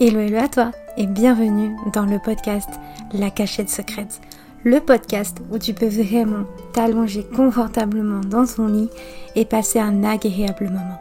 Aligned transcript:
Hello, 0.00 0.20
hello 0.20 0.38
à 0.38 0.46
toi 0.46 0.70
et 0.96 1.08
bienvenue 1.08 1.74
dans 1.92 2.06
le 2.06 2.20
podcast 2.20 2.70
La 3.12 3.32
cachette 3.32 3.68
secrète. 3.68 4.20
Le 4.62 4.78
podcast 4.78 5.38
où 5.50 5.58
tu 5.58 5.74
peux 5.74 5.88
vraiment 5.88 6.44
t'allonger 6.72 7.26
confortablement 7.26 8.20
dans 8.20 8.46
ton 8.46 8.68
lit 8.68 8.90
et 9.34 9.44
passer 9.44 9.80
un 9.80 10.04
agréable 10.04 10.66
moment. 10.66 11.00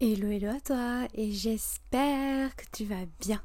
Hello, 0.00 0.28
hello 0.28 0.50
à 0.50 0.60
toi 0.60 1.08
et 1.14 1.32
j'espère 1.32 2.54
que 2.54 2.62
tu 2.70 2.84
vas 2.84 3.06
bien. 3.18 3.42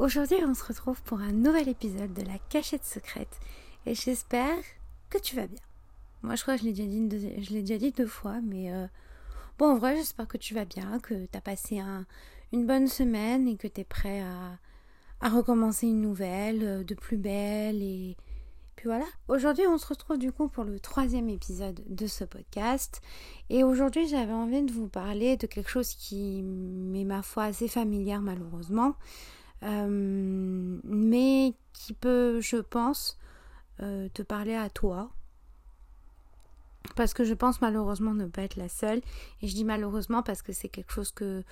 Aujourd'hui, 0.00 0.38
on 0.44 0.54
se 0.54 0.64
retrouve 0.64 1.00
pour 1.02 1.20
un 1.20 1.30
nouvel 1.30 1.68
épisode 1.68 2.12
de 2.12 2.22
La 2.22 2.38
cachette 2.48 2.84
secrète 2.84 3.38
et 3.86 3.94
j'espère 3.94 4.58
que 5.08 5.18
tu 5.18 5.36
vas 5.36 5.46
bien. 5.46 5.62
Moi, 6.22 6.34
je 6.34 6.42
crois 6.42 6.56
que 6.56 6.62
je 6.62 6.66
l'ai 6.66 6.72
déjà 7.62 7.78
dit, 7.78 7.92
deux, 7.92 8.08
fois, 8.08 8.40
mais 8.42 8.72
euh, 8.72 8.88
bon, 9.56 9.66
en 9.66 9.76
vrai, 9.76 9.94
j'espère 9.94 10.26
que 10.26 10.36
tu 10.36 10.52
vas 10.52 10.64
bien, 10.64 10.98
que 10.98 11.14
tu 11.14 11.38
as 11.38 11.40
passé 11.40 11.78
un, 11.78 12.06
une 12.52 12.66
bonne 12.66 12.86
semaine 12.86 13.48
et 13.48 13.56
que 13.56 13.66
tu 13.66 13.80
es 13.80 13.84
prêt 13.84 14.22
à, 14.22 15.28
recommencer 15.28 15.86
une 15.86 16.00
nouvelle, 16.00 16.62
euh, 16.62 16.84
de 16.84 16.94
plus 16.94 17.16
belle 17.16 17.80
et 17.80 18.16
puis 18.74 18.88
voilà. 18.88 19.04
Aujourd'hui, 19.28 19.64
on 19.68 19.78
se 19.78 19.86
retrouve 19.86 20.18
du 20.18 20.32
coup 20.32 20.48
pour 20.48 20.64
le 20.64 20.80
troisième 20.80 21.28
épisode 21.28 21.80
de 21.86 22.06
ce 22.06 22.24
podcast. 22.24 23.00
Et 23.48 23.62
aujourd'hui, 23.62 24.08
j'avais 24.08 24.32
envie 24.32 24.62
de 24.62 24.72
vous 24.72 24.88
parler 24.88 25.36
de 25.36 25.46
quelque 25.46 25.70
chose 25.70 25.94
qui 25.94 26.42
m'est 26.42 27.04
ma 27.04 27.22
foi 27.22 27.44
assez 27.44 27.68
familière 27.68 28.20
malheureusement, 28.20 28.96
euh, 29.62 30.80
mais 30.82 31.54
qui 31.72 31.92
peut, 31.92 32.40
je 32.40 32.56
pense, 32.56 33.18
euh, 33.80 34.08
te 34.12 34.22
parler 34.22 34.54
à 34.54 34.68
toi. 34.68 35.10
Parce 36.96 37.14
que 37.14 37.22
je 37.22 37.34
pense 37.34 37.60
malheureusement 37.60 38.14
ne 38.14 38.26
pas 38.26 38.42
être 38.42 38.56
la 38.56 38.68
seule. 38.68 39.00
Et 39.40 39.48
je 39.48 39.54
dis 39.54 39.64
malheureusement 39.64 40.22
parce 40.22 40.42
que 40.42 40.52
c'est 40.52 40.68
quelque 40.68 40.92
chose 40.92 41.12
que 41.12 41.44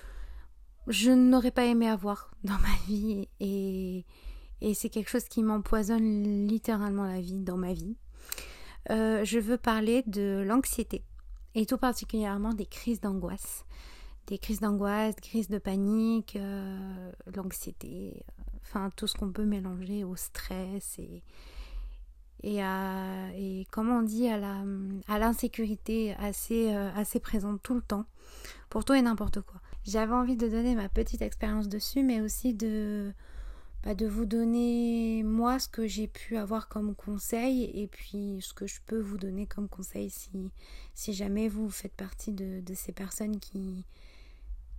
je 0.87 1.11
n'aurais 1.11 1.51
pas 1.51 1.65
aimé 1.65 1.87
avoir 1.87 2.31
dans 2.43 2.57
ma 2.57 2.75
vie 2.87 3.27
et, 3.39 4.05
c'est 4.73 4.89
quelque 4.89 5.09
chose 5.09 5.25
qui 5.25 5.41
m'empoisonne 5.41 6.47
littéralement 6.47 7.05
la 7.05 7.19
vie 7.19 7.39
dans 7.39 7.57
ma 7.57 7.73
vie. 7.73 7.95
Euh, 8.91 9.25
je 9.25 9.39
veux 9.39 9.57
parler 9.57 10.03
de 10.05 10.43
l'anxiété 10.45 11.03
et 11.55 11.65
tout 11.65 11.77
particulièrement 11.77 12.53
des 12.53 12.67
crises 12.67 13.01
d'angoisse. 13.01 13.65
Des 14.27 14.37
crises 14.37 14.59
d'angoisse, 14.59 15.15
crises 15.15 15.49
de 15.49 15.57
panique, 15.57 16.35
euh, 16.35 17.11
l'anxiété, 17.35 18.13
euh, 18.15 18.43
enfin 18.61 18.91
tout 18.95 19.07
ce 19.07 19.15
qu'on 19.15 19.31
peut 19.31 19.45
mélanger 19.45 20.03
au 20.03 20.15
stress 20.15 20.99
et, 20.99 21.23
et, 22.43 22.61
à, 22.61 23.31
et 23.35 23.65
on 23.75 24.01
dit, 24.03 24.27
à, 24.27 24.37
la, 24.37 24.63
à 25.07 25.17
l'insécurité 25.17 26.13
assez, 26.19 26.71
assez 26.71 27.19
présente 27.19 27.63
tout 27.63 27.73
le 27.73 27.81
temps, 27.81 28.05
pour 28.69 28.85
tout 28.85 28.93
et 28.93 29.01
n'importe 29.01 29.41
quoi. 29.41 29.59
J'avais 29.85 30.13
envie 30.13 30.37
de 30.37 30.47
donner 30.47 30.75
ma 30.75 30.89
petite 30.89 31.21
expérience 31.21 31.67
dessus, 31.67 32.03
mais 32.03 32.21
aussi 32.21 32.53
de, 32.53 33.13
bah, 33.83 33.95
de 33.95 34.05
vous 34.05 34.25
donner 34.25 35.23
moi 35.23 35.57
ce 35.57 35.67
que 35.67 35.87
j'ai 35.87 36.07
pu 36.07 36.37
avoir 36.37 36.67
comme 36.67 36.93
conseil 36.93 37.63
et 37.73 37.87
puis 37.87 38.37
ce 38.41 38.53
que 38.53 38.67
je 38.67 38.79
peux 38.85 38.99
vous 38.99 39.17
donner 39.17 39.47
comme 39.47 39.67
conseil 39.67 40.11
si, 40.11 40.29
si 40.93 41.13
jamais 41.13 41.47
vous 41.47 41.69
faites 41.71 41.93
partie 41.93 42.31
de, 42.31 42.61
ces 42.75 42.91
personnes 42.91 43.39
qui, 43.39 43.83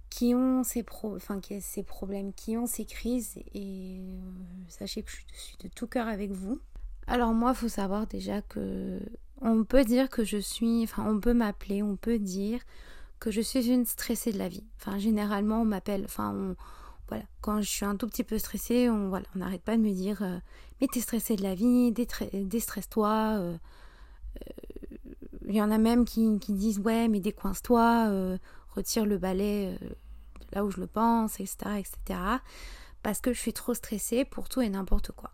qui 0.09 0.37
ont 0.37 0.63
ces, 0.63 0.85
problèmes, 0.85 2.33
qui 2.33 2.57
ont 2.57 2.67
ces 2.67 2.85
crises 2.85 3.39
et 3.55 3.99
euh, 3.99 4.21
sachez 4.69 5.03
que 5.03 5.11
je 5.11 5.17
suis 5.17 5.57
de 5.59 5.69
tout 5.69 5.89
cœur 5.89 6.07
avec 6.07 6.31
vous. 6.31 6.61
Alors 7.09 7.33
moi, 7.33 7.51
il 7.51 7.57
faut 7.57 7.69
savoir 7.69 8.07
déjà 8.07 8.41
que 8.41 9.01
on 9.41 9.65
peut 9.65 9.85
dire 9.85 10.09
que 10.09 10.23
je 10.23 10.39
suis, 10.39 10.85
enfin 10.85 11.05
on 11.09 11.19
peut 11.19 11.35
m'appeler, 11.35 11.83
on 11.83 11.97
peut 11.97 12.21
dire 12.21 12.61
que 13.23 13.31
je 13.31 13.41
suis 13.41 13.71
une 13.71 13.87
stressée 13.87 14.33
de 14.33 14.39
la 14.39 14.49
vie. 14.49 14.65
Enfin, 14.81 14.99
généralement, 14.99 15.63
on 15.63 15.65
m'appelle, 15.65 16.03
enfin, 16.07 16.35
on, 16.35 16.57
voilà, 17.07 17.23
quand 17.41 17.63
je 17.63 17.69
suis 17.69 17.85
un 17.85 17.95
tout 17.95 18.09
petit 18.09 18.25
peu 18.25 18.37
stressée, 18.37 18.91
on 18.91 19.11
voilà, 19.11 19.27
on 19.37 19.39
n'arrête 19.39 19.63
pas 19.63 19.77
de 19.77 19.81
me 19.81 19.93
dire, 19.93 20.25
euh, 20.25 20.39
mais 20.81 20.89
t'es 20.89 21.01
stressée 21.01 21.37
de 21.37 21.43
la 21.45 21.55
vie, 21.55 21.93
déstresse-toi. 21.93 23.37
Euh, 23.39 23.57
euh, 24.41 24.51
il 25.47 25.55
y 25.55 25.63
en 25.63 25.71
a 25.71 25.79
même 25.79 26.05
qui, 26.05 26.37
disent, 26.49 26.81
ouais, 26.81 27.07
mais 27.07 27.21
décoince-toi, 27.21 28.39
retire 28.75 29.07
le 29.07 29.19
balai 29.19 29.79
là 30.53 30.65
où 30.65 30.71
je 30.71 30.81
le 30.81 30.89
pense, 30.89 31.39
etc., 31.39 31.57
etc. 31.79 32.21
Parce 33.05 33.21
que 33.21 33.33
je 33.33 33.39
suis 33.39 33.53
trop 33.53 33.75
stressée 33.75 34.25
pour 34.25 34.49
tout 34.49 34.63
et 34.63 34.69
n'importe 34.69 35.13
quoi. 35.13 35.31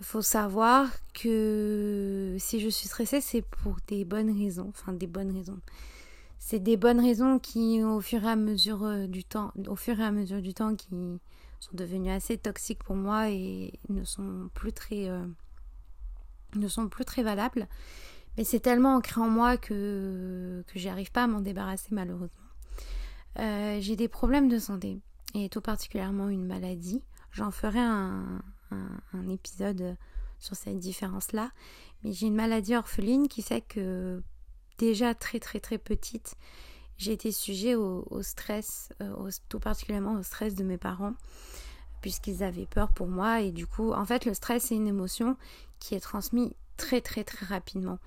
faut 0.00 0.22
savoir 0.22 0.88
que 1.14 2.36
si 2.38 2.58
je 2.58 2.68
suis 2.68 2.88
stressée, 2.88 3.20
c'est 3.20 3.42
pour 3.42 3.76
des 3.86 4.04
bonnes 4.04 4.36
raisons, 4.36 4.68
enfin 4.70 4.92
des 4.92 5.06
bonnes 5.06 5.32
raisons 5.32 5.60
c'est 6.42 6.58
des 6.58 6.78
bonnes 6.78 7.00
raisons 7.00 7.38
qui, 7.38 7.84
au 7.84 8.00
fur 8.00 8.24
et 8.24 8.30
à 8.30 8.34
mesure 8.34 8.82
euh, 8.82 9.06
du 9.06 9.24
temps, 9.24 9.52
au 9.68 9.76
fur 9.76 10.00
et 10.00 10.04
à 10.04 10.10
mesure 10.10 10.40
du 10.40 10.54
temps, 10.54 10.74
qui 10.74 10.88
sont 11.60 11.74
devenues 11.74 12.10
assez 12.10 12.38
toxiques 12.38 12.82
pour 12.82 12.96
moi 12.96 13.28
et 13.28 13.78
ne 13.90 14.02
sont 14.04 14.48
plus 14.54 14.72
très, 14.72 15.08
euh, 15.08 15.26
valables. 17.22 17.68
Mais 18.38 18.44
c'est 18.44 18.58
tellement 18.58 18.96
ancré 18.96 19.20
en 19.20 19.28
moi 19.28 19.58
que 19.58 20.64
que 20.68 20.78
j'arrive 20.78 21.12
pas 21.12 21.24
à 21.24 21.26
m'en 21.26 21.40
débarrasser 21.40 21.88
malheureusement. 21.90 22.46
Euh, 23.38 23.78
j'ai 23.80 23.96
des 23.96 24.08
problèmes 24.08 24.48
de 24.48 24.58
santé 24.58 24.98
et 25.34 25.50
tout 25.50 25.60
particulièrement 25.60 26.30
une 26.30 26.46
maladie. 26.46 27.02
J'en 27.32 27.50
ferai 27.50 27.80
un, 27.80 28.42
un 28.70 29.28
épisode 29.28 29.96
sur 30.38 30.56
cette 30.56 30.78
différence-là. 30.78 31.50
Mais 32.02 32.12
j'ai 32.12 32.26
une 32.28 32.34
maladie 32.34 32.74
orpheline 32.74 33.28
qui 33.28 33.42
fait 33.42 33.60
que 33.60 34.22
déjà 34.80 35.14
très 35.14 35.38
très 35.38 35.60
très 35.60 35.78
petite, 35.78 36.36
j'ai 36.96 37.12
été 37.12 37.32
sujet 37.32 37.74
au, 37.74 38.22
stress, 38.22 38.90
euh, 39.00 39.30
tout 39.48 39.60
particulièrement 39.60 40.14
au 40.14 40.22
stress 40.22 40.54
de 40.54 40.64
mes 40.64 40.78
parents, 40.78 41.14
puisqu'ils 42.00 42.42
avaient 42.42 42.66
peur 42.66 42.92
pour 42.92 43.06
moi. 43.06 43.40
Et 43.40 43.52
du 43.52 43.66
coup, 43.66 43.92
en 43.92 44.04
fait, 44.04 44.24
le 44.24 44.34
stress, 44.34 44.64
c'est 44.64 44.74
une 44.76 44.88
émotion 44.88 45.36
qui 45.78 45.94
est 45.94 46.00
transmise 46.00 46.50
très 46.76 47.00
très 47.00 47.24
très 47.24 47.46
rapidement. 47.46 47.98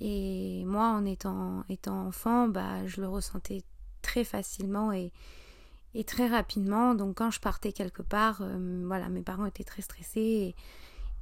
Et 0.00 0.64
moi, 0.66 0.88
en 0.88 1.04
étant, 1.04 1.64
étant 1.68 2.06
enfant, 2.06 2.48
bah, 2.48 2.86
je 2.86 3.00
le 3.00 3.08
ressentais 3.08 3.62
très 4.02 4.24
facilement 4.24 4.92
et, 4.92 5.12
et 5.94 6.04
très 6.04 6.28
rapidement. 6.28 6.94
Donc 6.94 7.16
quand 7.16 7.30
je 7.30 7.40
partais 7.40 7.72
quelque 7.72 8.02
part, 8.02 8.40
euh, 8.42 8.82
voilà, 8.86 9.08
mes 9.08 9.22
parents 9.22 9.46
étaient 9.46 9.64
très 9.64 9.82
stressés 9.82 10.54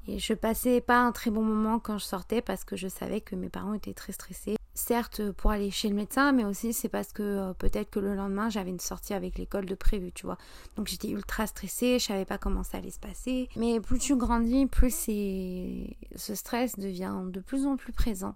et, 0.07 0.13
et 0.13 0.19
je 0.19 0.35
passais 0.35 0.81
pas 0.81 1.01
un 1.01 1.13
très 1.13 1.31
bon 1.31 1.43
moment 1.43 1.79
quand 1.79 1.99
je 1.99 2.05
sortais 2.05 2.43
parce 2.43 2.65
que 2.65 2.77
je 2.77 2.89
savais 2.89 3.21
que 3.21 3.35
mes 3.35 3.49
parents 3.49 3.75
étaient 3.75 3.95
très 3.95 4.13
stressés 4.13 4.57
certes 4.77 5.31
pour 5.33 5.51
aller 5.51 5.71
chez 5.71 5.89
le 5.89 5.95
médecin, 5.95 6.33
mais 6.33 6.45
aussi 6.45 6.73
c'est 6.73 6.89
parce 6.89 7.13
que 7.13 7.23
euh, 7.23 7.53
peut-être 7.55 7.91
que 7.91 7.99
le 7.99 8.15
lendemain 8.15 8.51
j'avais 8.51 8.71
une 8.71 8.81
sortie 8.81 9.15
avec 9.15 9.39
l'école 9.39 9.67
de 9.67 9.75
prévu, 9.75 10.13
tu 10.13 10.27
vois. 10.27 10.39
Donc 10.77 10.87
j'étais 10.87 11.09
ultra 11.09 11.47
stressée, 11.47 11.99
je 11.99 12.05
savais 12.05 12.25
pas 12.25 12.39
comment 12.39 12.63
ça 12.63 12.79
allait 12.79 12.91
se 12.91 13.01
passer. 13.01 13.49
Mais 13.57 13.81
plus 13.81 13.99
tu 13.99 14.17
grandis, 14.17 14.67
plus 14.67 14.95
ce 14.95 16.35
stress 16.35 16.79
devient 16.79 17.15
de 17.27 17.41
plus 17.41 17.67
en 17.67 17.77
plus 17.77 17.93
présent. 17.93 18.35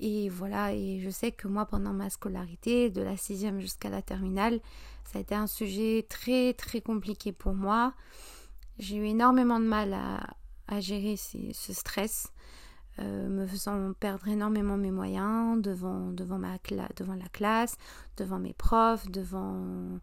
Et 0.00 0.28
voilà, 0.28 0.72
et 0.72 1.00
je 1.00 1.10
sais 1.10 1.32
que 1.32 1.48
moi 1.48 1.66
pendant 1.66 1.92
ma 1.92 2.10
scolarité, 2.10 2.90
de 2.90 3.02
la 3.02 3.16
sixième 3.16 3.60
jusqu'à 3.60 3.90
la 3.90 4.02
terminale, 4.02 4.60
ça 5.04 5.18
a 5.18 5.22
été 5.22 5.34
un 5.34 5.46
sujet 5.46 6.06
très 6.08 6.54
très 6.54 6.80
compliqué 6.80 7.32
pour 7.32 7.54
moi. 7.54 7.94
J'ai 8.78 8.96
eu 8.96 9.06
énormément 9.06 9.60
de 9.60 9.66
mal 9.66 9.94
à, 9.94 10.80
gérer 10.80 11.16
ce 11.16 11.72
stress. 11.72 12.33
Euh, 13.00 13.28
me 13.28 13.44
faisant 13.44 13.92
perdre 13.94 14.28
énormément 14.28 14.76
mes 14.76 14.92
moyens 14.92 15.60
devant, 15.60 16.12
devant, 16.12 16.38
ma 16.38 16.58
devant 16.94 17.16
la 17.16 17.28
classe, 17.32 17.76
devant 18.16 18.38
mes 18.38 18.52
profs, 18.52 19.10
devant, 19.10 19.98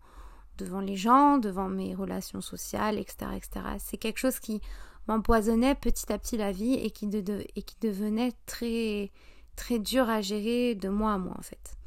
devant 0.57 0.81
les 0.81 0.97
gens, 0.97 1.37
devant 1.37 1.69
mes 1.69 1.95
relations 1.95 2.41
sociales, 2.41 2.97
etc. 2.97 3.31
etc. 3.37 3.65
C'est 3.79 3.95
quelque 3.95 4.17
chose 4.17 4.39
qui 4.39 4.59
m'empoisonnait 5.07 5.75
petit 5.75 6.11
à 6.11 6.17
petit 6.17 6.35
la 6.35 6.51
vie 6.51 6.73
et 6.73 6.91
qui, 6.91 7.07
de, 7.07 7.45
et 7.55 7.61
qui 7.61 7.77
devenait 7.79 8.33
très, 8.45 9.11
très 9.55 9.79
dur 9.79 10.09
à 10.09 10.19
gérer 10.19 10.75
de 10.75 10.89
moi 10.89 11.13
à 11.13 11.17
moi 11.17 11.35
en 11.37 11.43
fait. 11.43 11.77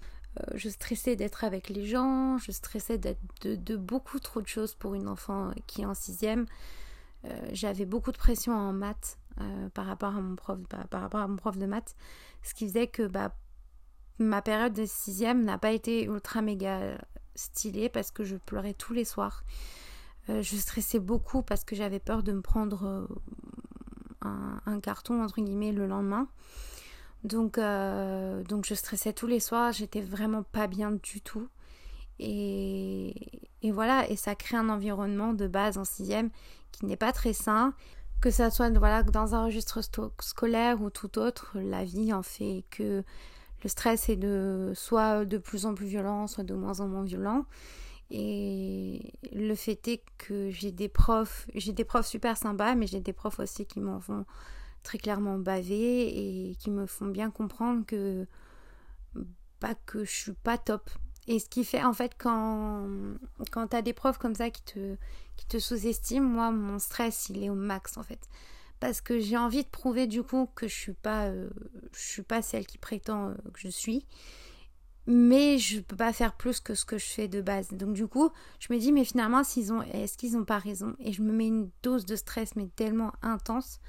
Euh, 0.40 0.44
je 0.54 0.68
stressais 0.68 1.16
d'être 1.16 1.44
avec 1.44 1.68
les 1.68 1.86
gens, 1.86 2.38
je 2.38 2.50
stressais 2.50 2.98
d'être 2.98 3.20
de, 3.42 3.76
beaucoup 3.76 4.18
trop 4.18 4.40
de 4.40 4.48
choses 4.48 4.74
pour 4.74 4.94
une 4.94 5.08
enfant 5.08 5.50
qui 5.66 5.82
est 5.82 5.86
en 5.86 5.94
sixième. 5.94 6.46
Euh, 7.24 7.48
j'avais 7.52 7.84
beaucoup 7.84 8.12
de 8.12 8.18
pression 8.18 8.52
en 8.52 8.72
maths 8.72 9.18
euh, 9.40 9.68
par, 9.70 9.86
rapport 9.86 10.14
à 10.14 10.20
mon 10.20 10.36
prof, 10.36 10.58
par, 10.68 11.00
rapport 11.00 11.20
à 11.20 11.26
mon 11.26 11.36
prof 11.36 11.58
de 11.58 11.66
maths, 11.66 11.96
ce 12.42 12.54
qui 12.54 12.68
faisait 12.68 12.86
que 12.86 13.06
bah, 13.06 13.34
ma 14.18 14.42
période 14.42 14.72
de 14.72 14.86
sixième 14.86 15.44
n'a 15.44 15.58
pas 15.58 15.72
été 15.72 16.04
ultra 16.04 16.40
méga 16.40 16.98
stylée 17.34 17.88
parce 17.88 18.10
que 18.10 18.22
je 18.22 18.36
pleurais 18.36 18.74
tous 18.74 18.92
les 18.92 19.04
soirs. 19.04 19.44
Euh, 20.28 20.40
je 20.42 20.56
stressais 20.56 21.00
beaucoup 21.00 21.42
parce 21.42 21.64
que 21.64 21.74
j'avais 21.74 21.98
peur 21.98 22.22
de 22.22 22.32
me 22.32 22.42
prendre 22.42 22.84
euh, 22.84 23.06
un, 24.66 24.80
carton 24.80 25.22
entre 25.22 25.40
guillemets 25.42 25.72
le 25.72 25.86
lendemain. 25.86 26.28
Donc, 27.24 27.58
donc 27.58 28.66
je 28.66 28.74
stressais 28.74 29.14
tous 29.14 29.26
les 29.26 29.40
soirs, 29.40 29.72
j'étais 29.72 30.02
vraiment 30.02 30.42
pas 30.42 30.66
bien 30.66 30.92
du 30.92 31.22
tout. 31.22 31.48
Et, 32.18 33.40
et, 33.62 33.72
voilà, 33.72 34.08
et 34.10 34.16
ça 34.16 34.34
crée 34.34 34.58
un 34.58 34.68
environnement 34.68 35.32
de 35.32 35.46
base 35.46 35.78
en 35.78 35.84
sixième 35.84 36.30
qui 36.70 36.84
n'est 36.84 36.96
pas 36.96 37.12
très 37.12 37.32
sain 37.32 37.74
que 38.24 38.30
ça 38.30 38.50
soit 38.50 38.70
voilà, 38.78 39.02
dans 39.02 39.34
un 39.34 39.44
registre 39.44 39.82
scolaire 39.82 40.80
ou 40.80 40.88
tout 40.88 41.18
autre, 41.18 41.58
la 41.60 41.84
vie 41.84 42.10
en 42.14 42.22
fait 42.22 42.64
que 42.70 43.04
le 43.62 43.68
stress 43.68 44.08
est 44.08 44.16
de 44.16 44.72
soit 44.74 45.26
de 45.26 45.36
plus 45.36 45.66
en 45.66 45.74
plus 45.74 45.84
violent, 45.84 46.26
soit 46.26 46.42
de 46.42 46.54
moins 46.54 46.80
en 46.80 46.88
moins 46.88 47.04
violent. 47.04 47.44
Et 48.10 49.12
le 49.30 49.54
fait 49.54 49.88
est 49.88 50.02
que 50.16 50.48
j'ai 50.48 50.72
des 50.72 50.88
profs, 50.88 51.46
j'ai 51.54 51.74
des 51.74 51.84
profs 51.84 52.06
super 52.06 52.38
sympas, 52.38 52.74
mais 52.74 52.86
j'ai 52.86 53.00
des 53.00 53.12
profs 53.12 53.40
aussi 53.40 53.66
qui 53.66 53.78
m'en 53.80 54.00
font 54.00 54.24
très 54.82 54.96
clairement 54.96 55.38
baver 55.38 56.48
et 56.48 56.54
qui 56.54 56.70
me 56.70 56.86
font 56.86 57.08
bien 57.08 57.30
comprendre 57.30 57.84
que 57.84 58.26
pas 59.60 59.74
que 59.74 60.02
je 60.06 60.10
suis 60.10 60.32
pas 60.32 60.56
top. 60.56 60.88
Et 61.26 61.38
ce 61.40 61.48
qui 61.50 61.62
fait 61.62 61.84
en 61.84 61.92
fait 61.92 62.12
quand 62.16 62.88
quand 63.50 63.68
tu 63.68 63.76
as 63.76 63.82
des 63.82 63.92
profs 63.92 64.16
comme 64.16 64.34
ça 64.34 64.48
qui 64.48 64.62
te 64.62 64.96
qui 65.36 65.46
te 65.46 65.58
sous-estiment, 65.58 66.28
moi 66.28 66.50
mon 66.50 66.78
stress, 66.78 67.28
il 67.28 67.42
est 67.42 67.50
au 67.50 67.54
max 67.54 67.96
en 67.96 68.02
fait. 68.02 68.28
Parce 68.80 69.00
que 69.00 69.18
j'ai 69.20 69.36
envie 69.36 69.64
de 69.64 69.68
prouver 69.68 70.06
du 70.06 70.22
coup 70.22 70.48
que 70.54 70.68
je 70.68 70.74
suis 70.74 70.92
pas 70.92 71.26
euh, 71.26 71.48
je 71.92 72.00
suis 72.00 72.22
pas 72.22 72.42
celle 72.42 72.66
qui 72.66 72.78
prétend 72.78 73.30
euh, 73.30 73.34
que 73.52 73.60
je 73.60 73.68
suis 73.68 74.06
mais 75.06 75.58
je 75.58 75.80
peux 75.80 75.96
pas 75.96 76.12
faire 76.12 76.34
plus 76.34 76.60
que 76.60 76.74
ce 76.74 76.84
que 76.84 76.98
je 76.98 77.04
fais 77.04 77.28
de 77.28 77.42
base. 77.42 77.68
Donc 77.72 77.92
du 77.92 78.06
coup, 78.06 78.30
je 78.58 78.72
me 78.72 78.78
dis 78.78 78.92
mais 78.92 79.04
finalement 79.04 79.40
est-ce 79.40 80.16
qu'ils 80.16 80.36
ont 80.36 80.44
pas 80.44 80.58
raison? 80.58 80.96
Et 80.98 81.12
je 81.12 81.22
me 81.22 81.32
mets 81.32 81.48
une 81.48 81.70
dose 81.82 82.06
de 82.06 82.16
stress 82.16 82.56
mais 82.56 82.68
tellement 82.68 83.12
intense 83.22 83.80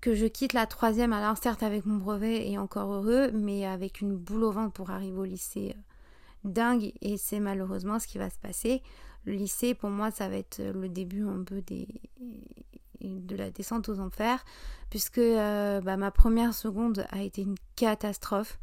que 0.00 0.14
je 0.14 0.26
quitte 0.26 0.52
la 0.52 0.66
troisième 0.66 1.12
alors 1.12 1.38
certes 1.38 1.62
avec 1.62 1.86
mon 1.86 1.96
brevet 1.96 2.50
et 2.50 2.58
encore 2.58 2.92
heureux 2.92 3.30
mais 3.32 3.64
avec 3.64 4.00
une 4.00 4.16
boule 4.16 4.44
au 4.44 4.50
ventre 4.50 4.72
pour 4.72 4.90
arriver 4.90 5.16
au 5.16 5.24
lycée 5.24 5.74
euh, 5.76 5.80
dingue 6.44 6.92
et 7.00 7.16
c'est 7.16 7.40
malheureusement 7.40 7.98
ce 7.98 8.06
qui 8.06 8.18
va 8.18 8.30
se 8.30 8.38
passer. 8.38 8.82
Le 9.24 9.32
lycée 9.32 9.74
pour 9.74 9.90
moi 9.90 10.10
ça 10.10 10.28
va 10.28 10.36
être 10.36 10.60
le 10.60 10.88
début 10.88 11.26
un 11.26 11.42
peu 11.44 11.62
de 13.00 13.36
la 13.36 13.50
descente 13.50 13.88
aux 13.88 14.00
enfers 14.00 14.44
puisque 14.92 15.16
euh, 15.16 15.80
bah, 15.80 15.96
ma 15.96 16.10
première 16.10 16.52
seconde 16.52 17.06
a 17.10 17.22
été 17.22 17.40
une 17.40 17.54
catastrophe. 17.76 18.58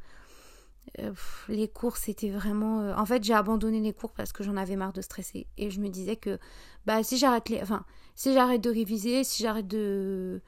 Euh, 1.00 1.12
les 1.48 1.68
cours, 1.68 1.98
c'était 1.98 2.30
vraiment. 2.30 2.82
Euh, 2.82 2.94
en 2.96 3.06
fait, 3.08 3.24
j'ai 3.24 3.34
abandonné 3.34 3.80
les 3.80 3.94
cours 3.94 4.12
parce 4.12 4.32
que 4.32 4.44
j'en 4.44 4.56
avais 4.56 4.76
marre 4.76 4.94
de 4.94 5.02
stresser. 5.02 5.48
Et 5.58 5.72
je 5.72 5.80
me 5.80 5.90
disais 5.90 6.18
que 6.18 6.38
bah, 6.86 7.02
si 7.02 7.18
j'arrête 7.18 7.50
les... 7.50 7.64
enfin, 7.64 7.84
si 8.14 8.32
j'arrête 8.32 8.62
de 8.62 8.70
réviser, 8.70 9.24
si 9.24 9.42
j'arrête 9.42 9.68
de. 9.68 10.40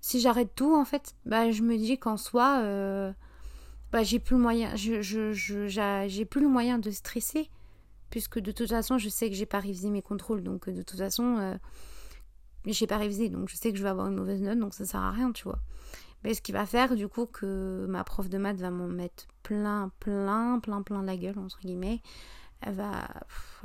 Si 0.00 0.20
j'arrête 0.20 0.54
tout, 0.54 0.72
en 0.72 0.84
fait, 0.84 1.16
bah, 1.26 1.50
je 1.50 1.62
me 1.62 1.76
dis 1.76 1.98
qu'en 1.98 2.16
soi, 2.16 2.62
bah, 3.94 4.02
j'ai 4.02 4.18
plus 4.18 4.34
le 4.34 4.42
moyen. 4.42 4.74
Je, 4.74 5.02
j'ai 6.08 6.24
plus 6.24 6.40
le 6.40 6.48
moyen 6.48 6.80
de 6.80 6.90
stresser. 6.90 7.48
Puisque 8.10 8.40
de 8.40 8.50
toute 8.50 8.68
façon, 8.68 8.98
je 8.98 9.08
sais 9.08 9.30
que 9.30 9.36
j'ai 9.36 9.46
pas 9.46 9.60
révisé 9.60 9.88
mes 9.88 10.02
contrôles. 10.02 10.42
Donc, 10.42 10.68
de 10.68 10.82
toute 10.82 10.98
façon, 10.98 11.56
j'ai 12.66 12.88
pas 12.88 12.98
révisé. 12.98 13.28
Donc, 13.28 13.48
je 13.48 13.54
sais 13.54 13.70
que 13.70 13.78
je 13.78 13.84
vais 13.84 13.88
avoir 13.88 14.08
une 14.08 14.16
mauvaise 14.16 14.42
note. 14.42 14.58
Donc, 14.58 14.74
ça 14.74 14.84
sert 14.84 15.00
à 15.00 15.12
rien, 15.12 15.30
tu 15.30 15.44
vois. 15.44 15.60
Mais 16.24 16.34
ce 16.34 16.42
qui 16.42 16.50
va 16.50 16.66
faire 16.66 16.96
du 16.96 17.06
coup 17.06 17.26
que 17.26 17.86
ma 17.88 18.02
prof 18.02 18.28
de 18.28 18.36
maths 18.36 18.56
va 18.56 18.70
m'en 18.70 18.88
mettre 18.88 19.26
plein, 19.44 19.92
plein, 20.00 20.58
plein, 20.58 20.82
plein 20.82 21.04
la 21.04 21.16
gueule, 21.16 21.38
entre 21.38 21.60
guillemets. 21.60 22.02
Elle 22.62 22.74
va, 22.74 23.06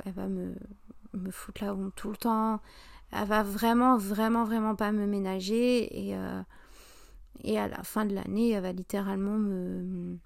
elle 0.04 0.12
va 0.12 0.28
me, 0.28 0.54
me 1.12 1.32
foutre 1.32 1.64
la 1.64 1.74
honte 1.74 1.94
tout 1.96 2.10
le 2.10 2.16
temps. 2.16 2.60
Elle 3.10 3.26
va 3.26 3.42
vraiment, 3.42 3.96
vraiment, 3.96 4.44
vraiment 4.44 4.76
pas 4.76 4.92
me 4.92 5.06
ménager. 5.06 6.08
Et, 6.08 6.14
euh, 6.14 6.40
et 7.42 7.58
à 7.58 7.68
la 7.68 7.82
fin 7.82 8.04
de 8.04 8.14
l'année, 8.14 8.50
elle 8.50 8.62
va 8.62 8.72
littéralement 8.72 9.38
me, 9.38 10.18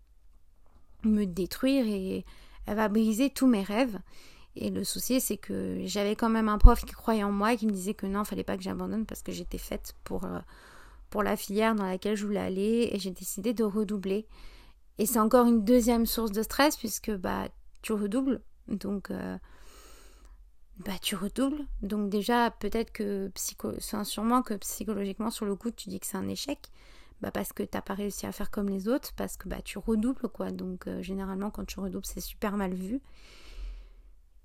me 1.04 1.24
détruire 1.24 1.86
et 1.86 2.24
elle 2.66 2.76
va 2.76 2.88
briser 2.88 3.30
tous 3.30 3.46
mes 3.46 3.62
rêves. 3.62 3.98
Et 4.56 4.70
le 4.70 4.84
souci, 4.84 5.20
c'est 5.20 5.36
que 5.36 5.80
j'avais 5.84 6.14
quand 6.14 6.28
même 6.28 6.48
un 6.48 6.58
prof 6.58 6.84
qui 6.84 6.94
croyait 6.94 7.24
en 7.24 7.32
moi 7.32 7.52
et 7.52 7.56
qui 7.56 7.66
me 7.66 7.72
disait 7.72 7.94
que 7.94 8.06
non, 8.06 8.24
fallait 8.24 8.44
pas 8.44 8.56
que 8.56 8.62
j'abandonne 8.62 9.04
parce 9.04 9.22
que 9.22 9.32
j'étais 9.32 9.58
faite 9.58 9.94
pour, 10.04 10.24
euh, 10.24 10.38
la 11.22 11.36
filière 11.36 11.76
dans 11.76 11.86
laquelle 11.86 12.16
je 12.16 12.26
voulais 12.26 12.40
aller 12.40 12.88
et 12.90 12.98
j'ai 12.98 13.12
décidé 13.12 13.54
de 13.54 13.62
redoubler. 13.62 14.26
Et 14.98 15.06
c'est 15.06 15.20
encore 15.20 15.46
une 15.46 15.64
deuxième 15.64 16.06
source 16.06 16.32
de 16.32 16.42
stress 16.42 16.76
puisque 16.76 17.12
bah 17.12 17.46
tu 17.82 17.92
redoubles. 17.92 18.42
Donc 18.66 19.12
euh, 19.12 19.38
bah 20.78 20.98
tu 21.00 21.14
redoubles. 21.14 21.64
Donc 21.82 22.10
déjà 22.10 22.50
peut-être 22.50 22.92
que 22.92 23.28
psycho 23.28 23.72
sûrement 23.80 24.42
que 24.42 24.54
psychologiquement 24.54 25.30
sur 25.30 25.46
le 25.46 25.54
coup 25.54 25.70
tu 25.70 25.88
dis 25.88 26.00
que 26.00 26.06
c'est 26.06 26.16
un 26.16 26.28
échec. 26.28 26.58
Bah 27.20 27.30
parce 27.30 27.52
que 27.52 27.62
t'as 27.62 27.80
pas 27.80 27.94
réussi 27.94 28.26
à 28.26 28.32
faire 28.32 28.50
comme 28.50 28.68
les 28.68 28.88
autres, 28.88 29.12
parce 29.16 29.36
que 29.36 29.48
bah 29.48 29.62
tu 29.64 29.78
redoubles 29.78 30.28
quoi. 30.28 30.50
Donc 30.50 30.88
euh, 30.88 31.00
généralement 31.02 31.50
quand 31.50 31.64
tu 31.64 31.80
redoubles 31.80 32.06
c'est 32.06 32.20
super 32.20 32.56
mal 32.56 32.74
vu. 32.74 33.00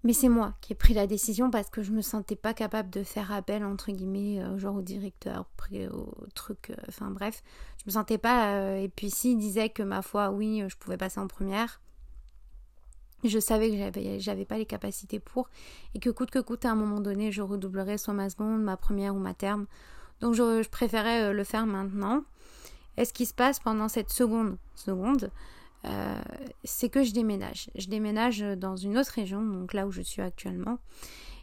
Mais 0.04 0.14
c'est 0.14 0.30
moi 0.30 0.54
qui 0.62 0.72
ai 0.72 0.76
pris 0.76 0.94
la 0.94 1.08
décision 1.08 1.52
parce 1.52 1.70
que 1.70 1.84
je 1.84 1.92
me 1.92 2.02
sentais 2.02 2.38
pas 2.38 2.54
capable 2.54 2.90
de 2.90 3.04
faire 3.04 3.34
appel 3.34 3.66
entre 3.66 3.92
guillemets 3.92 4.42
euh, 4.42 4.58
genre 4.58 4.76
au 4.76 4.82
directeur, 4.82 5.46
au 5.92 6.26
truc, 6.36 6.70
euh, 6.70 6.76
enfin 6.88 7.10
bref, 7.10 7.44
je 7.80 7.84
me 7.88 7.92
sentais 7.92 8.18
pas. 8.18 8.78
Et 8.78 8.88
puis 8.88 9.10
s'il 9.10 9.38
disait 9.38 9.70
que 9.70 9.84
ma 9.84 10.02
foi, 10.02 10.30
oui, 10.30 10.64
je 10.70 10.78
pouvais 10.78 10.96
passer 10.96 11.20
en 11.20 11.28
première, 11.28 11.82
je 13.24 13.40
savais 13.40 13.70
que 13.70 14.20
j'avais, 14.20 14.46
pas 14.46 14.58
les 14.58 14.66
capacités 14.66 15.20
pour 15.20 15.50
et 15.94 16.00
que 16.00 16.10
coûte 16.10 16.32
que 16.32 16.40
coûte 16.40 16.66
à 16.66 16.72
un 16.72 16.76
moment 16.76 17.02
donné, 17.02 17.32
je 17.32 17.42
redoublerais 17.42 17.98
soit 17.98 18.14
ma 18.14 18.30
seconde, 18.30 18.64
ma 18.64 18.78
première 18.78 19.16
ou 19.16 19.20
ma 19.20 19.34
terme. 19.34 19.66
Donc 20.22 20.36
je, 20.36 20.68
préférais 20.70 21.34
le 21.34 21.44
faire 21.44 21.66
maintenant. 21.66 22.24
est 22.98 23.06
ce 23.06 23.14
qui 23.14 23.26
se 23.26 23.34
passe 23.34 23.60
pendant 23.60 23.88
cette 23.88 24.10
seconde 24.10 24.58
seconde, 24.76 25.32
euh, 25.86 26.22
c'est 26.64 26.90
que 26.90 27.04
je 27.04 27.14
déménage. 27.14 27.70
Je 27.76 27.88
déménage 27.88 28.40
dans 28.40 28.76
une 28.76 28.98
autre 28.98 29.12
région, 29.12 29.42
donc 29.42 29.74
là 29.74 29.88
où 29.88 29.92
je 29.92 30.02
suis 30.02 30.22
actuellement. 30.22 30.80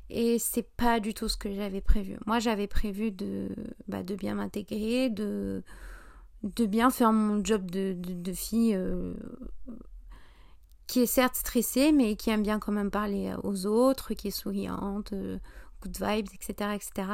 Et 0.09 0.39
c'est 0.39 0.69
pas 0.77 1.01
du 1.01 1.15
tout 1.15 1.29
ce 1.29 1.37
que 1.37 1.53
j'avais 1.53 1.81
prévu. 1.81 2.17
Moi, 2.27 2.39
j'avais 2.39 2.69
prévu 2.69 3.11
de, 3.11 3.49
bah, 3.89 4.03
de 4.03 4.15
bien 4.15 4.35
m'intégrer, 4.35 5.11
de, 5.11 5.63
bien 6.43 6.91
faire 6.91 7.13
mon 7.13 7.45
job 7.45 7.69
de, 7.71 7.97
de, 7.99 8.33
fille 8.33 8.75
euh, 8.75 9.15
qui 10.87 11.01
est 11.01 11.07
certes 11.07 11.37
stressée, 11.37 11.93
mais 11.93 12.17
qui 12.17 12.31
aime 12.31 12.43
bien 12.43 12.59
quand 12.59 12.73
même 12.73 12.91
parler 12.91 13.35
aux 13.43 13.67
autres, 13.67 14.15
qui 14.15 14.29
est 14.29 14.31
souriante, 14.31 15.13
euh, 15.13 15.39
good 15.83 15.97
vibes, 16.01 16.29
etc. 16.35 16.71
etc. 16.75 17.09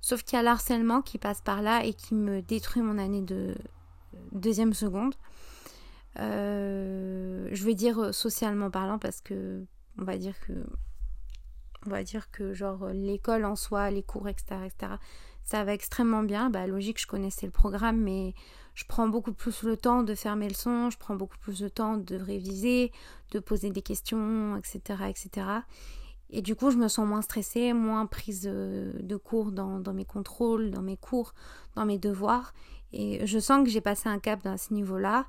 Sauf 0.00 0.22
qu'il 0.22 0.36
y 0.36 0.40
a 0.40 0.42
l'harcèlement 0.42 1.02
qui 1.02 1.18
passe 1.18 1.40
par 1.40 1.62
là 1.62 1.84
et 1.84 1.94
qui 1.94 2.14
me 2.14 2.42
détruit 2.42 2.82
mon 2.82 2.98
année 2.98 3.22
de 3.22 3.54
deuxième 4.32 4.72
seconde. 4.72 5.14
Euh, 6.18 7.48
je 7.52 7.64
vais 7.64 7.74
dire 7.74 7.98
euh, 8.00 8.12
socialement 8.12 8.70
parlant 8.70 8.98
parce 8.98 9.20
que 9.20 9.64
on 9.98 10.04
va 10.04 10.18
dire 10.18 10.34
que 10.40 10.52
on 11.86 11.90
va 11.90 12.02
dire 12.02 12.30
que 12.30 12.52
genre 12.52 12.88
l'école 12.88 13.44
en 13.44 13.54
soi, 13.54 13.90
les 13.90 14.02
cours, 14.02 14.28
etc., 14.28 14.56
etc., 14.66 14.94
ça 15.44 15.64
va 15.64 15.72
extrêmement 15.72 16.22
bien. 16.22 16.50
Bah 16.50 16.66
logique, 16.66 17.00
je 17.00 17.06
connaissais 17.06 17.46
le 17.46 17.52
programme, 17.52 18.00
mais 18.00 18.34
je 18.74 18.84
prends 18.84 19.08
beaucoup 19.08 19.32
plus 19.32 19.62
le 19.62 19.76
temps 19.76 20.02
de 20.02 20.14
faire 20.14 20.36
mes 20.36 20.48
leçons, 20.48 20.90
je 20.90 20.98
prends 20.98 21.14
beaucoup 21.14 21.38
plus 21.38 21.60
de 21.60 21.68
temps 21.68 21.96
de 21.96 22.16
réviser, 22.16 22.92
de 23.32 23.38
poser 23.38 23.70
des 23.70 23.82
questions, 23.82 24.56
etc., 24.56 25.04
etc. 25.08 25.46
Et 26.32 26.42
du 26.42 26.54
coup, 26.54 26.70
je 26.70 26.76
me 26.76 26.88
sens 26.88 27.06
moins 27.06 27.22
stressée, 27.22 27.72
moins 27.72 28.06
prise 28.06 28.44
euh, 28.46 28.92
de 29.00 29.16
cours 29.16 29.50
dans, 29.50 29.80
mes 29.92 30.04
contrôles, 30.04 30.70
dans 30.70 30.82
mes 30.82 30.96
cours, 30.96 31.34
dans 31.74 31.84
mes 31.84 31.98
devoirs. 31.98 32.54
Et 32.92 33.26
je 33.26 33.38
sens 33.38 33.64
que 33.64 33.70
j'ai 33.70 33.80
passé 33.80 34.08
un 34.08 34.18
cap 34.18 34.42
dans 34.44 34.56
ce 34.56 34.72
niveau-là. 34.72 35.26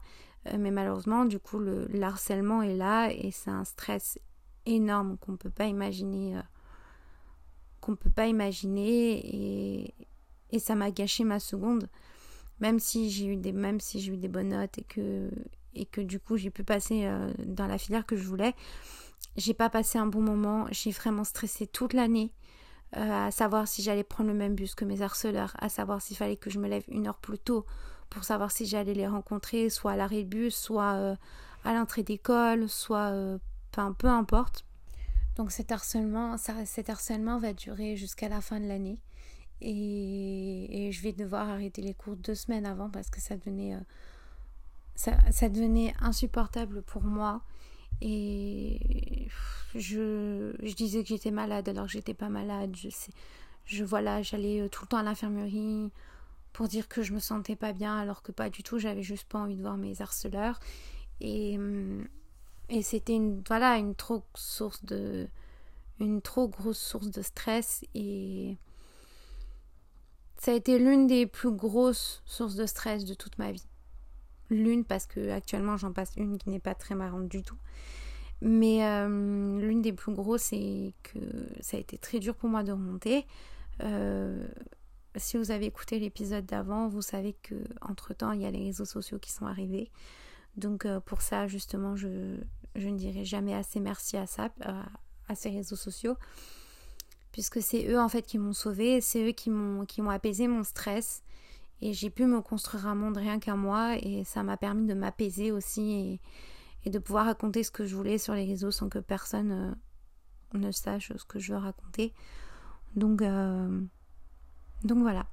Euh, 0.48 0.58
mais 0.60 0.72
malheureusement, 0.72 1.26
du 1.26 1.40
coup, 1.40 1.58
le, 1.58 1.88
harcèlement 2.02 2.62
est 2.62 2.76
là 2.76 3.10
et 3.12 3.32
c'est 3.32 3.50
un 3.50 3.64
stress 3.64 4.20
énorme 4.66 5.18
qu'on 5.18 5.38
peut 5.38 5.50
pas 5.50 5.66
imaginer. 5.66 6.38
Euh, 6.38 6.42
qu'on 7.80 7.96
peut 7.96 8.12
pas 8.12 8.28
imaginer 8.28 9.20
et, 9.24 9.96
et 10.52 10.60
ça 10.60 10.76
m'a 10.76 10.92
gâché 10.92 11.24
ma 11.24 11.40
seconde. 11.40 11.90
Même 12.62 12.80
si 12.80 13.10
j'ai 13.10 13.26
eu 13.26 13.36
des, 13.36 13.52
même 13.52 13.80
si 13.80 14.00
j'ai 14.00 14.14
eu 14.14 14.18
des 14.18 14.28
bonnes 14.28 14.50
notes 14.50 14.78
et 14.78 14.84
que, 14.84 15.30
et 15.74 15.86
que 15.86 16.02
du 16.02 16.20
coup 16.20 16.38
j'ai 16.38 16.50
pu 16.50 16.64
passer 16.64 17.06
euh, 17.06 17.32
dans 17.46 17.68
la 17.68 17.78
filière 17.78 18.06
que 18.06 18.16
je 18.16 18.24
voulais, 18.24 18.56
j'ai 19.36 19.54
pas 19.54 19.70
passé 19.70 19.98
un 19.98 20.08
bon 20.08 20.22
moment. 20.22 20.68
J'ai 20.72 20.92
vraiment 20.92 21.24
stressé 21.24 21.68
toute 21.68 21.94
l'année. 21.94 22.32
à 22.94 23.32
savoir 23.32 23.68
si 23.68 23.82
j'allais 23.82 24.04
prendre 24.04 24.30
le 24.30 24.36
même 24.36 24.56
bus 24.56 24.76
que 24.76 24.86
mes 24.86 25.02
harceleurs, 25.02 25.56
à 25.60 25.70
savoir 25.70 26.02
s'il 26.02 26.18
fallait 26.18 26.38
que 26.38 26.50
je 26.50 26.60
me 26.60 26.68
lève 26.68 26.84
une 26.88 27.08
heure 27.08 27.20
plus 27.20 27.40
tôt 27.40 27.66
pour 28.12 28.26
savoir 28.26 28.52
si 28.52 28.68
j'allais 28.68 28.94
les 28.94 29.08
rencontrer, 29.08 29.70
soit 29.70 29.94
à 29.94 29.96
l'arrêt 29.96 30.24
de 30.24 30.28
bus, 30.28 30.54
soit 30.56 30.94
euh, 30.96 31.16
à 31.64 31.74
l'entrée 31.74 32.04
d'école, 32.04 32.70
soit 32.70 33.12
euh, 33.12 33.40
enfin, 33.72 33.94
peu 33.94 34.08
importe. 34.08 34.66
Donc 35.38 35.52
cet 35.52 35.72
harcèlement, 35.72 36.36
cet 36.38 36.90
harcèlement 36.90 37.40
va 37.40 37.54
durer 37.54 37.96
jusqu'à 37.96 38.28
la 38.28 38.42
fin 38.42 38.60
de 38.60 38.68
l'année. 38.68 39.00
Et, 39.62 40.90
je 40.92 41.02
vais 41.02 41.14
devoir 41.14 41.50
arrêter 41.50 41.82
les 41.82 41.94
cours 41.94 42.16
deux 42.16 42.36
semaines 42.36 42.66
avant 42.66 42.90
parce 42.90 43.10
que 43.10 43.22
ça 43.22 43.38
devenait, 43.38 43.76
euh, 43.76 43.80
ça, 44.96 45.18
ça, 45.32 45.50
devenait 45.50 45.94
insupportable 46.02 46.82
pour 46.82 47.04
moi. 47.04 47.42
Et 48.02 49.28
je, 49.76 50.54
je 50.62 50.74
disais 50.74 51.04
que 51.04 51.10
j'étais 51.10 51.32
malade 51.32 51.70
alors 51.70 51.86
que 51.86 51.92
j'étais 51.92 52.14
pas 52.14 52.30
malade. 52.30 52.76
Je, 52.76 52.90
je 53.66 53.84
voilà, 53.84 54.22
j'allais 54.22 54.68
tout 54.70 54.84
le 54.84 54.88
temps 54.88 54.98
à 54.98 55.04
l'infirmerie 55.04 55.92
pour 56.54 56.68
dire 56.68 56.88
que 56.88 57.02
je 57.02 57.14
me 57.14 57.20
sentais 57.20 57.56
pas 57.56 57.74
bien 57.74 57.98
alors 57.98 58.22
que 58.24 58.32
pas 58.32 58.50
du 58.50 58.64
tout, 58.64 58.80
j'avais 58.80 59.04
juste 59.04 59.26
pas 59.26 59.40
envie 59.40 59.56
de 59.56 59.62
voir 59.62 59.78
mes 59.78 60.02
harceleurs 60.02 60.60
et, 61.22 61.58
hum, 61.58 62.08
et 62.70 62.82
c'était 62.82 63.16
une 63.16 63.42
voilà 63.48 63.78
une 63.78 63.96
trop 63.96 64.24
source 64.34 64.84
de 64.86 65.28
une 66.00 66.22
trop 66.22 66.48
grosse 66.48 66.80
source 66.80 67.12
de 67.12 67.22
stress 67.22 67.86
ça 70.42 70.54
a 70.54 70.56
été 70.56 70.80
l'une 70.80 71.06
des 71.06 71.28
plus 71.28 71.52
grosses 71.52 72.24
sources 72.26 72.56
de 72.56 72.66
stress 72.66 73.06
de 73.06 73.14
toute 73.14 73.38
ma 73.38 73.52
vie. 73.52 73.68
L'une 74.50 74.84
parce 74.84 75.06
que 75.06 75.30
actuellement 75.30 75.78
j'en 75.78 75.94
passe 75.94 76.14
une 76.18 76.40
qui 76.40 76.50
n'est 76.50 76.60
pas 76.60 76.74
très 76.74 76.96
marrante 76.96 77.28
du 77.28 77.44
tout. 77.44 77.60
Mais 78.42 78.80
l'une 79.08 79.84
des 79.84 79.94
plus 79.94 80.16
grosses, 80.16 80.42
c'est 80.42 80.96
que 81.04 81.20
ça 81.60 81.78
a 81.78 81.80
été 81.80 82.00
très 82.00 82.18
dur 82.18 82.34
pour 82.34 82.50
moi 82.50 82.64
de 82.64 82.72
remonter. 82.72 83.28
si 85.16 85.38
vous 85.38 85.52
avez 85.52 85.68
écouté 85.68 86.00
l'épisode 86.00 86.48
d'avant, 86.48 86.88
vous 86.88 87.04
savez 87.04 87.34
que 87.44 87.54
entre 87.80 88.16
temps 88.16 88.32
il 88.32 88.42
y 88.42 88.46
a 88.48 88.52
les 88.52 88.64
réseaux 88.64 88.86
sociaux 88.86 89.20
qui 89.20 89.32
sont 89.32 89.46
arrivés. 89.46 89.92
Donc 90.58 90.88
pour 91.06 91.22
ça, 91.22 91.46
justement, 91.46 91.96
je, 91.96 92.08
ne 92.76 92.98
dirai 92.98 93.26
jamais 93.26 93.54
assez 93.54 93.80
merci 93.80 94.18
à 94.18 94.26
à, 95.28 95.36
ces 95.36 95.52
réseaux 95.52 95.76
sociaux, 95.76 96.18
puisque 97.32 97.62
c'est 97.62 97.88
eux 97.90 98.00
en 98.00 98.10
fait 98.10 98.24
qui 98.24 98.38
m'ont 98.38 98.54
sauvé, 98.54 99.02
c'est 99.02 99.30
eux 99.30 99.32
qui 99.32 99.50
m'ont 99.50 99.86
qui 99.86 100.02
m'ont 100.02 100.10
apaisé 100.10 100.48
mon 100.48 100.64
stress 100.64 101.24
et 101.82 101.94
j'ai 101.94 102.10
pu 102.10 102.26
me 102.26 102.42
construire 102.42 102.88
un 102.88 102.96
monde 102.96 103.18
rien 103.18 103.40
qu'à 103.40 103.56
moi 103.56 103.96
et 103.98 104.24
ça 104.24 104.44
m'a 104.44 104.58
permis 104.58 104.86
de 104.86 104.94
m'apaiser 104.94 105.52
aussi 105.52 106.20
et, 106.86 106.90
de 106.90 107.00
pouvoir 107.00 107.26
raconter 107.26 107.64
ce 107.64 107.72
que 107.72 107.86
je 107.86 107.96
voulais 107.96 108.18
sur 108.18 108.34
les 108.34 108.46
réseaux 108.46 108.72
sans 108.72 108.90
que 108.90 109.00
personne 109.00 109.52
euh, 109.52 110.58
ne 110.58 110.72
sache 110.72 111.14
ce 111.16 111.26
que 111.26 111.40
je 111.40 111.54
veux 111.54 111.60
raconter. 111.60 112.14
Donc 112.96 113.22
euh, 113.22 113.82
donc 114.84 115.00
voilà. 115.00 115.26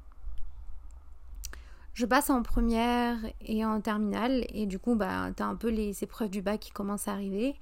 Je 1.94 2.06
passe 2.06 2.30
en 2.30 2.42
première 2.42 3.18
et 3.40 3.64
en 3.64 3.80
terminale 3.80 4.44
et 4.50 4.66
du 4.66 4.78
coup 4.78 4.94
bah 4.94 5.30
t'as 5.34 5.46
un 5.46 5.56
peu 5.56 5.68
les 5.68 6.04
épreuves 6.04 6.30
du 6.30 6.42
bac 6.42 6.60
qui 6.60 6.70
commencent 6.70 7.08
à 7.08 7.12
arriver. 7.12 7.56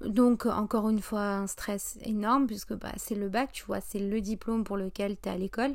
Donc 0.00 0.46
encore 0.46 0.88
une 0.90 1.00
fois 1.00 1.22
un 1.22 1.46
stress 1.46 1.98
énorme 2.02 2.46
puisque 2.46 2.74
bah, 2.74 2.92
c'est 2.96 3.14
le 3.14 3.28
bac, 3.28 3.50
tu 3.52 3.64
vois, 3.64 3.80
c'est 3.80 3.98
le 3.98 4.20
diplôme 4.20 4.64
pour 4.64 4.76
lequel 4.76 5.16
tu 5.20 5.28
es 5.28 5.32
à 5.32 5.38
l'école. 5.38 5.74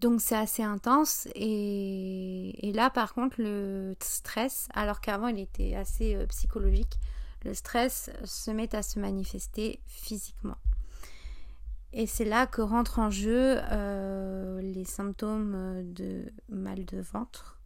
Donc 0.00 0.20
c'est 0.20 0.36
assez 0.36 0.62
intense 0.62 1.26
et, 1.34 2.70
là 2.74 2.90
par 2.90 3.14
contre 3.14 3.36
le 3.38 3.94
stress, 4.02 4.68
alors 4.74 5.00
qu'avant 5.00 5.28
il 5.28 5.38
était 5.38 5.74
assez 5.74 6.14
euh, 6.14 6.26
psychologique, 6.26 6.98
le 7.44 7.54
stress 7.54 8.10
se 8.24 8.50
met 8.50 8.74
à 8.74 8.82
se 8.82 8.98
manifester 8.98 9.80
physiquement. 9.86 10.58
Et 11.92 12.06
c'est 12.06 12.26
là 12.26 12.46
que 12.46 12.60
rentrent 12.60 12.98
en 12.98 13.10
jeu 13.10 13.58
euh, 13.70 14.60
les 14.60 14.84
symptômes 14.84 15.82
de 15.94 16.30
mal 16.50 16.84
de 16.84 17.00
ventre, 17.00 17.58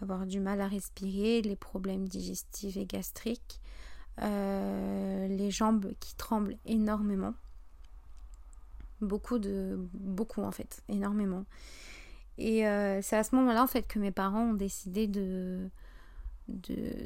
avoir 0.00 0.26
du 0.26 0.40
mal 0.40 0.60
à 0.60 0.66
respirer, 0.66 1.40
les 1.42 1.54
problèmes 1.54 2.08
digestifs 2.08 2.76
et 2.76 2.86
gastriques, 2.86 3.60
euh, 4.22 5.28
les 5.28 5.50
jambes 5.50 5.92
qui 6.00 6.14
tremblent 6.16 6.56
énormément. 6.66 7.34
Beaucoup 9.00 9.38
de. 9.38 9.76
beaucoup 9.92 10.42
en 10.42 10.52
fait, 10.52 10.82
énormément. 10.88 11.44
Et 12.38 12.66
euh, 12.66 13.00
c'est 13.02 13.16
à 13.16 13.24
ce 13.24 13.34
moment-là 13.36 13.62
en 13.62 13.66
fait 13.66 13.86
que 13.86 13.98
mes 13.98 14.10
parents 14.10 14.50
ont 14.50 14.54
décidé 14.54 15.06
de 15.06 15.68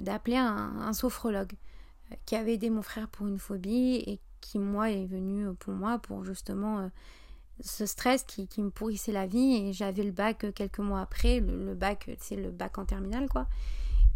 d'appeler 0.00 0.36
un, 0.36 0.80
un, 0.80 0.92
sophrologue 0.92 1.52
qui 2.26 2.34
avait 2.34 2.54
aidé 2.54 2.70
mon 2.70 2.82
frère 2.82 3.06
pour 3.08 3.28
une 3.28 3.38
phobie 3.38 4.02
et 4.04 4.18
qui, 4.40 4.58
moi, 4.58 4.90
est 4.90 5.06
venu 5.06 5.52
pour 5.54 5.74
moi 5.74 5.98
pour 5.98 6.24
justement 6.24 6.80
euh, 6.80 6.88
ce 7.60 7.86
stress 7.86 8.22
qui, 8.24 8.48
me 8.58 8.70
pourrissait 8.70 9.12
la 9.12 9.26
vie. 9.26 9.56
Et 9.56 9.72
j'avais 9.72 10.02
le 10.02 10.12
bac 10.12 10.44
euh, 10.44 10.52
quelques 10.52 10.78
mois 10.78 11.00
après, 11.00 11.40
le, 11.40 11.74
bac, 11.74 12.10
c'est 12.18 12.36
le 12.36 12.50
bac 12.50 12.78
en 12.78 12.84
terminale, 12.84 13.28
quoi. 13.28 13.46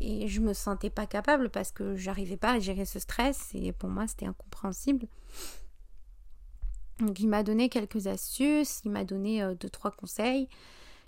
Et 0.04 0.26
je 0.26 0.40
me 0.40 0.52
sentais 0.52 0.90
pas 0.90 1.06
capable 1.06 1.48
parce 1.48 1.70
que 1.70 1.94
j'arrivais 1.94 2.36
pas 2.36 2.54
à 2.54 2.58
gérer 2.58 2.84
ce 2.84 2.98
stress 2.98 3.50
et 3.54 3.70
pour 3.70 3.88
moi, 3.88 4.08
c'était 4.08 4.26
incompréhensible. 4.26 5.06
Donc, 6.98 7.20
il 7.20 7.28
m'a 7.28 7.44
donné 7.44 7.68
quelques 7.68 8.08
astuces, 8.08 8.82
il 8.84 8.90
m'a 8.90 9.04
donné 9.04 9.42
euh, 9.44 9.54
deux, 9.54 9.70
trois 9.70 9.92
conseils. 9.92 10.48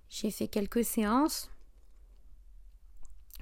J'ai 0.09 0.31
fait 0.31 0.47
quelques 0.47 0.85
séances. 0.85 1.51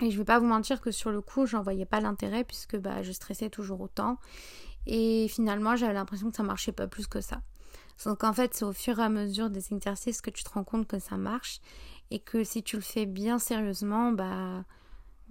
Et 0.01 0.11
je 0.11 0.17
vais 0.17 0.25
pas 0.25 0.39
vous 0.39 0.47
mentir 0.47 0.81
que 0.81 0.91
sur 0.91 1.11
le 1.11 1.21
coup, 1.21 1.45
j'en 1.45 1.61
voyais 1.61 1.85
pas 1.85 2.01
l'intérêt 2.01 2.45
puisque 2.45 2.79
bah, 2.79 3.03
je 3.03 3.13
stressais 3.13 3.51
toujours 3.51 3.83
autant. 3.83 4.19
Et 4.87 5.29
finalement, 5.29 5.77
j'avais 5.77 5.93
l'impression 5.93 6.31
que 6.31 6.37
ça 6.37 6.43
marchait 6.43 6.73
pas 6.73 6.87
plus 6.87 7.07
que 7.07 7.21
ça. 7.21 7.43
Donc 8.07 8.25
en 8.25 8.33
fait, 8.33 8.55
c'est 8.55 8.65
au 8.65 8.73
fur 8.73 8.99
et 8.99 9.03
à 9.03 9.11
mesure 9.11 9.51
des 9.51 9.75
exercices 9.75 10.23
que 10.23 10.31
tu 10.31 10.45
te 10.45 10.51
rends 10.51 10.65
compte 10.65 10.89
que 10.89 10.99
ça 10.99 11.19
marche 11.19 11.61
et 12.11 12.21
que 12.21 12.43
si 12.43 12.63
tu 12.63 12.77
le 12.77 12.83
fais 12.83 13.05
bien 13.05 13.39
sérieusement, 13.39 14.13
bah, 14.13 14.65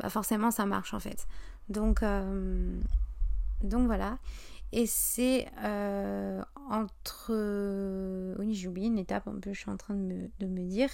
bah 0.01 0.09
forcément 0.09 0.51
ça 0.51 0.65
marche 0.65 0.93
en 0.93 0.99
fait. 0.99 1.27
Donc, 1.69 2.03
euh, 2.03 2.79
donc 3.63 3.85
voilà. 3.85 4.17
Et 4.73 4.85
c'est 4.85 5.47
euh, 5.63 6.41
entre... 6.69 8.35
Oui, 8.39 8.53
j'ai 8.53 8.67
oublié 8.67 8.87
une 8.87 8.97
étape 8.97 9.27
un 9.27 9.39
peu, 9.39 9.53
je 9.53 9.59
suis 9.59 9.69
en 9.69 9.77
train 9.77 9.95
de 9.95 10.45
me, 10.45 10.63
dire. 10.63 10.89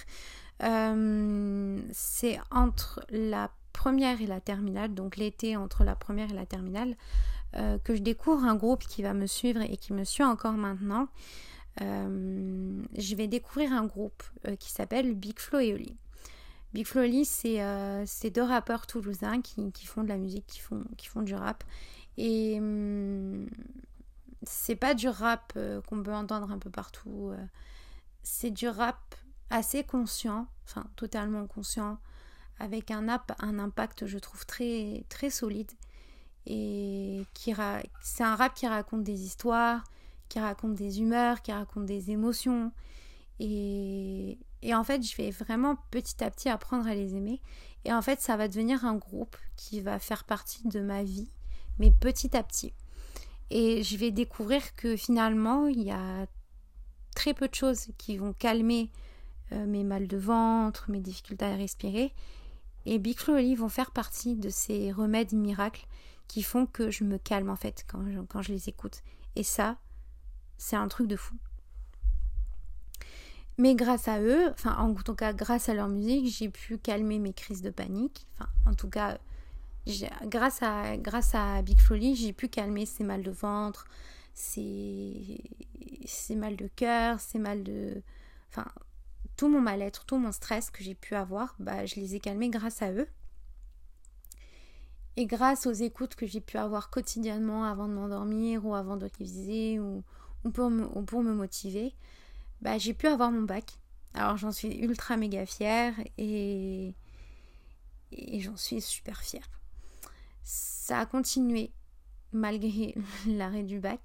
Euh, 0.62 1.80
c'est 1.92 2.38
entre 2.50 3.04
la 3.10 3.50
première 3.72 4.20
et 4.20 4.26
la 4.26 4.40
terminale, 4.40 4.94
donc 4.94 5.16
l'été 5.16 5.56
entre 5.56 5.84
la 5.84 5.94
première 5.94 6.30
et 6.30 6.34
la 6.34 6.46
terminale, 6.46 6.96
que 7.84 7.94
je 7.94 8.02
découvre 8.02 8.44
un 8.44 8.56
groupe 8.56 8.84
qui 8.84 9.02
va 9.02 9.14
me 9.14 9.26
suivre 9.26 9.62
et 9.62 9.76
qui 9.78 9.92
me 9.92 10.04
suit 10.04 10.22
encore 10.22 10.52
maintenant. 10.52 11.08
Je 11.80 13.14
vais 13.14 13.26
découvrir 13.26 13.72
un 13.72 13.86
groupe 13.86 14.22
qui 14.58 14.70
s'appelle 14.70 15.14
Big 15.14 15.38
Flo 15.38 15.60
et 15.60 15.72
Oli. 15.72 15.96
Big 16.74 16.86
Flo 16.86 17.02
et 17.02 17.08
Oli, 17.08 17.24
c'est 17.24 18.30
deux 18.30 18.42
rappeurs 18.42 18.86
toulousains 18.86 19.40
qui, 19.40 19.72
qui, 19.72 19.86
font 19.86 20.02
de 20.02 20.08
la 20.08 20.18
musique, 20.18 20.46
qui 20.46 20.60
font, 20.60 20.84
qui 20.96 21.06
font 21.06 21.22
du 21.22 21.34
rap. 21.34 21.64
Et 22.16 22.58
hum, 22.58 23.48
c'est 24.42 24.76
pas 24.76 24.94
du 24.94 25.08
rap 25.08 25.56
qu'on 25.86 26.02
peut 26.02 26.14
entendre 26.14 26.50
un 26.50 26.58
peu 26.58 26.70
partout. 26.70 27.32
c'est 28.22 28.50
du 28.50 28.68
rap 28.68 29.14
assez 29.50 29.84
conscient, 29.84 30.46
enfin 30.64 30.84
totalement 30.96 31.46
conscient, 31.46 31.98
avec 32.58 32.90
un, 32.90 33.06
un 33.38 33.58
impact, 33.58 34.06
je 34.06 34.18
trouve, 34.18 34.44
très, 34.46 35.04
très 35.08 35.30
solide 35.30 35.72
et 36.50 37.26
c'est 38.00 38.22
un 38.22 38.34
rap 38.34 38.54
qui 38.54 38.66
raconte 38.66 39.04
des 39.04 39.22
histoires, 39.22 39.84
qui 40.30 40.40
raconte 40.40 40.74
des 40.74 41.00
humeurs, 41.00 41.42
qui 41.42 41.52
raconte 41.52 41.84
des 41.84 42.10
émotions. 42.10 42.72
Et, 43.38 44.38
et 44.62 44.74
en 44.74 44.84
fait, 44.84 45.02
je 45.02 45.16
vais 45.16 45.30
vraiment 45.30 45.76
petit 45.90 46.22
à 46.22 46.30
petit 46.30 46.48
apprendre 46.48 46.86
à 46.86 46.94
les 46.94 47.14
aimer. 47.14 47.40
Et 47.84 47.92
en 47.92 48.02
fait, 48.02 48.20
ça 48.20 48.36
va 48.36 48.48
devenir 48.48 48.84
un 48.84 48.96
groupe 48.96 49.36
qui 49.56 49.80
va 49.80 49.98
faire 49.98 50.24
partie 50.24 50.66
de 50.66 50.80
ma 50.80 51.02
vie, 51.02 51.30
mais 51.78 51.90
petit 51.90 52.36
à 52.36 52.42
petit. 52.42 52.72
Et 53.50 53.82
je 53.82 53.96
vais 53.96 54.10
découvrir 54.10 54.74
que 54.74 54.96
finalement, 54.96 55.66
il 55.66 55.82
y 55.82 55.90
a 55.90 56.26
très 57.14 57.34
peu 57.34 57.48
de 57.48 57.54
choses 57.54 57.88
qui 57.96 58.16
vont 58.16 58.32
calmer 58.32 58.90
euh, 59.52 59.64
mes 59.66 59.84
mal 59.84 60.06
de 60.06 60.16
ventre, 60.16 60.90
mes 60.90 61.00
difficultés 61.00 61.46
à 61.46 61.56
respirer. 61.56 62.12
Et 62.84 62.94
et 62.94 63.54
vont 63.54 63.68
faire 63.68 63.90
partie 63.90 64.34
de 64.34 64.48
ces 64.48 64.92
remèdes 64.92 65.32
miracles 65.32 65.86
qui 66.26 66.42
font 66.42 66.66
que 66.66 66.90
je 66.90 67.04
me 67.04 67.18
calme 67.18 67.50
en 67.50 67.56
fait 67.56 67.84
quand 67.86 68.02
quand 68.28 68.42
je 68.42 68.52
les 68.52 68.68
écoute. 68.68 69.02
Et 69.36 69.42
ça, 69.42 69.76
c'est 70.56 70.76
un 70.76 70.88
truc 70.88 71.06
de 71.06 71.16
fou. 71.16 71.36
Mais 73.58 73.74
grâce 73.74 74.06
à 74.06 74.20
eux, 74.20 74.54
en 74.64 74.94
tout 74.94 75.14
cas 75.14 75.32
grâce 75.32 75.68
à 75.68 75.74
leur 75.74 75.88
musique, 75.88 76.26
j'ai 76.26 76.48
pu 76.48 76.78
calmer 76.78 77.18
mes 77.18 77.32
crises 77.32 77.60
de 77.60 77.70
panique. 77.70 78.26
En 78.66 78.74
tout 78.74 78.88
cas, 78.88 79.18
grâce 80.26 80.62
à, 80.62 80.96
grâce 80.96 81.34
à 81.34 81.60
Big 81.62 81.80
Folly, 81.80 82.14
j'ai 82.14 82.32
pu 82.32 82.48
calmer 82.48 82.86
ces 82.86 83.02
mal 83.02 83.22
de 83.22 83.32
ventre, 83.32 83.86
ces, 84.32 85.40
ces 86.04 86.36
mal 86.36 86.56
de 86.56 86.68
cœur, 86.68 87.18
ces 87.18 87.40
mal 87.40 87.64
de... 87.64 88.00
Enfin 88.50 88.66
tout 89.38 89.48
mon 89.48 89.60
mal-être, 89.60 90.04
tout 90.04 90.18
mon 90.18 90.32
stress 90.32 90.68
que 90.68 90.82
j'ai 90.82 90.96
pu 90.96 91.14
avoir, 91.14 91.54
bah, 91.60 91.86
je 91.86 91.94
les 91.94 92.16
ai 92.16 92.20
calmés 92.20 92.50
grâce 92.50 92.82
à 92.82 92.90
eux. 92.90 93.06
Et 95.16 95.26
grâce 95.26 95.66
aux 95.66 95.72
écoutes 95.72 96.16
que 96.16 96.26
j'ai 96.26 96.40
pu 96.40 96.58
avoir 96.58 96.90
quotidiennement 96.90 97.64
avant 97.64 97.86
de 97.86 97.92
m'endormir 97.92 98.66
ou 98.66 98.74
avant 98.74 98.96
de 98.96 99.08
réviser 99.18 99.78
ou, 99.78 100.02
pour 100.50 100.70
me 100.70 101.32
motiver, 101.32 101.94
bah, 102.62 102.78
j'ai 102.78 102.94
pu 102.94 103.06
avoir 103.06 103.30
mon 103.30 103.42
bac. 103.42 103.78
Alors 104.14 104.36
j'en 104.36 104.52
suis 104.52 104.76
ultra 104.78 105.16
méga 105.16 105.46
fière 105.46 105.94
et, 106.16 106.94
j'en 108.12 108.56
suis 108.56 108.80
super 108.80 109.22
fière. 109.22 109.48
Ça 110.42 111.00
a 111.00 111.06
continué 111.06 111.70
malgré 112.32 112.94
l'arrêt 113.26 113.62
du 113.62 113.78
bac. 113.78 114.00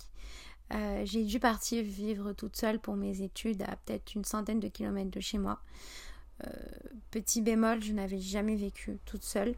Euh, 0.74 1.04
j'ai 1.06 1.24
dû 1.24 1.40
partir 1.40 1.84
vivre 1.84 2.34
toute 2.34 2.56
seule 2.56 2.80
pour 2.80 2.96
mes 2.96 3.22
études 3.22 3.62
à 3.64 3.76
peut-être 3.76 4.16
une 4.16 4.26
centaine 4.26 4.60
de 4.60 4.68
kilomètres 4.68 5.12
de 5.12 5.20
chez 5.20 5.38
moi. 5.38 5.60
Euh, 6.46 6.50
petit 7.12 7.42
bémol, 7.42 7.82
je 7.82 7.94
n'avais 7.94 8.20
jamais 8.20 8.56
vécu 8.56 9.00
toute 9.06 9.24
seule. 9.24 9.56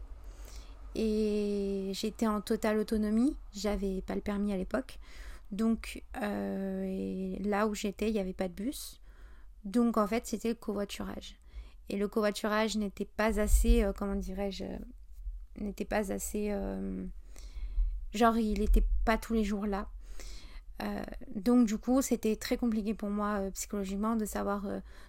Et 0.94 1.90
j'étais 1.92 2.26
en 2.26 2.40
totale 2.40 2.78
autonomie. 2.78 3.36
J'avais 3.52 4.02
pas 4.02 4.14
le 4.14 4.20
permis 4.20 4.52
à 4.52 4.56
l'époque. 4.56 4.98
Donc 5.50 6.02
euh, 6.22 7.36
là 7.40 7.66
où 7.66 7.74
j'étais, 7.74 8.08
il 8.08 8.14
n'y 8.14 8.20
avait 8.20 8.32
pas 8.32 8.48
de 8.48 8.54
bus. 8.54 9.00
Donc 9.64 9.96
en 9.96 10.06
fait, 10.06 10.26
c'était 10.26 10.48
le 10.48 10.54
covoiturage. 10.54 11.36
Et 11.88 11.96
le 11.96 12.08
covoiturage 12.08 12.76
n'était 12.76 13.04
pas 13.04 13.38
assez, 13.40 13.82
euh, 13.82 13.92
comment 13.92 14.16
dirais-je, 14.16 14.64
n'était 15.60 15.84
pas 15.84 16.12
assez... 16.12 16.48
Euh, 16.50 17.04
genre, 18.12 18.36
il 18.38 18.60
n'était 18.60 18.84
pas 19.04 19.18
tous 19.18 19.34
les 19.34 19.44
jours 19.44 19.66
là. 19.66 19.88
Donc 21.34 21.66
du 21.66 21.78
coup, 21.78 22.02
c'était 22.02 22.36
très 22.36 22.56
compliqué 22.56 22.94
pour 22.94 23.08
moi 23.08 23.40
psychologiquement 23.54 24.16
de 24.16 24.24
savoir, 24.24 24.66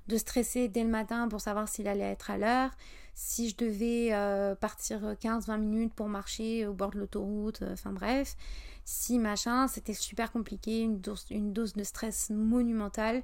de 0.08 0.18
stresser 0.18 0.68
dès 0.68 0.84
le 0.84 0.90
matin 0.90 1.28
pour 1.28 1.42
savoir 1.42 1.68
s'il 1.68 1.88
allait 1.88 2.12
être 2.12 2.32
à 2.32 2.38
l'heure, 2.38 2.72
si 3.16 3.50
je 3.50 3.58
devais 3.58 4.12
partir 4.62 5.02
15-20 5.14 5.58
minutes 5.60 5.94
pour 5.94 6.08
marcher 6.08 6.66
au 6.66 6.74
bord 6.74 6.92
de 6.92 7.00
l'autoroute, 7.00 7.64
enfin 7.72 7.92
bref, 7.92 8.38
si 8.86 9.20
machin, 9.20 9.68
c'était 9.68 9.94
super 9.94 10.32
compliqué, 10.32 10.80
une 10.80 11.02
dose, 11.02 11.26
une 11.30 11.52
dose 11.52 11.74
de 11.74 11.84
stress 11.84 12.30
monumentale. 12.30 13.24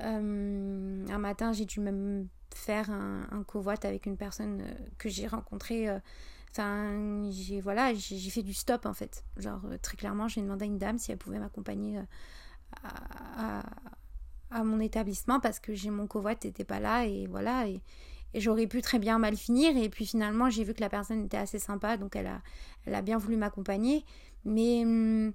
un 0.00 1.18
matin, 1.18 1.52
j'ai 1.52 1.64
dû 1.64 1.78
même 1.78 2.26
faire 2.54 2.90
un, 2.90 3.22
un 3.30 3.44
avec 3.84 4.06
une 4.06 4.16
personne 4.16 4.64
que 4.98 5.08
j'ai 5.08 5.26
rencontrée 5.26 5.88
Enfin, 6.50 7.30
j'ai 7.30 7.60
voilà, 7.60 7.92
j'ai 7.94 8.30
fait 8.30 8.42
du 8.42 8.54
stop 8.54 8.86
en 8.86 8.94
fait. 8.94 9.24
Genre 9.36 9.60
euh, 9.66 9.78
très 9.80 9.96
clairement, 9.96 10.28
j'ai 10.28 10.40
demandé 10.40 10.64
à 10.64 10.66
une 10.66 10.78
dame 10.78 10.98
si 10.98 11.12
elle 11.12 11.18
pouvait 11.18 11.38
m'accompagner 11.38 11.98
euh, 11.98 12.02
à, 14.50 14.64
mon 14.64 14.80
établissement 14.80 15.40
parce 15.40 15.60
que 15.60 15.74
j'ai 15.74 15.90
mon 15.90 16.06
covoite 16.06 16.44
n'était 16.44 16.64
pas 16.64 16.80
là 16.80 17.04
et 17.04 17.26
voilà 17.26 17.68
et, 17.68 17.82
j'aurais 18.34 18.66
pu 18.66 18.82
très 18.82 18.98
bien 18.98 19.18
mal 19.18 19.36
finir 19.36 19.76
et 19.76 19.88
puis 19.88 20.06
finalement 20.06 20.50
j'ai 20.50 20.64
vu 20.64 20.74
que 20.74 20.80
la 20.80 20.88
personne 20.88 21.24
était 21.24 21.36
assez 21.36 21.58
sympa 21.58 21.96
donc 21.96 22.14
elle 22.16 22.26
a 22.26 22.42
elle 22.84 22.94
a 22.94 23.02
bien 23.02 23.18
voulu 23.18 23.36
m'accompagner 23.36 24.04
mais 24.44 24.84
hum, 24.84 25.32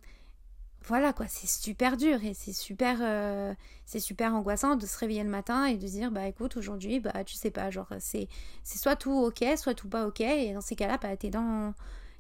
voilà 0.85 1.13
quoi, 1.13 1.27
c'est 1.29 1.47
super 1.47 1.95
dur 1.95 2.23
et 2.25 2.33
c'est 2.33 2.51
super, 2.51 2.97
euh, 3.01 3.53
super 3.85 4.33
angoissant 4.35 4.75
de 4.75 4.85
se 4.85 4.97
réveiller 4.97 5.23
le 5.23 5.29
matin 5.29 5.65
et 5.65 5.77
de 5.77 5.87
dire 5.87 6.11
bah 6.11 6.27
écoute 6.27 6.57
aujourd'hui 6.57 6.99
bah 6.99 7.23
tu 7.23 7.35
sais 7.35 7.51
pas 7.51 7.69
genre 7.69 7.87
c'est 7.99 8.27
c'est 8.63 8.79
soit 8.79 8.97
tout 8.97 9.13
ok 9.13 9.45
soit 9.55 9.75
tout 9.75 9.87
pas 9.87 10.05
ok 10.07 10.19
et 10.19 10.53
dans 10.53 10.61
ces 10.61 10.75
cas-là 10.75 10.97
bah 10.97 11.15
t'es 11.15 11.29
dans 11.29 11.73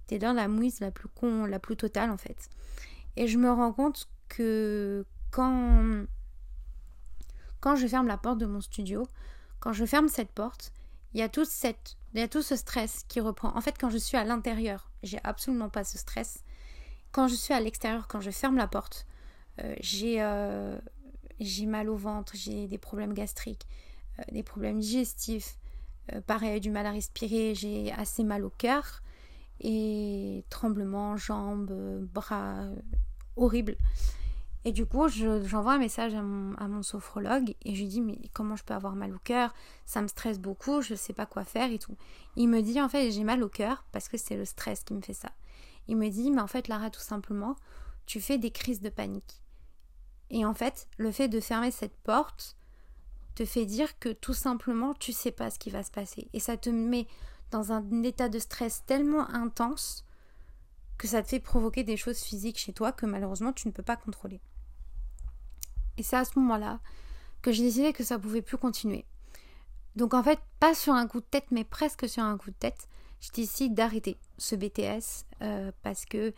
t'es 0.07 0.17
dans 0.17 0.33
la 0.33 0.47
mouise 0.47 0.79
la 0.79 0.91
plus 0.91 1.09
con 1.09 1.45
la 1.45 1.59
plus 1.59 1.75
totale 1.75 2.09
en 2.09 2.17
fait. 2.17 2.49
Et 3.17 3.27
je 3.27 3.37
me 3.37 3.51
rends 3.51 3.73
compte 3.73 4.07
que 4.29 5.05
quand 5.31 6.05
quand 7.59 7.75
je 7.75 7.87
ferme 7.87 8.07
la 8.07 8.17
porte 8.17 8.37
de 8.37 8.45
mon 8.45 8.61
studio 8.61 9.07
quand 9.59 9.73
je 9.73 9.85
ferme 9.85 10.07
cette 10.07 10.31
porte 10.31 10.71
il 11.13 11.19
y 11.19 11.23
a 11.23 11.29
cette 11.45 11.97
il 12.13 12.19
y 12.19 12.23
a 12.23 12.27
tout 12.27 12.43
ce 12.43 12.55
stress 12.55 13.03
qui 13.09 13.19
reprend. 13.19 13.55
En 13.57 13.61
fait 13.61 13.75
quand 13.77 13.89
je 13.89 13.97
suis 13.97 14.15
à 14.15 14.23
l'intérieur 14.23 14.89
j'ai 15.01 15.19
absolument 15.25 15.69
pas 15.69 15.83
ce 15.83 15.97
stress 15.97 16.42
quand 17.13 17.27
je 17.29 17.35
suis 17.35 17.53
à 17.53 17.61
l'extérieur, 17.61 18.07
quand 18.09 18.19
je 18.19 18.31
ferme 18.31 18.57
la 18.57 18.67
porte, 18.67 19.05
euh, 19.61 19.75
euh, 20.03 20.79
j'ai 21.39 21.65
mal 21.65 21.89
au 21.89 21.95
ventre, 21.95 22.33
j'ai 22.35 22.67
des 22.67 22.79
problèmes 22.79 23.13
gastriques, 23.13 23.65
euh, 24.19 24.23
des 24.31 24.43
problèmes 24.43 24.79
digestifs, 24.79 25.57
pareil, 26.27 26.59
du 26.59 26.69
mal 26.69 26.85
à 26.85 26.91
respirer, 26.91 27.55
j'ai 27.55 27.93
assez 27.93 28.25
mal 28.25 28.43
au 28.43 28.49
cœur 28.49 29.01
et 29.61 30.43
tremblements, 30.49 31.15
jambes, 31.15 31.71
bras, 32.13 32.65
horrible. 33.37 33.77
Et 34.65 34.71
du 34.71 34.85
coup, 34.85 35.07
j'envoie 35.07 35.73
un 35.73 35.77
message 35.77 36.13
à 36.13 36.21
mon, 36.21 36.55
à 36.55 36.67
mon, 36.67 36.83
sophrologue 36.83 37.55
et 37.63 37.75
je 37.75 37.81
lui 37.81 37.87
dis 37.87 38.01
mais 38.01 38.17
comment 38.33 38.55
je 38.55 38.63
peux 38.63 38.73
avoir 38.73 38.95
mal 38.95 39.13
au 39.13 39.19
cœur? 39.19 39.53
Ça 39.85 40.01
me 40.01 40.07
stresse 40.07 40.39
beaucoup, 40.39 40.81
je 40.81 40.93
ne 40.93 40.97
sais 40.97 41.13
pas 41.13 41.25
quoi 41.25 41.45
faire 41.45 41.71
et 41.71 41.79
tout. 41.79 41.95
Il 42.35 42.49
me 42.49 42.61
dit 42.61 42.81
en 42.81 42.89
fait 42.89 43.11
j'ai 43.11 43.23
mal 43.23 43.43
au 43.43 43.49
cœur 43.49 43.85
parce 43.91 44.09
que 44.09 44.17
c'est 44.17 44.35
le 44.35 44.45
stress 44.45 44.83
qui 44.83 44.93
me 44.93 45.01
fait 45.01 45.13
ça. 45.13 45.31
Il 45.87 45.97
me 45.97 46.09
dit, 46.09 46.31
mais 46.31 46.41
en 46.41 46.47
fait, 46.47 46.67
Lara, 46.67 46.89
tout 46.89 47.01
simplement, 47.01 47.55
tu 48.05 48.21
fais 48.21 48.37
des 48.37 48.51
crises 48.51 48.81
de 48.81 48.89
panique. 48.89 49.41
Et 50.29 50.45
en 50.45 50.53
fait, 50.53 50.87
le 50.97 51.11
fait 51.11 51.27
de 51.27 51.39
fermer 51.39 51.71
cette 51.71 51.95
porte 51.97 52.57
te 53.35 53.45
fait 53.45 53.65
dire 53.65 53.99
que 53.99 54.09
tout 54.09 54.33
simplement, 54.33 54.93
tu 54.93 55.11
sais 55.11 55.31
pas 55.31 55.49
ce 55.49 55.59
qui 55.59 55.69
va 55.69 55.83
se 55.83 55.91
passer. 55.91 56.29
Et 56.33 56.39
ça 56.39 56.57
te 56.57 56.69
met 56.69 57.07
dans 57.51 57.71
un 57.71 58.03
état 58.03 58.29
de 58.29 58.39
stress 58.39 58.83
tellement 58.85 59.29
intense 59.29 60.05
que 60.97 61.07
ça 61.07 61.21
te 61.21 61.27
fait 61.27 61.39
provoquer 61.39 61.83
des 61.83 61.97
choses 61.97 62.19
physiques 62.19 62.57
chez 62.57 62.73
toi 62.73 62.91
que 62.91 63.05
malheureusement 63.05 63.53
tu 63.53 63.67
ne 63.67 63.73
peux 63.73 63.83
pas 63.83 63.95
contrôler. 63.95 64.41
Et 65.97 66.03
c'est 66.03 66.15
à 66.15 66.25
ce 66.25 66.37
moment-là 66.39 66.79
que 67.41 67.51
j'ai 67.51 67.63
décidé 67.63 67.93
que 67.93 68.03
ça 68.03 68.17
pouvait 68.17 68.41
plus 68.41 68.57
continuer. 68.57 69.05
Donc 69.95 70.13
en 70.13 70.23
fait, 70.23 70.39
pas 70.59 70.73
sur 70.73 70.93
un 70.93 71.07
coup 71.07 71.19
de 71.19 71.25
tête, 71.25 71.51
mais 71.51 71.63
presque 71.63 72.09
sur 72.09 72.23
un 72.23 72.37
coup 72.37 72.49
de 72.49 72.55
tête, 72.55 72.87
je 73.23 73.31
décide 73.31 73.73
d'arrêter 73.73 74.17
ce 74.37 74.55
BTS 74.55 75.25
euh, 75.41 75.71
parce 75.81 76.05
que 76.05 76.33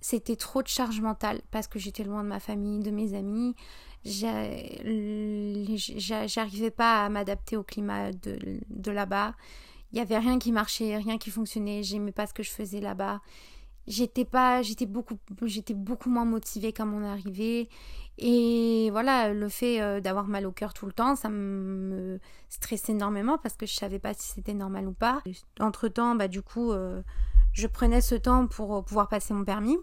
c'était 0.00 0.34
trop 0.36 0.62
de 0.62 0.68
charge 0.68 1.00
mentale, 1.00 1.40
parce 1.52 1.68
que 1.68 1.78
j'étais 1.78 2.02
loin 2.02 2.24
de 2.24 2.28
ma 2.28 2.40
famille, 2.40 2.80
de 2.80 2.90
mes 2.90 3.14
amis. 3.14 3.54
J'arrivais 6.26 6.72
pas 6.72 7.04
à 7.04 7.08
m'adapter 7.08 7.56
au 7.56 7.62
climat 7.62 8.10
de, 8.12 8.60
de 8.68 8.90
là-bas. 8.90 9.34
Il 9.92 9.98
y 9.98 10.00
avait 10.00 10.18
rien 10.18 10.40
qui 10.40 10.50
marchait, 10.50 10.96
rien 10.96 11.18
qui 11.18 11.30
fonctionnait. 11.30 11.84
J'aimais 11.84 12.10
pas 12.12 12.26
ce 12.26 12.34
que 12.34 12.42
je 12.42 12.50
faisais 12.50 12.80
là-bas 12.80 13.20
j'étais 13.86 14.24
pas 14.24 14.62
j'étais 14.62 14.86
beaucoup 14.86 15.18
j'étais 15.42 15.74
beaucoup 15.74 16.10
moins 16.10 16.24
motivée 16.24 16.72
qu'à 16.72 16.84
mon 16.84 17.04
arrivée. 17.04 17.68
Et 18.16 18.90
voilà 18.92 19.32
le 19.32 19.48
fait 19.48 19.80
euh, 19.80 20.00
d'avoir 20.00 20.28
mal 20.28 20.46
au 20.46 20.52
cœur 20.52 20.72
tout 20.72 20.86
le 20.86 20.92
temps 20.92 21.16
ça 21.16 21.28
me 21.28 22.20
stressait 22.48 22.92
énormément 22.92 23.38
parce 23.38 23.56
que 23.56 23.66
je 23.66 23.74
savais 23.74 23.98
pas 23.98 24.14
si 24.14 24.28
c'était 24.28 24.54
normal 24.54 24.86
ou 24.86 24.92
pas. 24.92 25.22
Entre 25.60 25.88
temps 25.88 26.14
bah 26.14 26.28
du 26.28 26.42
coup 26.42 26.72
euh, 26.72 27.02
je 27.52 27.66
prenais 27.66 28.00
ce 28.00 28.14
temps 28.14 28.46
pour 28.46 28.76
euh, 28.76 28.82
pouvoir 28.82 29.08
passer 29.08 29.34
mon 29.34 29.44
permis. 29.44 29.76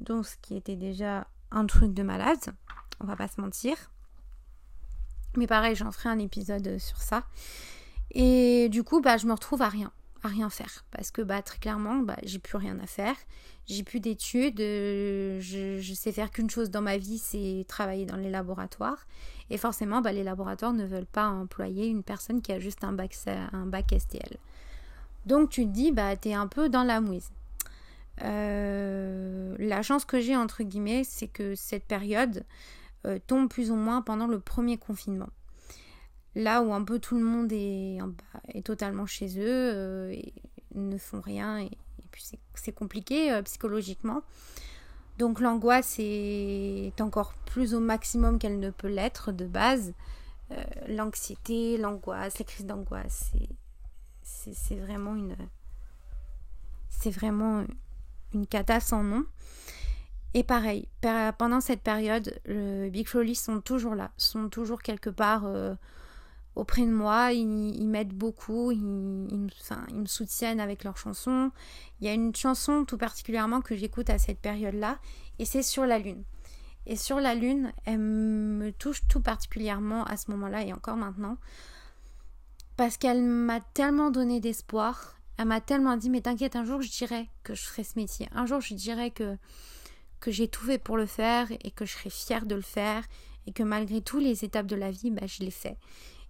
Donc 0.00 0.26
ce 0.26 0.36
qui 0.40 0.56
était 0.56 0.76
déjà 0.76 1.26
un 1.50 1.66
truc 1.66 1.92
de 1.92 2.02
malade 2.02 2.54
on 3.00 3.04
va 3.04 3.16
pas 3.16 3.28
se 3.28 3.40
mentir. 3.40 3.76
Mais 5.36 5.46
pareil 5.46 5.74
j'en 5.74 5.90
ferai 5.90 6.08
un 6.10 6.18
épisode 6.18 6.78
sur 6.78 6.98
ça. 6.98 7.24
Et 8.12 8.68
du 8.70 8.84
coup 8.84 9.00
bah 9.00 9.16
je 9.16 9.26
me 9.26 9.32
retrouve 9.32 9.62
à 9.62 9.68
rien 9.68 9.92
rien 10.28 10.50
faire. 10.50 10.84
Parce 10.90 11.10
que 11.10 11.22
bah 11.22 11.42
très 11.42 11.58
clairement 11.58 11.96
bah 11.96 12.16
j'ai 12.22 12.38
plus 12.38 12.56
rien 12.56 12.78
à 12.80 12.86
faire. 12.86 13.16
J'ai 13.66 13.82
plus 13.82 14.00
d'études. 14.00 14.60
Euh, 14.60 15.40
je, 15.40 15.94
sais 15.94 16.12
faire 16.12 16.30
qu'une 16.30 16.50
chose 16.50 16.70
dans 16.70 16.82
ma 16.82 16.98
vie 16.98 17.18
c'est 17.18 17.64
travailler 17.68 18.06
dans 18.06 18.16
les 18.16 18.30
laboratoires. 18.30 19.06
Et 19.50 19.58
forcément 19.58 20.00
bah, 20.00 20.12
les 20.12 20.24
laboratoires 20.24 20.72
ne 20.72 20.84
veulent 20.84 21.06
pas 21.06 21.28
employer 21.28 21.86
une 21.86 22.02
personne 22.02 22.42
qui 22.42 22.52
a 22.52 22.58
juste 22.58 22.84
un 22.84 22.92
bac 22.92 23.16
un 23.52 23.66
bac 23.66 23.94
STL 23.98 24.38
donc 25.26 25.50
tu 25.50 25.64
te 25.66 25.70
dis 25.70 25.92
bah 25.92 26.16
t'es 26.16 26.34
un 26.34 26.46
peu 26.46 26.68
dans 26.68 26.84
la 26.84 27.00
mouise. 27.00 27.30
Euh, 28.22 29.56
la 29.58 29.82
chance 29.82 30.04
que 30.04 30.20
j'ai 30.20 30.36
entre 30.36 30.62
guillemets 30.62 31.02
c'est 31.04 31.26
que 31.26 31.54
cette 31.56 31.84
période 31.84 32.44
euh, 33.06 33.18
tombe 33.26 33.48
plus 33.48 33.70
ou 33.72 33.76
moins 33.76 34.02
pendant 34.02 34.28
le 34.28 34.38
premier 34.38 34.76
confinement 34.76 35.30
là 36.34 36.62
où 36.62 36.72
un 36.72 36.82
peu 36.82 36.98
tout 36.98 37.16
le 37.16 37.24
monde 37.24 37.52
est, 37.52 37.98
est 38.48 38.66
totalement 38.66 39.06
chez 39.06 39.38
eux 39.38 39.72
euh, 39.74 40.10
et 40.10 40.32
ne 40.74 40.98
font 40.98 41.20
rien 41.20 41.58
et, 41.58 41.70
puis 42.10 42.24
c'est 42.54 42.72
compliqué 42.72 43.32
euh, 43.32 43.42
psychologiquement. 43.42 44.22
Donc 45.18 45.40
l'angoisse 45.40 45.96
est 45.98 47.00
encore 47.00 47.34
plus 47.44 47.74
au 47.74 47.80
maximum 47.80 48.38
qu'elle 48.38 48.60
ne 48.60 48.70
peut 48.70 48.88
l'être 48.88 49.32
de 49.32 49.46
base. 49.46 49.94
Euh, 50.52 50.62
l'anxiété, 50.88 51.76
l'angoisse, 51.76 52.38
les 52.38 52.44
crises 52.44 52.66
d'angoisse, 52.66 53.32
c'est 54.22 54.76
vraiment 54.76 55.16
une 55.16 55.36
c'est 56.88 57.10
vraiment 57.10 57.64
une 58.32 58.46
cata 58.46 58.78
sans 58.78 59.02
nom. 59.02 59.24
Et 60.34 60.42
pareil, 60.44 60.88
pendant 61.38 61.60
cette 61.60 61.80
période, 61.80 62.40
le 62.44 62.88
Big 62.88 63.08
sont 63.34 63.60
toujours 63.60 63.94
là, 63.94 64.10
sont 64.16 64.48
toujours 64.48 64.82
quelque 64.82 65.10
part 65.10 65.46
auprès 66.56 66.82
de 66.82 66.92
moi, 66.92 67.32
ils, 67.32 67.88
m'aident 67.88 68.14
beaucoup, 68.14 68.70
ils, 68.70 68.80
me 68.80 70.06
soutiennent 70.06 70.60
avec 70.60 70.84
leurs 70.84 70.96
chansons. 70.96 71.50
Il 72.00 72.06
y 72.06 72.10
a 72.10 72.12
une 72.12 72.34
chanson 72.34 72.84
tout 72.84 72.98
particulièrement 72.98 73.60
que 73.60 73.74
j'écoute 73.74 74.10
à 74.10 74.18
cette 74.18 74.38
période-là, 74.38 74.98
et 75.38 75.44
c'est 75.44 75.62
Sur 75.62 75.86
la 75.86 75.98
Lune. 75.98 76.22
Et 76.86 76.96
Sur 76.96 77.18
la 77.18 77.34
Lune, 77.34 77.72
elle 77.86 77.98
me 77.98 78.70
touche 78.70 79.00
tout 79.08 79.20
particulièrement 79.20 80.04
à 80.04 80.16
ce 80.16 80.30
moment-là 80.30 80.62
et 80.62 80.72
encore 80.72 80.96
maintenant, 80.96 81.38
parce 82.76 82.96
qu'elle 82.96 83.22
m'a 83.22 83.60
tellement 83.60 84.10
donné 84.10 84.40
d'espoir, 84.40 85.18
elle 85.38 85.46
m'a 85.46 85.60
tellement 85.60 85.96
dit, 85.96 86.10
mais 86.10 86.20
t'inquiète, 86.20 86.56
un 86.56 86.64
jour 86.64 86.82
je 86.82 86.90
dirais 86.90 87.28
que 87.42 87.54
je 87.54 87.62
ferai 87.64 87.82
ce 87.82 87.98
métier, 87.98 88.28
un 88.32 88.46
jour 88.46 88.60
je 88.60 88.74
dirais 88.74 89.10
que, 89.10 89.36
que 90.20 90.30
j'ai 90.30 90.46
tout 90.46 90.64
fait 90.64 90.78
pour 90.78 90.96
le 90.96 91.06
faire 91.06 91.48
et 91.50 91.70
que 91.72 91.84
je 91.84 91.92
serai 91.92 92.10
fière 92.10 92.46
de 92.46 92.54
le 92.54 92.62
faire 92.62 93.04
et 93.46 93.52
que 93.52 93.62
malgré 93.62 94.00
toutes 94.00 94.22
les 94.22 94.44
étapes 94.44 94.66
de 94.66 94.76
la 94.76 94.90
vie, 94.90 95.10
bah, 95.10 95.26
je 95.26 95.42
l'ai 95.42 95.50
fait 95.50 95.76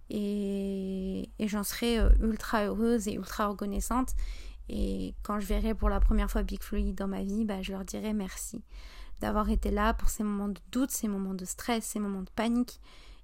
et, 0.09 1.29
j'en 1.39 1.63
serai 1.63 1.99
euh, 1.99 2.09
ultra 2.21 2.65
heureuse 2.65 3.07
et 3.07 3.13
ultra 3.13 3.47
reconnaissante. 3.47 4.13
Et 4.69 5.13
quand 5.23 5.39
je 5.39 5.45
verrai 5.45 5.75
pour 5.75 5.89
la 5.89 5.99
première 5.99 6.29
fois 6.29 6.43
Big 6.43 6.61
Fluid 6.61 6.95
dans 6.95 7.07
ma 7.07 7.23
vie, 7.23 7.45
bah, 7.45 7.61
je 7.61 7.71
leur 7.71 7.85
dirai 7.85 8.13
merci 8.13 8.63
d'avoir 9.21 9.49
été 9.49 9.71
là 9.71 9.93
pour 9.93 10.09
ces 10.09 10.23
moments 10.23 10.49
de 10.49 10.59
doute, 10.71 10.91
ces 10.91 11.07
moments 11.07 11.33
de 11.33 11.45
stress, 11.45 11.85
ces 11.85 11.99
moments 11.99 12.23
de 12.23 12.29
panique. 12.35 12.79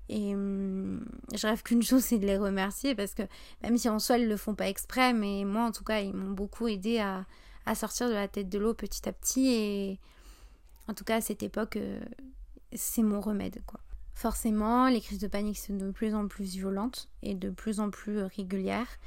Et 0.09 0.35
hum, 0.35 1.05
je 1.33 1.47
rêve 1.47 1.63
qu'une 1.63 1.83
chose, 1.83 2.03
c'est 2.05 2.19
de 2.19 2.25
les 2.25 2.37
remercier 2.37 2.95
parce 2.95 3.13
que 3.13 3.23
même 3.63 3.77
si 3.77 3.89
en 3.89 3.99
soi, 3.99 4.17
ils 4.17 4.27
le 4.27 4.37
font 4.37 4.55
pas 4.55 4.69
exprès, 4.69 5.13
mais 5.13 5.43
moi, 5.45 5.63
en 5.63 5.71
tout 5.71 5.83
cas, 5.83 5.99
ils 6.01 6.13
m'ont 6.13 6.31
beaucoup 6.31 6.67
aidé 6.67 6.99
à, 6.99 7.25
à, 7.65 7.75
sortir 7.75 8.07
de 8.07 8.13
la 8.13 8.27
tête 8.27 8.49
de 8.49 8.59
l'eau 8.59 8.73
petit 8.73 9.07
à 9.07 9.13
petit. 9.13 9.47
Et 9.47 9.99
en 10.87 10.93
tout 10.93 11.03
cas, 11.03 11.17
à 11.17 11.21
cette 11.21 11.43
époque, 11.43 11.77
euh, 11.77 11.99
c'est 12.73 13.03
mon 13.03 13.21
remède, 13.21 13.61
quoi. 13.65 13.79
Forcément, 14.21 14.87
les 14.87 15.01
crises 15.01 15.17
de 15.17 15.25
panique 15.25 15.57
sont 15.57 15.75
de 15.75 15.89
plus 15.89 16.13
en 16.13 16.27
plus 16.27 16.55
violentes 16.55 17.09
et 17.23 17.33
de 17.33 17.49
plus 17.49 17.79
en 17.79 17.89
plus 17.89 18.19
euh, 18.19 18.27
régulières. 18.27 18.99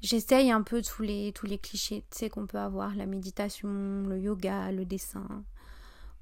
J'essaye 0.00 0.50
un 0.50 0.62
peu 0.62 0.80
tous 0.80 1.02
les, 1.02 1.32
tous 1.32 1.44
les 1.44 1.58
clichés 1.58 2.02
qu'on 2.32 2.46
peut 2.46 2.56
avoir, 2.56 2.94
la 2.94 3.04
méditation, 3.04 3.68
le 3.68 4.18
yoga, 4.18 4.72
le 4.72 4.86
dessin, 4.86 5.26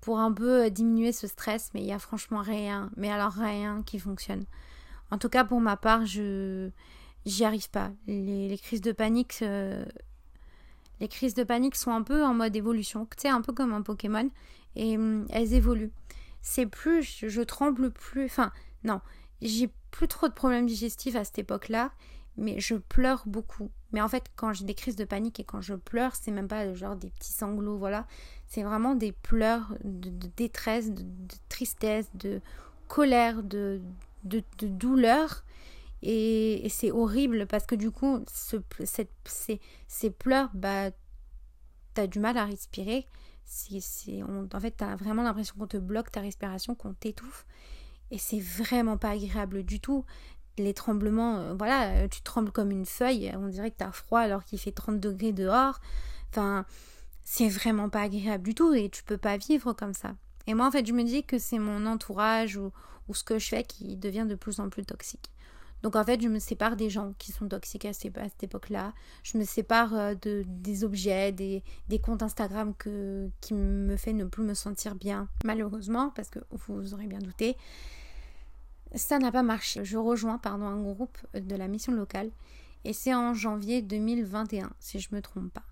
pour 0.01 0.19
un 0.19 0.33
peu 0.33 0.65
euh, 0.65 0.71
diminuer 0.71 1.13
ce 1.13 1.29
stress, 1.29 1.71
mais 1.73 1.83
il 1.83 1.85
n'y 1.85 1.93
a 1.93 2.01
franchement 2.01 2.41
rien, 2.41 2.91
mais 2.97 3.13
alors 3.13 3.31
rien 3.31 3.85
qui 3.87 4.01
fonctionne. 4.01 4.45
En 5.13 5.19
tout 5.19 5.29
cas, 5.29 5.45
pour 5.45 5.61
ma 5.61 5.77
part, 5.77 6.05
je 6.05 6.69
j'y 7.25 7.45
arrive 7.45 7.71
pas. 7.71 7.93
Les, 8.09 8.59
crises 8.61 8.81
de 8.81 8.91
panique, 8.91 9.39
euh, 9.43 9.85
les 10.99 11.07
crises 11.07 11.35
de 11.35 11.45
panique 11.45 11.77
sont 11.77 11.93
un 11.93 12.03
peu 12.03 12.25
en 12.25 12.35
mode 12.35 12.57
évolution, 12.57 13.07
un 13.23 13.41
peu 13.41 13.53
comme 13.53 13.73
un 13.73 13.83
Pokémon, 13.83 14.29
et 14.75 14.97
hum, 14.97 15.27
elles 15.31 15.55
évoluent. 15.55 15.93
C'est 16.43 16.67
plus, 16.67 17.03
je, 17.03 17.41
tremble 17.41 17.91
plus, 17.93 18.25
enfin, 18.25 18.53
non, 18.85 19.01
j'ai 19.41 19.71
plus 19.93 20.09
trop 20.09 20.29
de 20.29 20.33
problèmes 20.33 20.67
digestifs 20.67 21.15
à 21.15 21.25
cette 21.25 21.39
époque-là, 21.39 21.93
mais 22.37 22.59
je 22.59 22.75
pleure 22.75 23.23
beaucoup. 23.27 23.71
Mais 23.93 24.01
en 24.01 24.09
fait, 24.09 24.25
quand 24.37 24.53
j'ai 24.53 24.65
des 24.65 24.75
crises 24.75 24.97
de 24.97 25.05
panique 25.05 25.39
et 25.39 25.45
quand 25.45 25.61
je 25.61 25.75
pleure, 25.75 26.17
c'est 26.17 26.31
même 26.31 26.49
pas 26.49 26.75
genre 26.75 26.97
des 26.97 27.11
petits 27.11 27.33
sanglots, 27.33 27.79
voilà. 27.79 28.07
C'est 28.47 28.63
vraiment 28.63 28.95
des 28.95 29.13
pleurs 29.13 29.77
de, 29.85 30.11
détresse, 30.37 30.91
de, 30.91 31.05
tristesse, 31.49 32.11
de 32.15 32.41
colère, 32.89 33.43
de, 33.43 33.81
de, 34.25 34.43
douleur. 34.61 35.45
Et, 36.03 36.67
c'est 36.71 36.91
horrible 36.91 37.47
parce 37.47 37.67
que 37.67 37.75
du 37.75 37.91
coup, 37.91 38.25
ce, 38.33 38.57
cette, 38.85 39.11
ces, 39.25 39.61
ces, 39.87 40.11
pleurs, 40.11 40.51
bah, 40.55 40.91
t'as 41.95 42.07
du 42.07 42.19
mal 42.19 42.37
à 42.37 42.47
respirer. 42.47 43.07
En 44.53 44.61
fait, 44.61 44.73
t'as 44.73 44.97
vraiment 44.97 45.23
l'impression 45.23 45.55
qu'on 45.59 45.67
te 45.67 45.77
bloque 45.77 46.11
ta 46.11 46.21
respiration, 46.21 46.75
qu'on 46.75 46.95
t'étouffe. 46.95 47.47
Et 48.11 48.19
c'est 48.19 48.41
vraiment 48.41 48.97
pas 48.99 49.11
agréable 49.11 49.63
du 49.63 49.81
tout. 49.81 50.05
Les 50.59 50.75
tremblements, 50.75 51.39
euh, 51.39 51.55
voilà, 51.55 51.91
euh, 51.93 52.09
tu 52.09 52.21
trembles 52.23 52.53
comme 52.53 52.71
une 52.71 52.85
feuille, 52.85 53.33
on 53.37 53.49
dirait 53.49 53.71
que 53.71 53.77
t'as 53.79 53.93
froid 53.93 54.21
alors 54.21 54.45
qu'il 54.45 54.59
fait 54.59 54.73
30 54.73 55.01
degrés 55.01 55.33
dehors. 55.33 55.81
Enfin, 56.31 56.67
c'est 57.25 57.49
vraiment 57.49 57.89
pas 57.89 58.03
agréable 58.03 58.45
du 58.45 58.55
tout 58.55 58.75
et 58.75 58.91
tu 58.91 59.03
peux 59.03 59.17
pas 59.17 59.39
vivre 59.39 59.73
comme 59.73 59.95
ça. 59.95 60.15
Et 60.47 60.55
moi, 60.55 60.67
en 60.67 60.71
fait, 60.71 60.87
je 60.87 60.93
me 60.93 61.05
dis 61.05 61.25
que 61.25 61.39
c'est 61.39 61.59
mon 61.59 61.87
entourage 61.87 62.57
ou, 62.57 62.71
ou 63.09 63.15
ce 63.15 63.25
que 63.25 63.39
je 63.39 63.49
fais 63.49 63.65
qui 63.65 63.97
devient 63.97 64.27
de 64.29 64.35
plus 64.35 64.61
en 64.61 64.69
plus 64.69 64.85
toxique. 64.85 65.31
Donc 65.83 65.97
en 65.97 66.05
fait, 66.05 66.21
je 66.21 66.29
me 66.29 66.39
sépare 66.39 66.77
des 66.77 66.91
gens 66.91 67.13
qui 67.19 67.33
sont 67.33 67.49
toxiques 67.49 67.85
à, 67.85 67.93
cette 67.93 68.43
époque-là. 68.43 68.93
Je 69.23 69.37
me 69.39 69.45
sépare 69.45 69.95
euh, 69.95 70.15
de, 70.15 70.45
des 70.47 70.85
objets, 70.85 71.33
des, 71.33 71.63
comptes 72.03 72.23
Instagram 72.23 72.75
que, 72.77 73.29
qui 73.41 73.55
me 73.55 73.97
fait 73.97 74.13
ne 74.13 74.25
plus 74.25 74.45
me 74.45 74.55
sentir 74.55 74.95
bien. 74.95 75.29
Malheureusement, 75.45 76.11
parce 76.15 76.31
que 76.31 76.39
vous 76.51 76.95
aurez 76.95 77.07
bien 77.07 77.19
douté, 77.19 77.57
ça 78.95 79.19
n'a 79.19 79.33
pas 79.33 79.43
marché. 79.43 79.85
Je 79.85 79.97
rejoins 79.97 80.39
pardon, 80.39 80.67
un 80.67 80.81
groupe 80.81 81.19
de 81.35 81.57
la 81.57 81.69
mission 81.69 81.93
locale 81.93 82.31
et 82.85 82.93
c'est 82.93 83.15
en 83.15 83.35
janvier 83.35 83.83
2021, 83.83 84.71
si 84.79 84.99
je 84.99 85.09
ne 85.13 85.17
me 85.17 85.23
trompe 85.23 85.53
pas. 85.53 85.65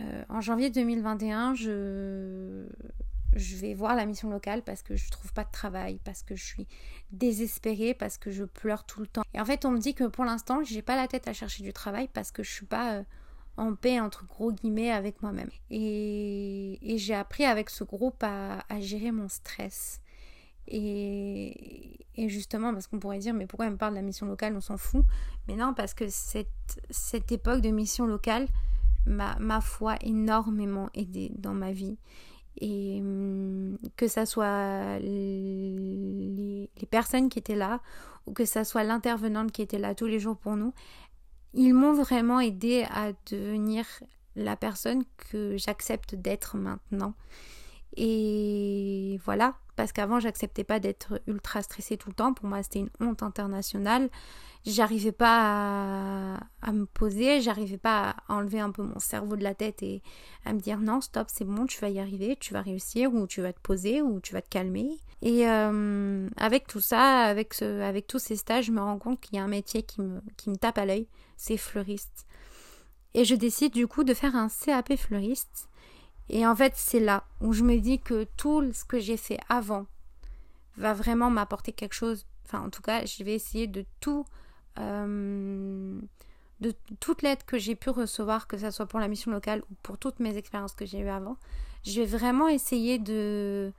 Euh, 0.00 0.24
en 0.28 0.40
janvier 0.40 0.70
2021, 0.70 1.54
je, 1.54 2.66
je 3.34 3.56
vais 3.56 3.74
voir 3.74 3.94
la 3.94 4.06
mission 4.06 4.30
locale 4.30 4.62
parce 4.62 4.82
que 4.82 4.96
je 4.96 5.10
trouve 5.10 5.32
pas 5.32 5.44
de 5.44 5.50
travail, 5.50 6.00
parce 6.04 6.22
que 6.22 6.34
je 6.34 6.44
suis 6.44 6.66
désespérée, 7.10 7.94
parce 7.94 8.18
que 8.18 8.30
je 8.30 8.44
pleure 8.44 8.84
tout 8.84 9.00
le 9.00 9.06
temps. 9.06 9.22
Et 9.34 9.40
en 9.40 9.44
fait, 9.44 9.64
on 9.64 9.70
me 9.70 9.78
dit 9.78 9.94
que 9.94 10.04
pour 10.04 10.24
l'instant, 10.24 10.62
j'ai 10.64 10.82
pas 10.82 10.96
la 10.96 11.08
tête 11.08 11.28
à 11.28 11.32
chercher 11.32 11.62
du 11.62 11.72
travail 11.72 12.08
parce 12.12 12.32
que 12.32 12.42
je 12.42 12.50
suis 12.50 12.66
pas 12.66 12.94
euh, 12.94 13.02
en 13.56 13.74
paix 13.74 14.00
entre 14.00 14.24
gros 14.26 14.52
guillemets 14.52 14.90
avec 14.90 15.22
moi-même. 15.22 15.50
Et, 15.70 16.78
j'ai 16.96 17.14
appris 17.14 17.44
avec 17.44 17.70
ce 17.70 17.84
groupe 17.84 18.22
à, 18.22 18.62
gérer 18.80 19.12
mon 19.12 19.28
stress. 19.28 20.00
Et, 20.66 21.98
justement, 22.16 22.72
parce 22.72 22.86
qu'on 22.86 22.98
pourrait 22.98 23.18
dire, 23.18 23.34
mais 23.34 23.46
pourquoi 23.46 23.66
elle 23.66 23.72
me 23.72 23.78
parle 23.78 23.92
de 23.92 23.98
la 23.98 24.02
mission 24.02 24.26
locale, 24.26 24.54
on 24.56 24.60
s'en 24.60 24.76
fout? 24.76 25.04
Mais 25.46 25.56
non, 25.56 25.74
parce 25.74 25.94
que 25.94 26.08
cette, 26.08 26.48
cette 26.90 27.30
époque 27.32 27.60
de 27.60 27.70
mission 27.70 28.06
locale 28.06 28.46
m'a, 29.06 29.36
ma 29.38 29.60
foi, 29.60 29.96
énormément 30.02 30.90
aidée 30.94 31.32
dans 31.36 31.54
ma 31.54 31.72
vie 31.72 31.98
et 32.56 33.00
hum, 33.00 33.78
que 33.96 34.08
ça 34.08 34.26
soit 34.26 34.98
les, 35.00 36.70
personnes 36.90 37.28
qui 37.28 37.38
étaient 37.38 37.54
là 37.54 37.80
ou 38.26 38.32
que 38.32 38.44
ça 38.46 38.64
soit 38.64 38.82
l'intervenante 38.82 39.52
qui 39.52 39.62
était 39.62 39.78
là 39.78 39.94
tous 39.94 40.06
les 40.06 40.18
jours 40.18 40.36
pour 40.36 40.56
nous, 40.56 40.72
ils 41.54 41.74
m'ont 41.74 41.92
vraiment 41.92 42.40
aidé 42.40 42.86
à 42.90 43.12
devenir 43.30 43.86
la 44.36 44.56
personne 44.56 45.04
que 45.30 45.56
j'accepte 45.56 46.14
d'être 46.14 46.56
maintenant. 46.56 47.14
Et 47.96 49.18
voilà, 49.24 49.56
parce 49.76 49.92
qu'avant 49.92 50.20
j'acceptais 50.20 50.64
pas 50.64 50.78
d'être 50.80 51.20
ultra 51.26 51.62
stressée 51.62 51.96
tout 51.96 52.10
le 52.10 52.14
temps. 52.14 52.32
Pour 52.32 52.46
moi, 52.46 52.62
c'était 52.62 52.80
une 52.80 52.90
honte 53.00 53.22
internationale 53.22 54.08
j'arrivais 54.68 55.12
pas 55.12 56.38
à, 56.62 56.72
me 56.72 56.84
poser, 56.86 57.40
j'arrivais 57.40 57.78
pas 57.78 58.16
à 58.28 58.34
enlever 58.34 58.60
un 58.60 58.70
peu 58.70 58.82
mon 58.82 58.98
cerveau 58.98 59.36
de 59.36 59.42
la 59.42 59.54
tête 59.54 59.82
et 59.82 60.02
à 60.44 60.52
me 60.52 60.60
dire 60.60 60.78
non, 60.78 61.00
stop, 61.00 61.28
c'est 61.30 61.44
bon, 61.44 61.66
tu 61.66 61.80
vas 61.80 61.88
y 61.88 61.98
arriver, 61.98 62.36
tu 62.38 62.52
vas 62.52 62.62
réussir, 62.62 63.12
ou 63.14 63.26
tu 63.26 63.40
vas 63.40 63.52
te 63.52 63.60
poser, 63.60 64.02
ou 64.02 64.20
tu 64.20 64.32
vas 64.32 64.42
te 64.42 64.48
calmer. 64.48 64.98
Et 65.22 65.48
euh, 65.48 66.28
avec 66.36 66.66
tout 66.66 66.80
ça, 66.80 67.22
avec, 67.22 67.54
ce, 67.54 67.80
avec 67.80 68.06
tous 68.06 68.18
ces 68.18 68.36
stages, 68.36 68.66
je 68.66 68.72
me 68.72 68.80
rends 68.80 68.98
compte 68.98 69.20
qu'il 69.20 69.36
y 69.36 69.38
a 69.38 69.44
un 69.44 69.48
métier 69.48 69.82
qui 69.82 70.00
me, 70.00 70.20
qui 70.36 70.50
me 70.50 70.56
tape 70.56 70.78
à 70.78 70.86
l'œil, 70.86 71.08
c'est 71.36 71.56
fleuriste. 71.56 72.26
Et 73.14 73.24
je 73.24 73.34
décide 73.34 73.72
du 73.72 73.86
coup 73.86 74.04
de 74.04 74.14
faire 74.14 74.36
un 74.36 74.48
CAP 74.48 74.96
fleuriste. 74.96 75.68
Et 76.28 76.46
en 76.46 76.54
fait, 76.54 76.74
c'est 76.76 77.00
là 77.00 77.24
où 77.40 77.52
je 77.52 77.64
me 77.64 77.78
dis 77.78 77.98
que 77.98 78.24
tout 78.36 78.70
ce 78.72 78.84
que 78.84 79.00
j'ai 79.00 79.16
fait 79.16 79.38
avant 79.48 79.86
va 80.76 80.92
vraiment 80.92 81.30
m'apporter 81.30 81.72
quelque 81.72 81.94
chose. 81.94 82.26
Enfin, 82.44 82.64
en 82.64 82.70
tout 82.70 82.82
cas, 82.82 83.04
je 83.06 83.24
vais 83.24 83.34
essayer 83.34 83.66
de 83.66 83.84
tout 84.00 84.24
euh, 84.78 86.00
de 86.60 86.74
toute 87.00 87.22
l'aide 87.22 87.44
que 87.44 87.58
j'ai 87.58 87.74
pu 87.74 87.90
recevoir, 87.90 88.46
que 88.46 88.56
ce 88.58 88.70
soit 88.70 88.86
pour 88.86 89.00
la 89.00 89.08
mission 89.08 89.30
locale 89.30 89.62
ou 89.70 89.74
pour 89.82 89.98
toutes 89.98 90.20
mes 90.20 90.36
expériences 90.36 90.74
que 90.74 90.86
j'ai 90.86 91.00
eues 91.00 91.08
avant, 91.08 91.36
je 91.84 92.00
vais 92.00 92.06
vraiment 92.06 92.48
essayer 92.48 92.98
de, 92.98 93.72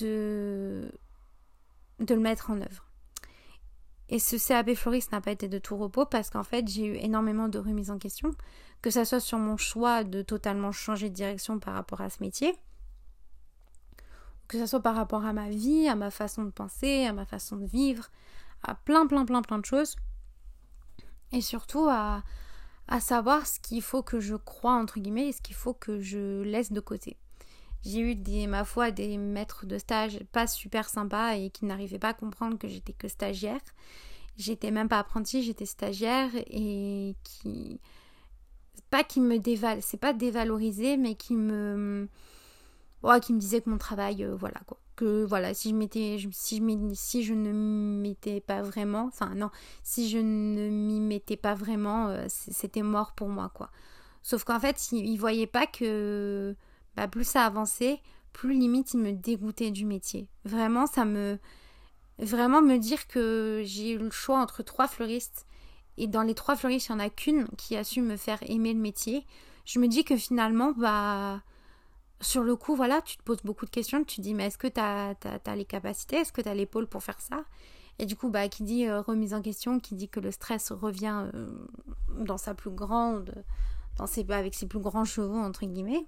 le 0.00 0.90
mettre 2.16 2.50
en 2.50 2.60
œuvre. 2.60 2.84
Et 4.08 4.18
ce 4.18 4.36
CAP 4.36 4.72
Floriste 4.74 5.12
n'a 5.12 5.20
pas 5.20 5.32
été 5.32 5.48
de 5.48 5.58
tout 5.58 5.76
repos 5.76 6.06
parce 6.06 6.30
qu'en 6.30 6.44
fait, 6.44 6.66
j'ai 6.66 6.86
eu 6.86 6.94
énormément 6.94 7.48
de 7.48 7.58
remises 7.58 7.90
en 7.90 7.98
question, 7.98 8.30
que 8.80 8.90
ce 8.90 9.04
soit 9.04 9.20
sur 9.20 9.36
mon 9.36 9.58
choix 9.58 10.02
de 10.02 10.22
totalement 10.22 10.72
changer 10.72 11.10
de 11.10 11.14
direction 11.14 11.58
par 11.58 11.74
rapport 11.74 12.00
à 12.00 12.08
ce 12.08 12.22
métier, 12.22 12.54
que 14.46 14.58
ce 14.58 14.64
soit 14.64 14.80
par 14.80 14.96
rapport 14.96 15.26
à 15.26 15.34
ma 15.34 15.50
vie, 15.50 15.88
à 15.88 15.94
ma 15.94 16.10
façon 16.10 16.44
de 16.44 16.50
penser, 16.50 17.04
à 17.04 17.12
ma 17.12 17.26
façon 17.26 17.56
de 17.56 17.66
vivre, 17.66 18.08
à 18.62 18.74
plein, 18.74 19.06
plein, 19.06 19.26
plein, 19.26 19.42
plein 19.42 19.58
de 19.58 19.66
choses 19.66 19.96
et 21.32 21.40
surtout 21.40 21.86
à, 21.88 22.22
à 22.88 23.00
savoir 23.00 23.46
ce 23.46 23.60
qu'il 23.60 23.82
faut 23.82 24.02
que 24.02 24.20
je 24.20 24.34
crois 24.34 24.74
entre 24.74 24.98
guillemets 24.98 25.28
et 25.28 25.32
ce 25.32 25.42
qu'il 25.42 25.54
faut 25.54 25.74
que 25.74 26.00
je 26.00 26.42
laisse 26.42 26.72
de 26.72 26.80
côté. 26.80 27.16
J'ai 27.84 28.00
eu 28.00 28.14
des, 28.14 28.46
ma 28.46 28.64
foi, 28.64 28.90
des 28.90 29.16
maîtres 29.18 29.66
de 29.66 29.78
stage 29.78 30.20
pas 30.32 30.46
super 30.46 30.88
sympas 30.88 31.36
et 31.36 31.50
qui 31.50 31.64
n'arrivaient 31.64 31.98
pas 31.98 32.08
à 32.08 32.14
comprendre 32.14 32.58
que 32.58 32.66
j'étais 32.66 32.92
que 32.92 33.08
stagiaire. 33.08 33.60
J'étais 34.36 34.70
même 34.70 34.88
pas 34.88 34.98
apprentie, 34.98 35.42
j'étais 35.42 35.66
stagiaire 35.66 36.30
et 36.34 37.14
qui 37.22 37.80
pas 38.90 39.04
qui 39.04 39.20
me 39.20 39.38
déval, 39.38 39.82
c'est 39.82 39.98
pas 39.98 40.12
dévaloriser, 40.12 40.96
mais 40.96 41.14
qui 41.14 41.34
me 41.34 42.08
qui 43.22 43.32
me 43.32 43.38
disait 43.38 43.60
que 43.60 43.70
mon 43.70 43.78
travail, 43.78 44.24
euh, 44.24 44.34
voilà 44.34 44.60
quoi. 44.66 44.78
Que 44.98 45.24
voilà, 45.24 45.54
si 45.54 45.70
je 45.70 45.74
m'étais, 45.76 46.18
si 46.32 46.58
je, 46.58 46.94
si 46.94 47.22
je 47.22 47.32
ne 47.32 47.52
m'étais 47.52 48.40
pas 48.40 48.62
vraiment, 48.62 49.04
enfin 49.06 49.32
non, 49.36 49.48
si 49.84 50.08
je 50.08 50.18
ne 50.18 50.68
m'y 50.70 50.98
mettais 50.98 51.36
pas 51.36 51.54
vraiment, 51.54 52.08
euh, 52.08 52.26
c'était 52.28 52.82
mort 52.82 53.12
pour 53.12 53.28
moi 53.28 53.48
quoi. 53.54 53.70
Sauf 54.22 54.42
qu'en 54.42 54.58
fait, 54.58 54.90
il, 54.90 55.12
ne 55.12 55.18
voyait 55.18 55.46
pas 55.46 55.66
que 55.68 56.56
bah, 56.96 57.06
plus 57.06 57.22
ça 57.22 57.44
avançait, 57.44 58.00
plus 58.32 58.54
limite 58.54 58.92
il 58.94 58.98
me 58.98 59.12
dégoûtait 59.12 59.70
du 59.70 59.84
métier. 59.84 60.28
Vraiment, 60.44 60.88
ça 60.88 61.04
me, 61.04 61.38
vraiment 62.18 62.60
me 62.60 62.76
dire 62.76 63.06
que 63.06 63.62
j'ai 63.64 63.92
eu 63.92 63.98
le 63.98 64.10
choix 64.10 64.40
entre 64.40 64.64
trois 64.64 64.88
fleuristes 64.88 65.46
et 65.96 66.08
dans 66.08 66.22
les 66.22 66.34
trois 66.34 66.56
fleuristes, 66.56 66.88
il 66.88 66.96
n'y 66.96 67.02
en 67.02 67.04
a 67.04 67.10
qu'une 67.10 67.46
qui 67.56 67.76
a 67.76 67.84
su 67.84 68.02
me 68.02 68.16
faire 68.16 68.38
aimer 68.48 68.74
le 68.74 68.80
métier. 68.80 69.24
Je 69.64 69.78
me 69.78 69.86
dis 69.86 70.02
que 70.02 70.16
finalement, 70.16 70.72
bah 70.72 71.40
sur 72.20 72.42
le 72.42 72.56
coup, 72.56 72.74
voilà, 72.74 73.00
tu 73.02 73.16
te 73.16 73.22
poses 73.22 73.42
beaucoup 73.44 73.64
de 73.64 73.70
questions, 73.70 74.02
tu 74.04 74.16
te 74.16 74.20
dis, 74.20 74.34
mais 74.34 74.46
est-ce 74.46 74.58
que 74.58 74.66
tu 74.66 74.80
as, 74.80 75.54
les 75.54 75.64
capacités, 75.64 76.16
est-ce 76.16 76.32
que 76.32 76.40
tu 76.40 76.48
as 76.48 76.54
l'épaule 76.54 76.86
pour 76.86 77.02
faire 77.02 77.20
ça? 77.20 77.44
Et 78.00 78.06
du 78.06 78.16
coup, 78.16 78.28
bah, 78.28 78.48
qui 78.48 78.62
dit 78.62 78.86
euh, 78.86 79.00
remise 79.00 79.34
en 79.34 79.42
question, 79.42 79.80
qui 79.80 79.94
dit 79.94 80.08
que 80.08 80.20
le 80.20 80.30
stress 80.30 80.72
revient 80.72 81.26
euh, 81.34 81.48
dans 82.20 82.38
sa 82.38 82.54
plus 82.54 82.70
grande, 82.70 83.44
dans 83.96 84.06
ses, 84.06 84.28
avec 84.30 84.54
ses 84.54 84.66
plus 84.66 84.80
grands 84.80 85.04
chevaux, 85.04 85.38
entre 85.38 85.66
guillemets, 85.66 86.06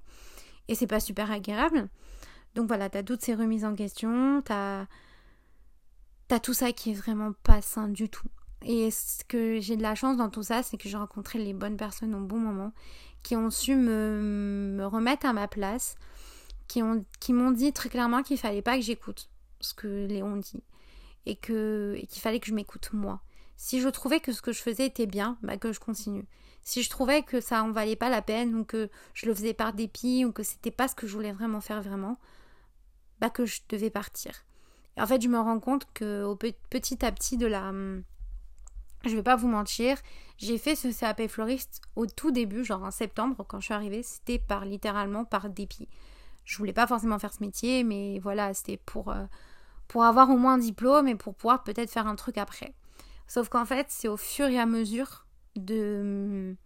et 0.68 0.74
c'est 0.74 0.86
pas 0.86 1.00
super 1.00 1.30
agréable. 1.30 1.88
Donc 2.54 2.66
voilà, 2.66 2.90
tu 2.90 2.98
as 2.98 3.02
toutes 3.02 3.22
ces 3.22 3.34
remises 3.34 3.64
en 3.64 3.74
question, 3.74 4.42
tu 4.44 4.52
as, 4.52 4.86
tout 6.42 6.54
ça 6.54 6.72
qui 6.72 6.90
est 6.90 6.94
vraiment 6.94 7.32
pas 7.42 7.62
sain 7.62 7.88
du 7.88 8.08
tout. 8.08 8.28
Et 8.62 8.90
ce 8.90 9.24
que 9.24 9.58
j'ai 9.60 9.76
de 9.76 9.82
la 9.82 9.94
chance 9.94 10.16
dans 10.16 10.28
tout 10.28 10.42
ça, 10.42 10.62
c'est 10.62 10.76
que 10.76 10.88
j'ai 10.88 10.96
rencontré 10.96 11.38
les 11.38 11.54
bonnes 11.54 11.76
personnes 11.76 12.14
au 12.14 12.20
bon 12.20 12.38
moment 12.38 12.72
qui 13.22 13.36
ont 13.36 13.50
su 13.50 13.76
me, 13.76 14.84
remettre 14.86 15.26
à 15.26 15.32
ma 15.32 15.48
place, 15.48 15.96
qui 16.68 16.82
m'ont 16.82 17.04
qui 17.20 17.34
dit 17.54 17.72
très 17.72 17.88
clairement 17.88 18.22
qu'il 18.22 18.38
fallait 18.38 18.62
pas 18.62 18.76
que 18.76 18.82
j'écoute 18.82 19.28
ce 19.60 19.74
que 19.74 20.06
Léon 20.06 20.36
dit 20.36 20.62
et 21.26 21.36
que 21.36 21.98
qu'il 22.08 22.22
fallait 22.22 22.40
que 22.40 22.46
je 22.46 22.54
m'écoute 22.54 22.90
moi. 22.92 23.20
Si 23.56 23.80
je 23.80 23.88
trouvais 23.88 24.20
que 24.20 24.32
ce 24.32 24.40
que 24.40 24.52
je 24.52 24.62
faisais 24.62 24.86
était 24.86 25.06
bien, 25.06 25.36
bah 25.42 25.58
que 25.58 25.72
je 25.72 25.80
continue. 25.80 26.26
Si 26.62 26.82
je 26.82 26.90
trouvais 26.90 27.22
que 27.22 27.40
ça 27.40 27.62
en 27.62 27.72
valait 27.72 27.96
pas 27.96 28.08
la 28.08 28.22
peine 28.22 28.54
ou 28.54 28.64
que 28.64 28.88
je 29.14 29.26
le 29.26 29.34
faisais 29.34 29.54
par 29.54 29.72
dépit 29.72 30.24
ou 30.24 30.32
que 30.32 30.42
c'était 30.42 30.70
pas 30.70 30.88
ce 30.88 30.94
que 30.94 31.06
je 31.06 31.14
voulais 31.14 31.32
vraiment 31.32 31.60
faire 31.60 31.82
vraiment, 31.82 32.18
bah 33.20 33.30
que 33.30 33.44
je 33.44 33.60
devais 33.68 33.90
partir. 33.90 34.32
Et 34.96 35.02
en 35.02 35.06
fait, 35.06 35.20
je 35.20 35.28
me 35.28 35.38
rends 35.38 35.60
compte 35.60 35.86
que 35.92 36.24
au 36.24 36.36
petit 36.36 37.04
à 37.04 37.12
petit 37.12 37.36
de 37.36 37.46
la 37.46 37.72
je 39.04 39.16
vais 39.16 39.22
pas 39.22 39.36
vous 39.36 39.48
mentir, 39.48 39.96
j'ai 40.36 40.58
fait 40.58 40.76
ce 40.76 40.88
CAP 40.88 41.26
floriste 41.28 41.80
au 41.96 42.06
tout 42.06 42.30
début, 42.30 42.64
genre 42.64 42.82
en 42.82 42.90
septembre, 42.90 43.44
quand 43.48 43.60
je 43.60 43.66
suis 43.66 43.74
arrivée, 43.74 44.02
c'était 44.02 44.38
par 44.38 44.64
littéralement 44.64 45.24
par 45.24 45.48
dépit. 45.48 45.88
Je 46.44 46.58
voulais 46.58 46.72
pas 46.72 46.86
forcément 46.86 47.18
faire 47.18 47.32
ce 47.32 47.42
métier, 47.42 47.84
mais 47.84 48.18
voilà, 48.18 48.52
c'était 48.54 48.76
pour, 48.78 49.10
euh, 49.10 49.24
pour 49.88 50.04
avoir 50.04 50.30
au 50.30 50.36
moins 50.36 50.54
un 50.54 50.58
diplôme 50.58 51.08
et 51.08 51.14
pour 51.14 51.34
pouvoir 51.34 51.62
peut-être 51.62 51.90
faire 51.90 52.06
un 52.06 52.16
truc 52.16 52.38
après. 52.38 52.74
Sauf 53.26 53.48
qu'en 53.48 53.64
fait, 53.64 53.86
c'est 53.90 54.08
au 54.08 54.16
fur 54.16 54.46
et 54.48 54.58
à 54.58 54.66
mesure 54.66 55.26
de. 55.56 56.56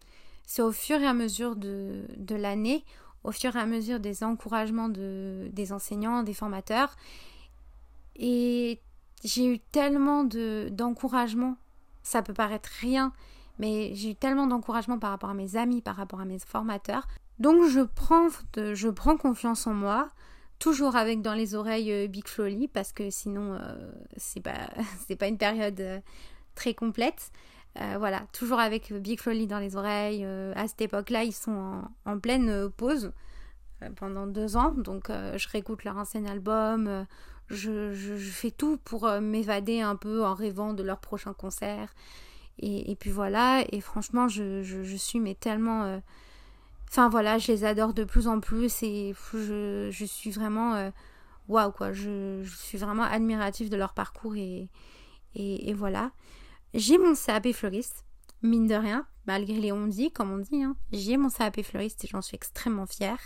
C'est 0.46 0.62
au 0.62 0.72
fur 0.72 1.00
et 1.00 1.06
à 1.06 1.14
mesure 1.14 1.56
de, 1.56 2.06
de 2.16 2.34
l'année, 2.34 2.84
au 3.22 3.32
fur 3.32 3.54
et 3.56 3.58
à 3.58 3.66
mesure 3.66 4.00
des 4.00 4.24
encouragements 4.24 4.88
de, 4.88 5.48
des 5.52 5.72
enseignants, 5.72 6.22
des 6.22 6.34
formateurs. 6.34 6.96
Et 8.16 8.80
j'ai 9.24 9.46
eu 9.46 9.58
tellement 9.58 10.24
d'encouragement 10.24 11.56
ça 12.04 12.22
peut 12.22 12.34
paraître 12.34 12.70
rien, 12.80 13.12
mais 13.58 13.92
j'ai 13.94 14.10
eu 14.10 14.14
tellement 14.14 14.46
d'encouragement 14.46 14.98
par 15.00 15.10
rapport 15.10 15.30
à 15.30 15.34
mes 15.34 15.56
amis, 15.56 15.80
par 15.80 15.96
rapport 15.96 16.20
à 16.20 16.24
mes 16.24 16.38
formateurs. 16.38 17.08
Donc 17.40 17.68
je 17.68 17.80
prends, 17.80 18.28
je 18.56 18.88
prends 18.88 19.16
confiance 19.16 19.66
en 19.66 19.74
moi, 19.74 20.08
toujours 20.60 20.96
avec 20.96 21.20
dans 21.22 21.34
les 21.34 21.54
oreilles 21.54 21.92
euh, 21.92 22.06
Big 22.06 22.28
Flowly, 22.28 22.68
parce 22.68 22.92
que 22.92 23.10
sinon 23.10 23.54
euh, 23.54 23.90
c'est 24.16 24.40
pas, 24.40 24.70
pas 25.18 25.26
une 25.26 25.38
période 25.38 25.80
euh, 25.80 26.00
très 26.54 26.74
complète. 26.74 27.32
voilà, 27.98 28.22
toujours 28.32 28.60
avec 28.60 28.92
Big 28.92 29.18
Flowly 29.18 29.48
dans 29.48 29.58
les 29.58 29.74
oreilles. 29.74 30.24
à 30.24 30.68
cette 30.68 30.82
époque-là, 30.82 31.24
ils 31.24 31.32
sont 31.32 31.82
en, 32.04 32.18
pleine 32.20 32.70
pause 32.70 33.12
pendant 33.96 34.28
deux 34.28 34.56
ans, 34.56 34.70
donc 34.70 35.08
je 35.08 35.48
réécoute 35.48 35.82
leur 35.82 35.96
ancien 35.98 36.24
album, 36.26 37.04
je, 37.48 38.16
fais 38.32 38.50
tout 38.50 38.78
pour 38.78 39.06
euh, 39.06 39.20
m'évader 39.20 39.80
un 39.80 39.96
peu 39.96 40.24
en 40.24 40.34
rêvant 40.34 40.72
de 40.72 40.82
leur 40.82 41.00
prochain 41.00 41.32
concert. 41.32 41.94
Et, 42.58 42.96
puis 43.00 43.10
voilà, 43.10 43.64
et 43.72 43.80
franchement, 43.80 44.28
je, 44.28 44.96
suis 44.96 45.20
mais 45.20 45.34
tellement... 45.34 45.84
Euh, 45.84 45.98
enfin 46.88 47.08
voilà, 47.08 47.38
je 47.38 47.50
les 47.50 47.64
adore 47.64 47.94
de 47.94 48.04
plus 48.04 48.28
en 48.28 48.40
plus 48.40 48.82
et 48.82 49.14
je, 49.32 50.04
suis 50.06 50.30
vraiment... 50.30 50.74
Euh, 50.74 50.90
waouh 51.48 51.72
quoi, 51.72 51.92
je, 51.92 52.44
suis 52.44 52.78
vraiment 52.78 53.02
admirative 53.02 53.70
de 53.70 53.76
leur 53.76 53.92
parcours 53.92 54.36
et, 54.36 54.68
et, 55.34 55.74
voilà. 55.74 56.12
J'ai 56.74 56.96
mon 56.96 57.14
CAP 57.14 57.52
fleuriste, 57.52 58.04
mine 58.42 58.68
de 58.68 58.76
rien, 58.76 59.04
malgré 59.26 59.58
les 59.58 59.72
on 59.72 59.88
dit, 59.88 60.12
comme 60.12 60.30
on 60.30 60.38
dit, 60.38 60.62
hein. 60.62 60.76
j'ai 60.92 61.16
mon 61.16 61.30
CAP 61.30 61.60
fleuriste 61.62 62.04
et 62.04 62.08
j'en 62.08 62.22
suis 62.22 62.36
extrêmement 62.36 62.86
fière. 62.86 63.18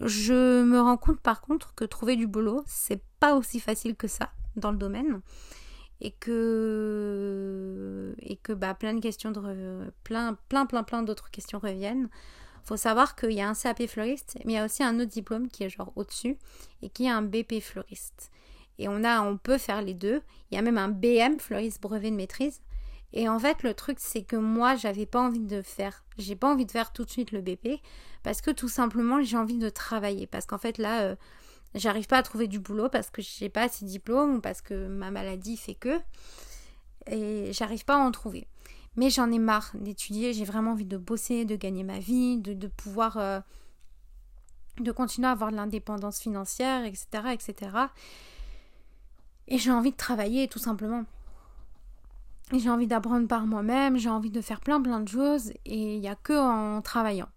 Je 0.00 0.62
me 0.62 0.80
rends 0.80 0.98
compte 0.98 1.20
par 1.20 1.40
contre 1.40 1.74
que 1.74 1.84
trouver 1.84 2.16
du 2.16 2.26
boulot, 2.26 2.64
c'est 2.66 3.02
pas 3.22 3.36
aussi 3.36 3.60
facile 3.60 3.94
que 3.94 4.08
ça 4.08 4.32
dans 4.56 4.72
le 4.72 4.76
domaine 4.76 5.20
et 6.00 6.10
que 6.10 8.16
et 8.18 8.34
que 8.34 8.52
bah 8.52 8.74
plein 8.74 8.94
de 8.94 9.00
questions 9.00 9.30
de 9.30 9.92
plein 10.02 10.36
plein 10.48 10.66
plein 10.66 10.82
plein 10.82 11.04
d'autres 11.04 11.30
questions 11.30 11.60
reviennent. 11.60 12.08
Faut 12.64 12.76
savoir 12.76 13.14
qu'il 13.14 13.32
y 13.32 13.40
a 13.40 13.48
un 13.48 13.54
CAP 13.54 13.86
fleuriste, 13.86 14.38
mais 14.44 14.54
il 14.54 14.56
y 14.56 14.58
a 14.58 14.64
aussi 14.64 14.82
un 14.82 14.98
autre 14.98 15.10
diplôme 15.10 15.46
qui 15.46 15.62
est 15.62 15.68
genre 15.68 15.92
au-dessus 15.94 16.36
et 16.82 16.90
qui 16.90 17.04
est 17.04 17.10
un 17.10 17.22
BP 17.22 17.60
fleuriste. 17.60 18.32
Et 18.80 18.88
on 18.88 19.04
a 19.04 19.22
on 19.22 19.36
peut 19.36 19.58
faire 19.58 19.82
les 19.82 19.94
deux. 19.94 20.20
Il 20.50 20.56
y 20.56 20.58
a 20.58 20.62
même 20.62 20.78
un 20.78 20.88
BM 20.88 21.38
fleuriste 21.38 21.80
brevet 21.80 22.10
de 22.10 22.16
maîtrise. 22.16 22.60
Et 23.12 23.28
en 23.28 23.38
fait, 23.38 23.62
le 23.62 23.74
truc 23.74 23.98
c'est 24.00 24.24
que 24.24 24.36
moi, 24.36 24.74
j'avais 24.74 25.06
pas 25.06 25.20
envie 25.20 25.46
de 25.46 25.62
faire 25.62 26.02
j'ai 26.18 26.34
pas 26.34 26.50
envie 26.50 26.66
de 26.66 26.72
faire 26.72 26.92
tout 26.92 27.04
de 27.04 27.10
suite 27.10 27.30
le 27.30 27.40
BP 27.40 27.80
parce 28.24 28.40
que 28.40 28.50
tout 28.50 28.68
simplement 28.68 29.22
j'ai 29.22 29.36
envie 29.36 29.58
de 29.58 29.68
travailler. 29.68 30.26
Parce 30.26 30.46
qu'en 30.46 30.58
fait 30.58 30.78
là, 30.78 31.02
euh, 31.02 31.16
j'arrive 31.74 32.06
pas 32.06 32.18
à 32.18 32.22
trouver 32.22 32.46
du 32.46 32.58
boulot 32.58 32.88
parce 32.88 33.10
que 33.10 33.22
j'ai 33.22 33.48
pas 33.48 33.62
assez 33.62 33.84
de 33.84 33.90
diplômes 33.90 34.36
ou 34.36 34.40
parce 34.40 34.60
que 34.60 34.88
ma 34.88 35.10
maladie 35.10 35.56
fait 35.56 35.74
que. 35.74 36.00
Et 37.06 37.52
j'arrive 37.52 37.84
pas 37.84 37.96
à 37.96 37.98
en 37.98 38.10
trouver. 38.10 38.46
Mais 38.96 39.10
j'en 39.10 39.30
ai 39.32 39.38
marre 39.38 39.70
d'étudier, 39.74 40.34
j'ai 40.34 40.44
vraiment 40.44 40.72
envie 40.72 40.84
de 40.84 40.98
bosser, 40.98 41.44
de 41.44 41.56
gagner 41.56 41.82
ma 41.82 41.98
vie, 41.98 42.38
de, 42.38 42.66
pouvoir. 42.66 43.16
Euh, 43.16 43.40
de 44.78 44.92
continuer 44.92 45.28
à 45.28 45.32
avoir 45.32 45.50
de 45.50 45.56
l'indépendance 45.56 46.20
financière, 46.20 46.84
etc. 46.84 47.06
etc. 47.32 47.70
Et 49.48 49.58
j'ai 49.58 49.70
envie 49.70 49.92
de 49.92 49.96
travailler 49.96 50.48
tout 50.48 50.58
simplement. 50.58 51.04
J'ai 52.52 52.70
envie 52.70 52.86
d'apprendre 52.86 53.28
par 53.28 53.46
moi-même, 53.46 53.96
j'ai 53.96 54.10
envie 54.10 54.30
de 54.30 54.40
faire 54.40 54.60
plein 54.60 54.80
plein 54.80 55.00
de 55.00 55.08
choses 55.08 55.50
et 55.64 55.94
il 55.94 56.00
n'y 56.00 56.08
a 56.08 56.14
que 56.14 56.38
en 56.38 56.82
travaillant. 56.82 57.28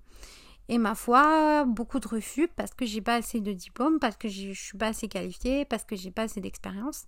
Et 0.68 0.78
ma 0.78 0.96
foi, 0.96 1.66
beaucoup 1.66 2.00
de 2.00 2.08
refus 2.08 2.48
parce 2.48 2.74
que 2.74 2.86
j'ai 2.86 3.02
pas 3.02 3.16
assez 3.16 3.40
de 3.40 3.54
diplômes, 3.54 4.00
parce 4.00 4.18
que 4.18 4.28
je 4.28 4.52
suis 4.54 4.78
pas 4.78 4.88
assez 4.88 5.08
qualifiée, 5.08 5.66
parce 5.66 5.84
que 5.84 5.96
j'ai 5.96 6.12
pas 6.12 6.24
assez 6.24 6.42
d'expérience. 6.42 7.06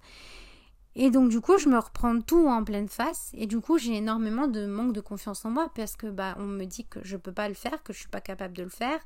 Et 0.96 1.12
donc 1.12 1.30
du 1.30 1.42
coup, 1.42 1.58
je 1.58 1.70
me 1.70 1.78
reprends 1.78 2.20
tout 2.22 2.48
en 2.48 2.64
pleine 2.64 2.90
face 2.90 3.30
et 3.36 3.46
du 3.46 3.60
coup, 3.60 3.78
j'ai 3.78 3.98
énormément 3.98 4.48
de 4.48 4.66
manque 4.66 4.94
de 4.94 5.02
confiance 5.02 5.46
en 5.46 5.52
moi 5.52 5.72
parce 5.76 5.96
que 5.96 6.08
bah 6.08 6.36
on 6.40 6.46
me 6.46 6.66
dit 6.66 6.86
que 6.86 7.00
je 7.04 7.18
peux 7.18 7.32
pas 7.32 7.48
le 7.48 7.54
faire, 7.54 7.84
que 7.84 7.94
je 7.94 8.00
suis 8.00 8.10
pas 8.10 8.22
capable 8.22 8.56
de 8.56 8.64
le 8.64 8.70
faire. 8.70 9.00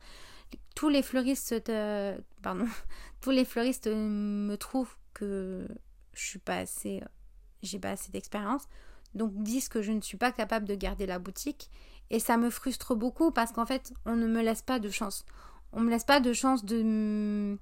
Tous 0.76 0.90
les 0.90 1.02
fleuristes 1.04 1.70
euh, 1.70 2.18
pardon, 2.42 2.66
tous 3.22 3.32
les 3.32 3.44
fleuristes 3.46 3.88
me 3.88 4.56
trouvent 4.56 4.96
que 5.14 5.68
je 6.14 6.26
suis 6.26 6.40
pas 6.40 6.58
assez 6.58 7.02
j'ai 7.62 7.80
pas 7.80 7.92
assez 7.92 8.12
d'expérience 8.12 8.64
donc 9.16 9.34
disent 9.44 9.70
que 9.70 9.82
je 9.82 9.92
ne 9.92 10.02
suis 10.02 10.18
pas 10.18 10.32
capable 10.32 10.66
de 10.66 10.76
garder 10.76 11.06
la 11.06 11.20
boutique. 11.20 11.70
Et 12.10 12.20
ça 12.20 12.38
me 12.38 12.50
frustre 12.50 12.96
beaucoup 12.96 13.32
parce 13.32 13.52
qu'en 13.52 13.66
fait, 13.66 13.94
on 14.06 14.16
ne 14.16 14.28
me 14.28 14.42
laisse 14.42 14.62
pas 14.62 14.80
de 14.80 14.90
chance. 14.90 15.26
On 15.72 15.80
me 15.80 15.90
laisse 15.90 16.04
pas 16.04 16.20
de 16.20 16.34
chance 16.34 16.66
de, 16.66 17.58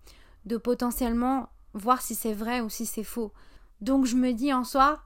de 0.45 0.57
potentiellement 0.57 1.49
voir 1.73 2.01
si 2.01 2.15
c'est 2.15 2.33
vrai 2.33 2.61
ou 2.61 2.69
si 2.69 2.85
c'est 2.85 3.03
faux. 3.03 3.31
Donc 3.81 4.05
je 4.05 4.15
me 4.15 4.33
dis 4.33 4.51
en 4.51 4.63
soi 4.63 5.01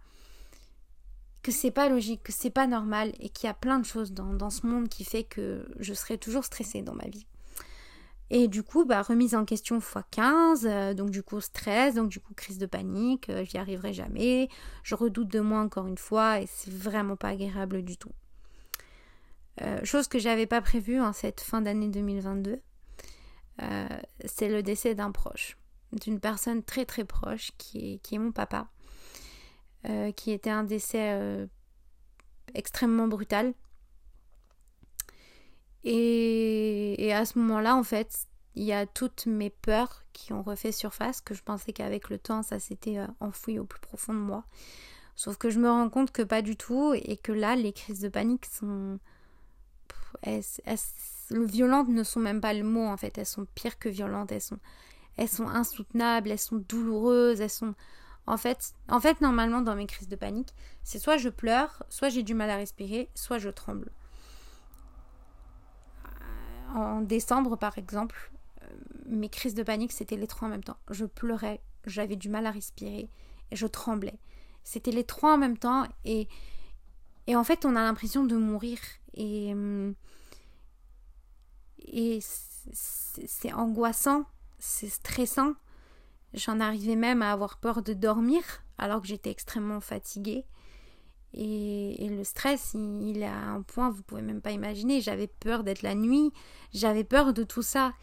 que 1.41 1.52
c'est 1.52 1.72
pas 1.72 1.89
logique, 1.89 2.24
que 2.24 2.32
c'est 2.32 2.50
pas 2.50 2.67
normal 2.67 3.12
et 3.19 3.30
qu'il 3.30 3.48
y 3.48 3.50
a 3.50 3.54
plein 3.54 3.80
de 3.80 3.86
choses 3.86 4.13
dans, 4.13 4.34
dans 4.34 4.50
ce 4.50 4.65
monde 4.65 4.88
qui 4.88 5.04
fait 5.04 5.26
que 5.26 5.67
je 5.80 5.93
serai 5.93 6.17
toujours 6.17 6.46
stressée 6.46 6.82
dans 6.82 6.96
ma 6.96 7.08
vie. 7.08 7.28
Et 8.30 8.48
du 8.48 8.63
coup, 8.63 8.86
bah, 8.86 9.02
remise 9.02 9.36
en 9.36 9.46
question 9.46 9.78
x 9.78 9.96
15, 10.10 10.65
euh, 10.65 10.93
donc 10.93 11.12
du 11.12 11.22
coup 11.22 11.39
stress, 11.41 11.96
donc 11.96 12.10
du 12.10 12.19
coup 12.19 12.34
crise 12.34 12.58
de 12.58 12.65
panique, 12.65 13.30
euh, 13.30 13.43
j'y 13.46 13.58
arriverai 13.58 13.93
jamais, 13.93 14.50
je 14.82 14.96
redoute 14.96 15.28
de 15.28 15.39
moi 15.39 15.60
encore 15.60 15.86
une 15.86 16.00
fois 16.00 16.39
et 16.39 16.48
c'est 16.48 16.74
vraiment 16.74 17.15
pas 17.15 17.28
agréable 17.28 17.84
du 17.84 17.98
tout. 17.98 18.12
Euh, 19.62 19.84
chose 19.84 20.08
que 20.08 20.20
j'avais 20.20 20.48
pas 20.48 20.62
prévue 20.62 21.00
en 21.00 21.13
cette 21.13 21.42
fin 21.42 21.62
d'année 21.62 21.89
2022, 21.89 22.62
c'est 24.26 24.50
le 24.50 24.63
décès 24.63 24.96
d'un 24.96 25.12
proche, 25.12 25.58
d'une 25.92 26.20
personne 26.20 26.63
très 26.63 26.86
très 26.86 27.06
proche 27.06 27.52
qui 27.60 28.02
est, 28.12 28.18
mon 28.18 28.32
papa, 28.32 28.68
qui 30.16 30.32
était 30.32 30.50
un 30.50 30.63
décès 30.63 31.48
extrêmement 32.56 33.08
brutal 33.08 33.54
et, 35.84 37.12
à 37.13 37.26
ce 37.26 37.38
moment-là, 37.39 37.76
en 37.76 37.84
fait, 37.84 38.28
il 38.56 38.63
y 38.63 38.74
a 38.74 38.86
toutes 38.86 39.26
mes 39.26 39.50
peurs 39.50 40.04
qui 40.13 40.34
ont 40.34 40.44
refait 40.44 40.72
surface, 40.72 41.22
que 41.22 41.34
je 41.34 41.44
pensais 41.44 41.74
qu'avec 41.74 42.10
le 42.10 42.18
temps, 42.18 42.44
ça 42.44 42.60
s'était 42.60 43.00
euh, 43.00 43.08
enfoui 43.20 43.60
au 43.60 43.66
plus 43.66 43.82
profond 43.82 44.13
de 44.13 44.20
moi. 44.20 44.46
Sauf 45.16 45.38
que 45.38 45.50
je 45.50 45.60
me 45.60 45.70
rends 45.70 45.89
compte 45.89 46.12
que 46.12 46.22
pas 46.22 46.42
du 46.42 46.56
tout, 46.56 46.94
et 46.94 47.18
que 47.18 47.32
là, 47.32 47.56
les 47.56 47.74
crises 47.74 48.02
de 48.02 48.10
panique 48.10 48.46
sont... 48.46 49.00
le 50.26 51.45
violentes 51.45 51.89
ne 51.89 52.04
sont 52.04 52.19
même 52.19 52.41
pas 52.41 52.54
le 52.54 52.63
mot, 52.63 52.86
en 52.86 52.97
fait. 52.97 53.17
Elles 53.17 53.26
sont 53.26 53.45
pires 53.56 53.80
que 53.80 53.89
violentes. 53.89 54.32
Elles 54.32 54.41
sont, 54.41 54.60
elles 55.17 55.30
sont 55.30 55.47
insoutenables, 55.47 56.32
elles 56.32 56.39
sont 56.39 56.63
douloureuses, 56.67 57.41
elles 57.41 57.49
sont... 57.49 57.76
En 58.26 58.38
fait, 58.38 58.73
en 58.88 59.02
fait, 59.02 59.19
normalement, 59.19 59.62
dans 59.62 59.76
mes 59.76 59.86
crises 59.86 60.08
de 60.08 60.15
panique, 60.15 60.54
c'est 60.84 60.97
soit 60.97 61.17
je 61.17 61.28
pleure, 61.28 61.84
soit 61.89 62.08
j'ai 62.08 62.23
du 62.23 62.34
mal 62.34 62.49
à 62.49 62.56
respirer, 62.56 63.10
soit 63.15 63.38
je 63.38 63.49
tremble 63.49 63.91
en 66.73 67.02
décembre, 67.02 67.56
par 67.56 67.78
exemple, 67.78 68.32
euh, 68.63 68.65
mes 69.06 69.30
crises 69.30 69.54
de 69.54 69.63
panique, 69.63 69.91
c'était 69.91 70.15
les 70.15 70.28
trois 70.28 70.47
en 70.47 70.52
même 70.52 70.63
temps. 70.63 70.78
Je 70.89 71.06
pleurais, 71.06 71.62
j'avais 71.86 72.15
du 72.15 72.30
mal 72.30 72.45
à 72.45 72.52
respirer 72.52 73.10
et 73.52 73.56
je 73.56 73.67
tremblais. 73.67 74.17
C'était 74.63 74.91
les 74.91 75.04
trois 75.04 75.34
en 75.34 75.38
même 75.38 75.58
temps 75.58 75.86
et, 76.06 76.28
et 77.28 77.36
en 77.36 77.43
fait, 77.43 77.65
on 77.65 77.76
a 77.76 77.82
l'impression 77.82 78.23
de 78.23 78.36
mourir. 78.36 78.80
Et, 79.15 79.52
hum, 79.54 79.95
et 81.80 82.19
c'est 82.21 83.54
angoissant, 83.54 84.26
c'est 84.60 84.89
stressant. 84.89 85.54
J'en 86.34 86.60
arrivais 86.60 86.95
même 86.95 87.21
à 87.21 87.32
avoir 87.32 87.58
peur 87.58 87.84
de 87.84 87.93
dormir 87.93 88.41
alors 88.78 89.02
que 89.02 89.08
j'étais 89.08 89.30
extrêmement 89.30 89.82
fatiguée. 89.82 90.45
Et, 91.36 92.10
le 92.10 92.23
stress, 92.23 92.76
il, 92.76 93.23
est 93.23 93.26
à 93.26 93.36
un 93.36 93.63
point, 93.63 93.89
vous 93.89 94.04
pouvez 94.04 94.21
même 94.21 94.41
pas 94.41 94.52
imaginer. 94.52 95.02
J'avais 95.02 95.28
peur 95.28 95.63
d'être 95.63 95.82
la 95.82 95.95
nuit, 95.95 96.32
j'avais 96.73 97.04
peur 97.04 97.34
de 97.34 97.43
tout 97.43 97.63
ça. 97.63 97.93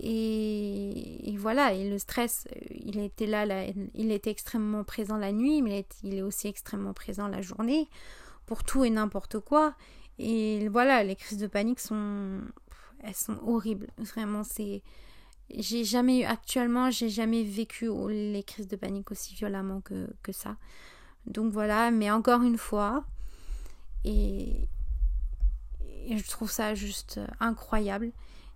Et, 0.00 1.36
voilà, 1.38 1.74
et 1.74 1.88
le 1.88 1.98
stress, 1.98 2.48
il 2.70 2.98
était 2.98 3.26
là, 3.26 3.44
il 3.94 4.10
était 4.10 4.30
extrêmement 4.30 4.82
présent 4.82 5.18
la 5.18 5.30
nuit, 5.30 5.62
mais 5.62 5.86
il 6.02 6.14
est 6.14 6.22
aussi 6.22 6.48
extrêmement 6.48 6.94
présent 6.94 7.28
la 7.28 7.42
journée, 7.42 7.88
pour 8.46 8.64
tout 8.64 8.84
et 8.84 8.90
n'importe 8.90 9.38
quoi. 9.38 9.74
Et 10.22 10.68
voilà, 10.68 11.02
les 11.02 11.16
crises 11.16 11.38
de 11.38 11.46
panique 11.46 11.80
sont, 11.80 12.42
elles 13.02 13.14
sont 13.14 13.38
horribles. 13.42 13.86
Vraiment, 13.96 14.44
c'est, 14.44 14.82
j'ai 15.48 15.82
jamais 15.82 16.20
eu, 16.20 16.24
actuellement, 16.24 16.90
j'ai 16.90 17.08
jamais 17.08 17.42
vécu 17.42 17.88
les 18.10 18.42
crises 18.42 18.68
de 18.68 18.76
panique 18.76 19.10
aussi 19.10 19.34
violemment 19.34 19.80
que, 19.80 20.12
que 20.22 20.32
ça. 20.32 20.58
Donc 21.24 21.54
voilà, 21.54 21.90
mais 21.90 22.10
encore 22.10 22.42
une 22.42 22.58
fois, 22.58 23.06
Et, 24.04 24.68
je 26.10 26.28
trouve 26.28 26.50
ça 26.50 26.74
juste 26.74 27.18
incroyable. 27.40 28.12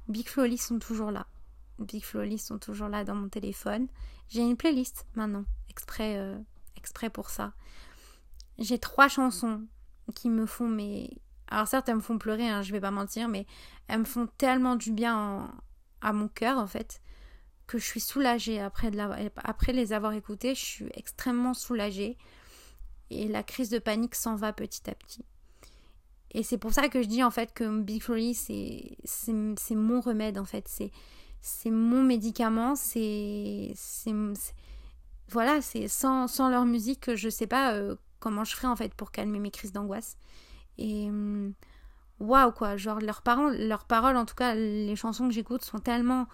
Big 0.09 0.29
Flowly 0.29 0.59
sont 0.59 0.79
toujours 0.79 1.11
là. 1.11 1.27
Big 1.79 2.05
Flowly 2.05 2.39
sont 2.39 2.59
toujours 2.59 2.89
là 2.89 3.05
dans 3.05 3.15
mon 3.15 3.31
téléphone. 3.31 3.89
J'ai 4.29 4.43
une 4.43 4.59
playlist 4.59 5.07
maintenant, 5.15 5.47
exprès, 5.71 6.19
euh, 6.19 6.37
exprès 6.77 7.09
pour 7.09 7.31
ça. 7.31 7.55
J'ai 8.59 8.79
trois 8.79 9.09
chansons 9.09 9.63
qui 10.15 10.29
me 10.29 10.45
font 10.45 10.69
mais 10.69 11.09
alors 11.49 11.69
certes 11.69 11.89
elles 11.89 11.97
me 11.97 12.01
font 12.01 12.19
pleurer 12.19 12.49
hein, 12.49 12.63
je 12.63 12.73
vais 12.73 12.81
pas 12.81 12.91
mentir 12.91 13.29
mais 13.29 13.47
elles 13.89 14.01
me 14.01 14.05
font 14.05 14.29
tellement 14.39 14.77
du 14.77 14.93
bien 14.93 15.53
à 16.01 16.13
mon 16.13 16.29
cœur 16.29 16.59
en 16.59 16.67
fait 16.67 17.01
que 17.67 17.79
je 17.79 17.85
suis 17.85 18.01
soulagée 18.01 18.61
après, 18.61 18.91
de 18.91 19.73
les 19.73 19.93
avoir 19.93 20.13
écoutées, 20.13 20.55
je 20.55 20.61
suis 20.61 20.87
extrêmement 20.95 21.55
soulagée 21.55 22.17
et 23.11 23.29
la 23.29 23.43
crise 23.43 23.71
de 23.71 23.79
panique 23.79 24.15
s'en 24.15 24.37
va 24.37 24.53
petit 24.53 24.89
à 24.89 24.95
petit. 24.95 25.25
Et 26.33 26.43
c'est 26.43 26.59
pour 26.59 26.73
ça 26.73 26.89
que 26.89 27.03
je 27.03 27.09
dis 27.09 27.23
en 27.23 27.31
fait 27.31 27.55
que 27.55 27.81
Big 27.81 28.03
Flory 28.03 28.35
c'est 28.35 28.97
c'est 29.05 29.75
mon 29.75 30.01
remède 30.01 30.37
en 30.37 30.45
fait, 30.45 30.67
c'est 30.69 30.91
c'est 31.41 31.71
mon 31.71 32.03
médicament, 32.03 32.75
c'est 32.75 33.75
voilà, 35.29 35.63
c'est 35.63 35.89
sans, 35.89 36.29
sans, 36.29 36.51
leur 36.51 36.65
musique, 36.65 37.15
je 37.15 37.29
sais 37.29 37.47
pas 37.47 37.75
euh, 37.75 37.97
comment 38.19 38.45
je 38.45 38.55
ferais 38.55 38.69
en 38.69 38.77
fait 38.77 38.95
pour 38.95 39.11
calmer 39.11 39.39
mes 39.39 39.51
crises 39.51 39.73
d'angoisse. 39.73 40.17
Et 40.79 41.09
hum, 41.09 41.55
waouh 42.21 42.53
quoi, 42.53 42.77
genre 42.77 43.01
leurs 43.01 43.23
paroles, 43.23 43.57
leurs 43.57 43.85
paroles 43.85 44.17
en 44.17 44.25
tout 44.25 44.35
cas 44.35 44.55
les 44.55 44.97
chansons 44.97 45.29
que 45.29 45.35
j'écoute 45.35 45.65
sont 45.65 45.79
tellement 45.79 46.27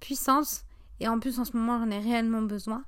puissantes 0.00 0.64
et 1.00 1.08
en 1.08 1.18
plus, 1.18 1.38
en 1.38 1.44
ce 1.44 1.56
moment, 1.56 1.78
j'en 1.78 1.90
ai 1.90 1.98
réellement 1.98 2.42
besoin. 2.42 2.84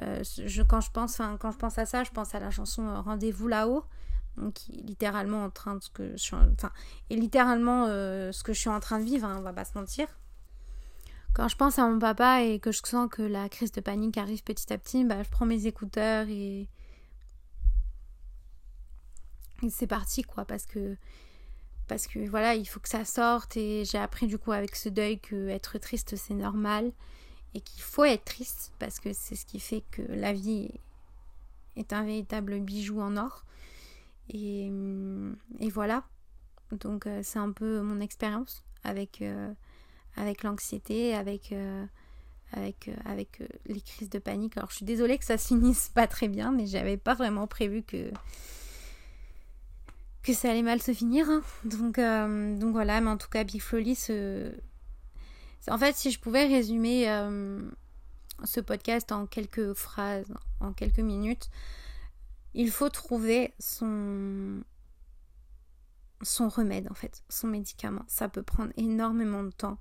Euh, 0.00 0.22
je, 0.24 0.62
quand, 0.62 0.80
je 0.80 0.90
pense, 0.90 1.20
quand 1.38 1.50
je 1.50 1.58
pense 1.58 1.78
à 1.78 1.84
ça, 1.84 2.02
je 2.02 2.10
pense 2.10 2.34
à 2.34 2.40
la 2.40 2.50
chanson 2.50 2.88
euh, 2.88 3.00
Rendez-vous 3.00 3.46
là-haut, 3.46 3.84
qui 4.54 4.78
est 4.78 4.82
littéralement 4.82 5.44
en 5.44 5.50
train 5.50 5.76
de 5.76 5.82
ce 5.82 5.90
que 5.90 6.12
je 6.12 6.22
suis, 6.22 6.34
enfin, 6.34 6.72
et 7.10 7.16
littéralement 7.16 7.84
euh, 7.88 8.32
ce 8.32 8.42
que 8.42 8.54
je 8.54 8.60
suis 8.60 8.70
en 8.70 8.80
train 8.80 8.98
de 8.98 9.04
vivre, 9.04 9.26
hein, 9.26 9.36
on 9.38 9.42
va 9.42 9.52
pas 9.52 9.66
se 9.66 9.76
mentir. 9.76 10.06
Quand 11.34 11.48
je 11.48 11.56
pense 11.56 11.78
à 11.78 11.86
mon 11.86 11.98
papa 11.98 12.42
et 12.42 12.58
que 12.58 12.72
je 12.72 12.80
sens 12.82 13.08
que 13.10 13.22
la 13.22 13.50
crise 13.50 13.72
de 13.72 13.82
panique 13.82 14.16
arrive 14.16 14.42
petit 14.42 14.72
à 14.72 14.78
petit, 14.78 15.04
bah, 15.04 15.22
je 15.22 15.28
prends 15.28 15.46
mes 15.46 15.66
écouteurs 15.66 16.26
et 16.28 16.68
c'est 19.70 19.86
parti 19.86 20.22
quoi, 20.22 20.44
parce 20.44 20.66
que 20.66 20.96
parce 21.88 22.06
que 22.06 22.26
voilà, 22.28 22.54
il 22.54 22.66
faut 22.66 22.80
que 22.80 22.88
ça 22.88 23.04
sorte 23.04 23.56
et 23.56 23.84
j'ai 23.84 23.98
appris 23.98 24.26
du 24.26 24.38
coup 24.38 24.52
avec 24.52 24.76
ce 24.76 24.88
deuil 24.88 25.18
que 25.18 25.48
être 25.48 25.78
triste 25.78 26.16
c'est 26.16 26.34
normal 26.34 26.92
et 27.54 27.60
qu'il 27.60 27.82
faut 27.82 28.04
être 28.04 28.24
triste 28.24 28.72
parce 28.78 28.98
que 28.98 29.12
c'est 29.12 29.34
ce 29.34 29.44
qui 29.44 29.60
fait 29.60 29.82
que 29.90 30.02
la 30.02 30.32
vie 30.32 30.70
est 31.76 31.92
un 31.92 32.04
véritable 32.04 32.60
bijou 32.60 33.00
en 33.00 33.16
or. 33.16 33.44
Et, 34.28 34.70
et 35.60 35.70
voilà. 35.70 36.04
Donc 36.70 37.06
euh, 37.06 37.20
c'est 37.22 37.38
un 37.38 37.52
peu 37.52 37.80
mon 37.82 38.00
expérience 38.00 38.64
avec, 38.84 39.20
euh, 39.22 39.52
avec 40.16 40.42
l'anxiété, 40.42 41.14
avec, 41.14 41.52
euh, 41.52 41.84
avec, 42.52 42.90
avec 43.04 43.42
les 43.66 43.80
crises 43.80 44.10
de 44.10 44.18
panique. 44.18 44.56
Alors 44.56 44.70
je 44.70 44.76
suis 44.76 44.86
désolée 44.86 45.18
que 45.18 45.24
ça 45.24 45.38
se 45.38 45.48
finisse 45.48 45.90
pas 45.90 46.06
très 46.06 46.28
bien, 46.28 46.52
mais 46.52 46.66
j'avais 46.66 46.96
pas 46.96 47.14
vraiment 47.14 47.46
prévu 47.46 47.82
que 47.82 48.10
que 50.22 50.32
ça 50.32 50.50
allait 50.50 50.62
mal 50.62 50.80
se 50.80 50.92
finir. 50.92 51.28
Hein. 51.28 51.42
Donc, 51.64 51.96
donc 51.96 52.72
voilà, 52.72 53.00
mais 53.00 53.10
en 53.10 53.16
tout 53.16 53.28
cas, 53.28 53.44
Big 53.44 53.62
se, 53.62 54.52
en 55.68 55.78
fait, 55.78 55.94
si 55.94 56.10
je 56.10 56.18
pouvais 56.18 56.46
résumer 56.46 57.08
euh, 57.10 57.60
ce 58.44 58.60
podcast 58.60 59.12
en 59.12 59.26
quelques 59.26 59.74
phrases, 59.74 60.32
en 60.60 60.72
quelques 60.72 60.98
minutes, 60.98 61.50
il 62.54 62.70
faut 62.70 62.88
trouver 62.88 63.54
son 63.58 64.62
son 66.24 66.48
remède 66.48 66.88
en 66.88 66.94
fait, 66.94 67.22
son 67.28 67.48
médicament. 67.48 68.04
Ça 68.06 68.28
peut 68.28 68.42
prendre 68.42 68.72
énormément 68.76 69.42
de 69.42 69.50
temps. 69.50 69.78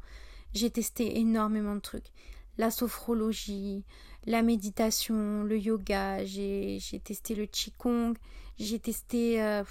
J'ai 0.54 0.70
testé 0.70 1.20
énormément 1.20 1.76
de 1.76 1.82
trucs. 1.82 2.12
La 2.58 2.72
sophrologie, 2.72 3.86
la 4.26 4.42
méditation, 4.42 5.44
le 5.44 5.58
yoga, 5.58 6.26
j'ai 6.26 6.80
testé 7.04 7.36
le 7.36 7.46
qigong, 7.46 8.14
j'ai 8.58 8.80
testé 8.80 9.42
euh, 9.42 9.64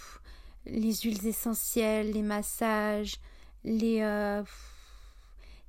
les 0.66 0.94
huiles 0.94 1.26
essentielles, 1.26 2.12
les 2.12 2.22
massages, 2.22 3.16
les... 3.64 4.02
Euh, 4.02 4.42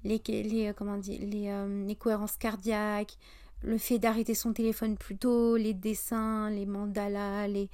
les, 0.04 0.22
euh, 0.30 0.74
comment 0.74 0.98
les, 1.08 1.50
euh, 1.50 1.86
les 1.86 1.96
cohérences 1.96 2.38
cardiaques, 2.38 3.18
le 3.64 3.78
fait 3.78 4.00
d'arrêter 4.00 4.34
son 4.34 4.54
téléphone 4.54 4.98
plus 4.98 5.18
tôt, 5.18 5.56
les 5.58 5.74
dessins, 5.74 6.50
les 6.50 6.66
mandalas, 6.66 7.48
les... 7.48 7.70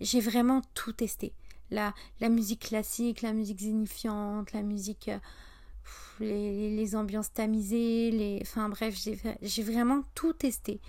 j'ai 0.00 0.20
vraiment 0.20 0.62
tout 0.74 0.92
testé. 0.92 1.32
La, 1.70 1.94
la 2.20 2.28
musique 2.28 2.68
classique, 2.68 3.22
la 3.22 3.32
musique 3.32 3.60
zénifiante, 3.60 4.52
la 4.52 4.62
musique, 4.62 5.10
les, 6.20 6.70
les, 6.70 6.96
ambiances 6.96 7.32
tamisées, 7.32 8.10
les... 8.10 8.38
enfin 8.42 8.68
bref, 8.68 8.94
j'ai 9.42 9.62
vraiment 9.62 10.02
tout 10.14 10.34
testé. 10.34 10.80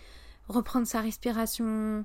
Reprendre 0.50 0.86
sa 0.86 1.00
respiration, 1.00 2.04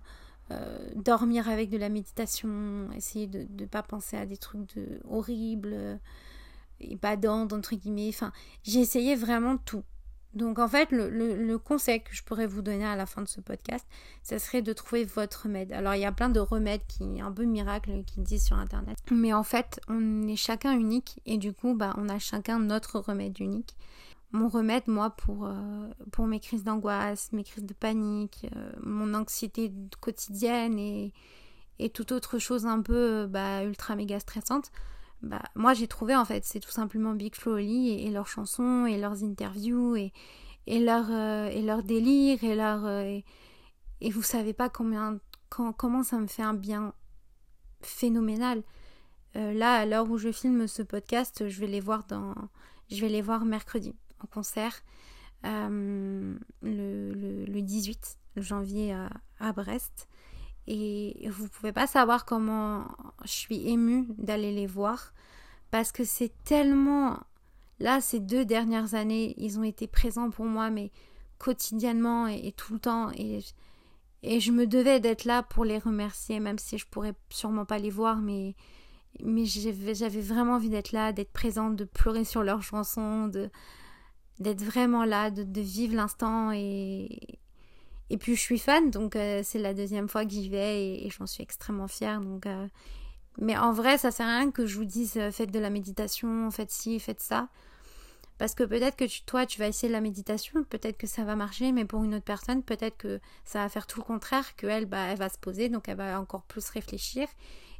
dormir 0.94 1.48
avec 1.48 1.70
de 1.70 1.76
la 1.76 1.88
méditation, 1.88 2.88
essayer 2.96 3.26
de 3.26 3.46
ne 3.60 3.66
pas 3.66 3.82
penser 3.82 4.16
à 4.16 4.26
des 4.26 4.36
trucs 4.36 4.74
de, 4.76 5.00
horribles 5.08 5.98
et 6.80 6.96
badante, 6.96 7.52
entre 7.52 7.74
guillemets. 7.74 8.08
Enfin, 8.08 8.32
j'ai 8.62 8.80
essayé 8.80 9.14
vraiment 9.14 9.56
tout. 9.58 9.84
Donc 10.34 10.58
en 10.58 10.68
fait, 10.68 10.90
le, 10.92 11.08
le, 11.08 11.58
conseil 11.58 12.02
que 12.02 12.14
je 12.14 12.22
pourrais 12.22 12.46
vous 12.46 12.60
donner 12.60 12.84
à 12.84 12.96
la 12.96 13.06
fin 13.06 13.22
de 13.22 13.28
ce 13.28 13.40
podcast, 13.40 13.86
ça 14.22 14.38
serait 14.38 14.60
de 14.60 14.72
trouver 14.72 15.04
votre 15.04 15.44
remède. 15.44 15.72
Alors 15.72 15.94
il 15.94 16.00
y 16.00 16.04
a 16.04 16.12
plein 16.12 16.28
de 16.28 16.38
remèdes 16.38 16.82
qui, 16.86 17.20
un 17.20 17.32
peu 17.32 17.44
miracles, 17.44 18.04
qui 18.04 18.20
disent 18.20 18.44
sur 18.44 18.56
internet. 18.56 18.98
Mais 19.10 19.32
en 19.32 19.42
fait, 19.42 19.80
on 19.88 20.28
est 20.28 20.36
chacun 20.36 20.78
unique 20.78 21.20
et 21.24 21.38
du 21.38 21.52
coup, 21.52 21.74
bah, 21.74 21.94
on 21.96 22.08
a 22.08 22.18
chacun 22.18 22.58
notre 22.58 22.98
remède 22.98 23.40
unique. 23.40 23.74
Mon 24.32 24.48
remède, 24.48 24.84
moi, 24.88 25.10
pour, 25.10 25.46
euh, 25.46 25.88
pour 26.12 26.26
mes 26.26 26.40
crises 26.40 26.64
d'angoisse, 26.64 27.32
mes 27.32 27.44
crises 27.44 27.64
de 27.64 27.74
panique, 27.74 28.46
euh, 28.54 28.72
mon 28.82 29.14
anxiété 29.14 29.72
quotidienne 30.00 30.78
et, 30.78 31.14
et 31.78 31.90
toute 31.90 32.12
autre 32.12 32.38
chose 32.38 32.66
un 32.66 32.82
peu 32.82 33.26
bah, 33.26 33.64
ultra 33.64 33.96
méga 33.96 34.20
stressante, 34.20 34.70
bah, 35.22 35.42
moi 35.56 35.74
j'ai 35.74 35.88
trouvé 35.88 36.14
en 36.14 36.24
fait, 36.24 36.44
c'est 36.44 36.60
tout 36.60 36.70
simplement 36.70 37.12
Big 37.14 37.34
Flo 37.34 37.58
et, 37.58 38.08
leurs 38.10 38.28
chansons 38.28 38.86
et 38.86 38.98
leurs 38.98 39.24
interviews 39.24 39.96
et, 39.96 40.12
et 40.66 40.78
leur, 40.80 41.06
euh, 41.10 41.48
et 41.48 41.62
leur 41.62 41.82
délire 41.82 42.44
et 42.44 42.54
leur. 42.54 42.84
Euh, 42.86 43.18
et, 44.00 44.10
vous 44.10 44.22
savez 44.22 44.52
pas 44.52 44.68
combien, 44.68 45.18
comment 45.48 46.02
ça 46.04 46.18
me 46.18 46.28
fait 46.28 46.42
un 46.42 46.54
bien 46.54 46.94
phénoménal. 47.80 48.62
Euh, 49.36 49.52
là, 49.52 49.74
à 49.74 49.86
l'heure 49.86 50.10
où 50.10 50.18
je 50.18 50.30
filme 50.32 50.66
ce 50.66 50.82
podcast, 50.82 51.48
je 51.48 51.60
vais 51.60 51.66
les 51.66 51.80
voir 51.80 52.04
dans. 52.04 52.34
Je 52.90 53.00
vais 53.00 53.08
les 53.08 53.22
voir 53.22 53.44
mercredi 53.44 53.94
en 54.22 54.26
concert. 54.26 54.82
le, 55.44 56.38
le, 56.62 57.44
le, 57.44 57.62
18 57.62 58.18
janvier 58.36 58.92
à, 58.92 59.10
à 59.40 59.52
Brest. 59.52 60.08
Et 60.66 61.28
vous 61.30 61.48
pouvez 61.48 61.72
pas 61.72 61.86
savoir 61.86 62.26
comment 62.26 62.88
je 63.24 63.30
suis 63.30 63.68
émue 63.68 64.06
d'aller 64.18 64.52
les 64.52 64.66
voir 64.66 65.14
parce 65.70 65.92
que 65.92 66.04
c'est 66.04 66.32
tellement 66.44 67.18
là 67.78 68.00
ces 68.00 68.20
deux 68.20 68.44
dernières 68.44 68.94
années 68.94 69.34
ils 69.38 69.58
ont 69.58 69.62
été 69.62 69.86
présents 69.86 70.30
pour 70.30 70.44
moi 70.44 70.70
mais 70.70 70.90
quotidiennement 71.38 72.26
et, 72.26 72.52
tout 72.52 72.74
le 72.74 72.80
temps 72.80 73.10
et 73.12 73.40
et 74.24 74.40
je 74.40 74.50
me 74.50 74.66
devais 74.66 74.98
d'être 74.98 75.24
là 75.24 75.42
pour 75.42 75.64
les 75.64 75.78
remercier 75.78 76.40
même 76.40 76.58
si 76.58 76.76
je 76.76 76.86
pourrais 76.86 77.14
sûrement 77.30 77.64
pas 77.64 77.78
les 77.78 77.90
voir 77.90 78.18
mais 78.18 78.56
mais 79.24 79.44
j'avais 79.44 80.20
vraiment 80.20 80.54
envie 80.54 80.70
d'être 80.70 80.92
là 80.92 81.12
d'être 81.12 81.32
présente 81.32 81.76
de 81.76 81.84
pleurer 81.84 82.24
sur 82.24 82.42
leurs 82.42 82.62
chansons 82.62 83.28
de 83.28 83.50
d'être 84.40 84.62
vraiment 84.62 85.04
là 85.04 85.30
de, 85.30 85.60
vivre 85.60 85.94
l'instant 85.94 86.52
et 88.10 88.16
puis 88.16 88.36
je 88.36 88.40
suis 88.40 88.58
fan, 88.58 88.90
donc 88.90 89.16
euh, 89.16 89.42
c'est 89.44 89.58
la 89.58 89.74
deuxième 89.74 90.08
fois 90.08 90.24
que 90.24 90.30
j'y 90.30 90.48
vais 90.48 91.02
et, 91.04 91.10
j'en 91.10 91.26
suis 91.26 91.42
extrêmement 91.42 91.88
fière. 91.88 92.20
Euh, 92.46 92.66
Mais 93.38 93.56
en 93.56 93.72
vrai, 93.72 93.98
ça 93.98 94.10
sert 94.10 94.26
à 94.26 94.38
rien 94.38 94.50
que 94.50 94.66
je 94.66 94.76
vous 94.76 94.86
dise 94.86 95.16
euh, 95.18 95.30
faites 95.30 95.50
de 95.50 95.58
la 95.58 95.70
méditation, 95.70 96.50
faites 96.50 96.70
ci, 96.70 96.98
faites 97.00 97.20
ça. 97.20 97.48
Parce 98.38 98.54
que 98.54 98.62
peut-être 98.64 98.96
que 98.96 99.04
toi, 99.26 99.46
tu 99.46 99.58
vas 99.58 99.66
essayer 99.68 99.88
de 99.88 99.92
la 99.92 100.00
méditation, 100.00 100.64
peut-être 100.64 100.96
que 100.96 101.08
ça 101.08 101.24
va 101.24 101.36
marcher, 101.36 101.72
mais 101.72 101.84
pour 101.84 102.04
une 102.04 102.14
autre 102.14 102.24
personne, 102.24 102.62
peut-être 102.62 102.96
que 102.96 103.20
ça 103.44 103.60
va 103.60 103.68
faire 103.68 103.86
tout 103.86 103.98
le 104.00 104.04
contraire, 104.04 104.54
qu'elle, 104.56 104.86
bah, 104.86 105.06
elle 105.08 105.18
va 105.18 105.28
se 105.28 105.38
poser, 105.38 105.68
donc 105.68 105.88
elle 105.88 105.96
va 105.96 106.20
encore 106.20 106.42
plus 106.42 106.70
réfléchir 106.70 107.28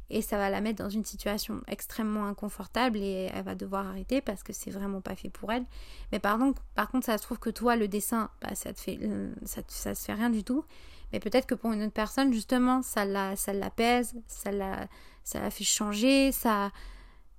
et 0.09 0.21
ça 0.21 0.37
va 0.37 0.49
la 0.49 0.61
mettre 0.61 0.83
dans 0.83 0.89
une 0.89 1.05
situation 1.05 1.61
extrêmement 1.67 2.25
inconfortable 2.25 2.97
et 2.97 3.29
elle 3.33 3.43
va 3.43 3.55
devoir 3.55 3.87
arrêter 3.87 4.21
parce 4.21 4.43
que 4.43 4.53
c'est 4.53 4.71
vraiment 4.71 5.01
pas 5.01 5.15
fait 5.15 5.29
pour 5.29 5.51
elle. 5.51 5.65
Mais 6.11 6.19
pardon, 6.19 6.53
par 6.75 6.89
contre, 6.89 7.05
ça 7.05 7.17
se 7.17 7.23
trouve 7.23 7.39
que 7.39 7.49
toi, 7.49 7.75
le 7.75 7.87
dessin, 7.87 8.29
bah, 8.41 8.55
ça 8.55 8.73
te 8.73 8.79
fait, 8.79 8.99
ça, 9.45 9.61
ça 9.67 9.93
se 9.95 10.05
fait 10.05 10.13
rien 10.13 10.29
du 10.29 10.43
tout. 10.43 10.65
Mais 11.11 11.19
peut-être 11.19 11.45
que 11.45 11.55
pour 11.55 11.71
une 11.71 11.83
autre 11.83 11.93
personne, 11.93 12.33
justement, 12.33 12.81
ça 12.81 13.05
la, 13.05 13.35
ça 13.35 13.53
l'apaise, 13.53 14.15
ça 14.27 14.51
la, 14.51 14.87
ça 15.23 15.39
la 15.39 15.49
fait 15.49 15.63
changer, 15.63 16.31
ça, 16.31 16.71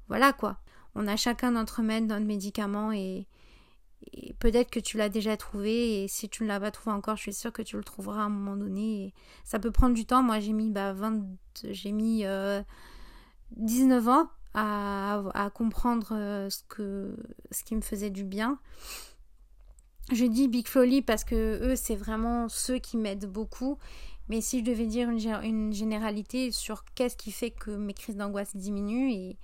voilà 0.08 0.32
quoi. 0.32 0.58
On 0.94 1.06
a 1.06 1.16
chacun 1.16 1.52
notre 1.52 1.76
remède, 1.78 2.06
notre 2.06 2.26
médicament 2.26 2.92
et, 2.92 3.26
peut-être 4.38 4.70
que 4.70 4.80
tu 4.80 4.96
l'as 4.96 5.08
déjà 5.08 5.36
trouvé 5.36 6.02
et 6.02 6.08
si 6.08 6.28
tu 6.28 6.42
ne 6.42 6.48
l'as 6.48 6.60
pas 6.60 6.70
trouvé 6.70 6.94
encore, 6.94 7.16
je 7.16 7.22
suis 7.22 7.34
sûre 7.34 7.52
que 7.52 7.62
tu 7.62 7.76
le 7.76 7.84
trouveras 7.84 8.22
à 8.22 8.24
un 8.24 8.28
moment 8.30 8.56
donné. 8.56 9.12
ça 9.44 9.58
peut 9.58 9.70
prendre 9.70 9.94
du 9.94 10.06
temps. 10.06 10.22
Moi, 10.22 10.40
j'ai 10.40 10.52
mis 10.52 10.70
bah, 10.70 10.92
20, 10.92 11.22
j'ai 11.70 11.92
mis, 11.92 12.24
euh, 12.24 12.62
19 13.56 14.08
ans 14.08 14.28
à, 14.54 15.50
comprendre 15.54 16.08
euh, 16.12 16.50
ce, 16.50 16.62
que, 16.68 17.16
ce 17.50 17.62
qui 17.62 17.76
me 17.76 17.80
faisait 17.80 18.10
du 18.10 18.24
bien. 18.24 18.58
Je 20.12 20.24
dis 20.24 20.48
Big 20.48 20.66
parce 21.06 21.22
que 21.22 21.60
eux, 21.62 21.76
c'est 21.76 21.94
vraiment 21.94 22.48
ceux 22.48 22.78
qui 22.78 22.96
m'aident 22.96 23.30
beaucoup. 23.30 23.78
Mais 24.28 24.40
si 24.40 24.60
je 24.60 24.64
devais 24.64 24.86
dire 24.86 25.10
une, 25.10 25.18
une 25.42 25.72
généralité 25.72 26.50
sur 26.52 26.84
qu'est-ce 26.94 27.16
qui 27.16 27.32
fait 27.32 27.50
que 27.50 27.70
mes 27.70 27.94
crises 27.94 28.16
d'angoisse 28.16 28.56
diminuent 28.56 29.10
et, 29.12 29.36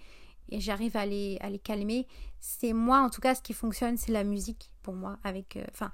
et 0.49 0.61
j'arrive 0.61 0.97
à 0.97 1.07
les, 1.07 1.39
à 1.41 1.51
les 1.51 1.59
calmer, 1.59 2.07
c'est 2.41 2.73
moi, 2.73 3.01
en 3.01 3.11
tout 3.11 3.21
cas, 3.21 3.35
ce 3.35 3.43
qui 3.43 3.53
fonctionne, 3.53 3.97
c'est 3.97 4.13
la 4.13 4.25
musique 4.25 4.71
pour 4.83 4.95
moi. 4.95 5.19
Avec, 5.25 5.57
euh, 5.57 5.65
enfin, 5.71 5.91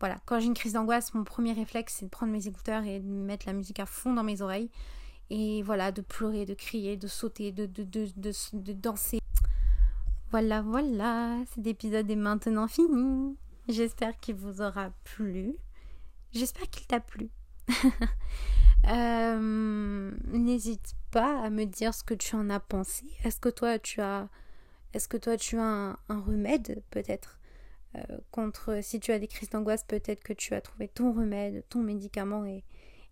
voilà, 0.00 0.18
quand 0.26 0.38
j'ai 0.40 0.46
une 0.46 0.54
crise 0.54 0.74
d'angoisse, 0.74 1.14
mon 1.14 1.24
premier 1.24 1.52
réflexe, 1.52 1.96
c'est 1.98 2.04
de 2.04 2.10
prendre 2.10 2.32
mes 2.32 2.46
écouteurs 2.46 2.84
et 2.84 3.00
de 3.00 3.06
mettre 3.06 3.46
la 3.46 3.52
musique 3.52 3.80
à 3.80 3.86
fond 3.86 4.12
dans 4.12 4.24
mes 4.24 4.42
oreilles. 4.42 4.70
Et 5.30 5.62
voilà, 5.62 5.90
de 5.90 6.02
pleurer, 6.02 6.44
de 6.44 6.54
crier, 6.54 6.96
de 6.96 7.08
sauter, 7.08 7.50
de, 7.50 7.66
de, 7.66 7.84
de, 7.84 8.06
de 8.16 8.72
danser. 8.72 9.18
Voilà, 10.30 10.60
voilà, 10.62 11.38
cet 11.54 11.66
épisode 11.66 12.10
est 12.10 12.16
maintenant 12.16 12.68
fini. 12.68 13.36
J'espère 13.68 14.18
qu'il 14.20 14.36
vous 14.36 14.60
aura 14.60 14.90
plu. 15.04 15.56
J'espère 16.32 16.68
qu'il 16.68 16.86
t'a 16.86 17.00
plu. 17.00 17.30
euh, 18.88 20.10
N'hésite 20.26 20.94
pas 21.16 21.40
à 21.40 21.48
me 21.48 21.64
dire 21.64 21.94
ce 21.94 22.04
que 22.04 22.12
tu 22.12 22.36
en 22.36 22.50
as 22.50 22.60
pensé. 22.60 23.06
Est-ce 23.24 23.40
que 23.40 23.48
toi 23.48 23.78
tu 23.78 24.02
as, 24.02 24.28
est-ce 24.92 25.08
que 25.08 25.16
toi 25.16 25.38
tu 25.38 25.56
as 25.56 25.62
un, 25.62 26.20
remède 26.20 26.82
peut-être 26.90 27.40
euh, 27.94 28.18
contre 28.30 28.80
si 28.82 29.00
tu 29.00 29.12
as 29.12 29.18
des 29.18 29.26
crises 29.26 29.48
d'angoisse 29.48 29.82
peut-être 29.82 30.22
que 30.22 30.34
tu 30.34 30.52
as 30.52 30.60
trouvé 30.60 30.88
ton 30.88 31.14
remède, 31.14 31.64
ton 31.70 31.78
médicament 31.78 32.44
et, 32.44 32.64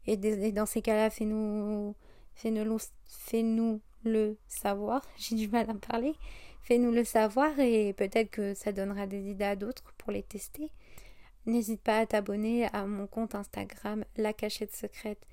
et, 0.06 0.18
dans 0.52 0.66
ces 0.66 0.82
cas-là 0.82 1.08
fais-nous 1.08 1.96
fais-nous 2.34 2.78
fais-nous 3.06 3.80
le 4.04 4.36
savoir. 4.48 5.00
J'ai 5.16 5.36
du 5.36 5.48
mal 5.48 5.70
à 5.70 5.74
parler. 5.74 6.14
Fais-nous 6.60 6.90
le 6.90 7.04
savoir 7.04 7.58
et 7.58 7.94
peut-être 7.94 8.28
que 8.28 8.52
ça 8.52 8.72
donnera 8.72 9.06
des 9.06 9.30
idées 9.30 9.46
à 9.46 9.56
d'autres 9.56 9.94
pour 9.96 10.12
les 10.12 10.22
tester. 10.22 10.70
N'hésite 11.46 11.80
pas 11.80 12.00
à 12.00 12.06
t'abonner 12.06 12.66
à 12.74 12.84
mon 12.84 13.06
compte 13.06 13.34
Instagram 13.34 14.04
La 14.18 14.34
Cachette 14.34 14.76
Secrète 14.76 15.26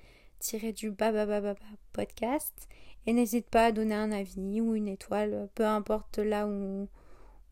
du 0.74 0.90
babababa 0.90 1.54
podcast 1.92 2.68
et 3.06 3.12
n'hésite 3.12 3.48
pas 3.48 3.66
à 3.66 3.72
donner 3.72 3.94
un 3.94 4.12
avis 4.12 4.60
ou 4.60 4.74
une 4.74 4.88
étoile, 4.88 5.48
peu 5.54 5.66
importe 5.66 6.18
là 6.18 6.46
où, 6.46 6.88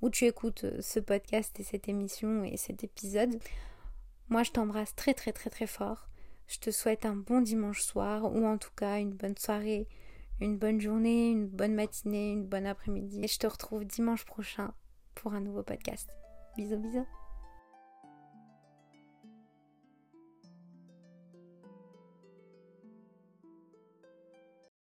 où 0.03 0.11
tu 0.11 0.27
écoutes 0.27 0.67
ce 0.81 1.01
podcast 1.01 1.59
et 1.61 1.65
cette 1.65 1.89
émission 1.89 2.45
et 2.45 2.57
cet 2.57 2.85
épisode. 2.85 3.39
Moi 4.29 4.43
je 4.43 4.51
t'embrasse 4.51 4.95
très 4.95 5.15
très 5.15 5.33
très 5.33 5.51
très 5.51 5.67
fort. 5.67 6.09
Je 6.47 6.59
te 6.59 6.71
souhaite 6.71 7.07
un 7.07 7.17
bon 7.17 7.41
dimanche 7.41 7.83
soir 7.83 8.25
ou 8.35 8.45
en 8.45 8.59
tout 8.59 8.73
cas 8.77 8.99
une 8.99 9.13
bonne 9.13 9.37
soirée 9.37 9.89
une 10.41 10.57
bonne 10.57 10.81
journée, 10.81 11.31
une 11.31 11.47
bonne 11.47 11.75
matinée, 11.75 12.33
une 12.33 12.47
bonne 12.47 12.67
après-midi. 12.67 13.21
Et 13.23 13.29
je 13.29 13.39
te 13.39 13.47
retrouve 13.47 13.85
dimanche 13.85 14.25
prochain 14.25 14.73
pour 15.15 15.35
un 15.35 15.41
nouveau 15.41 15.63
podcast. 15.63 16.09
Bisous 16.57 16.79
bisous. 16.79 17.20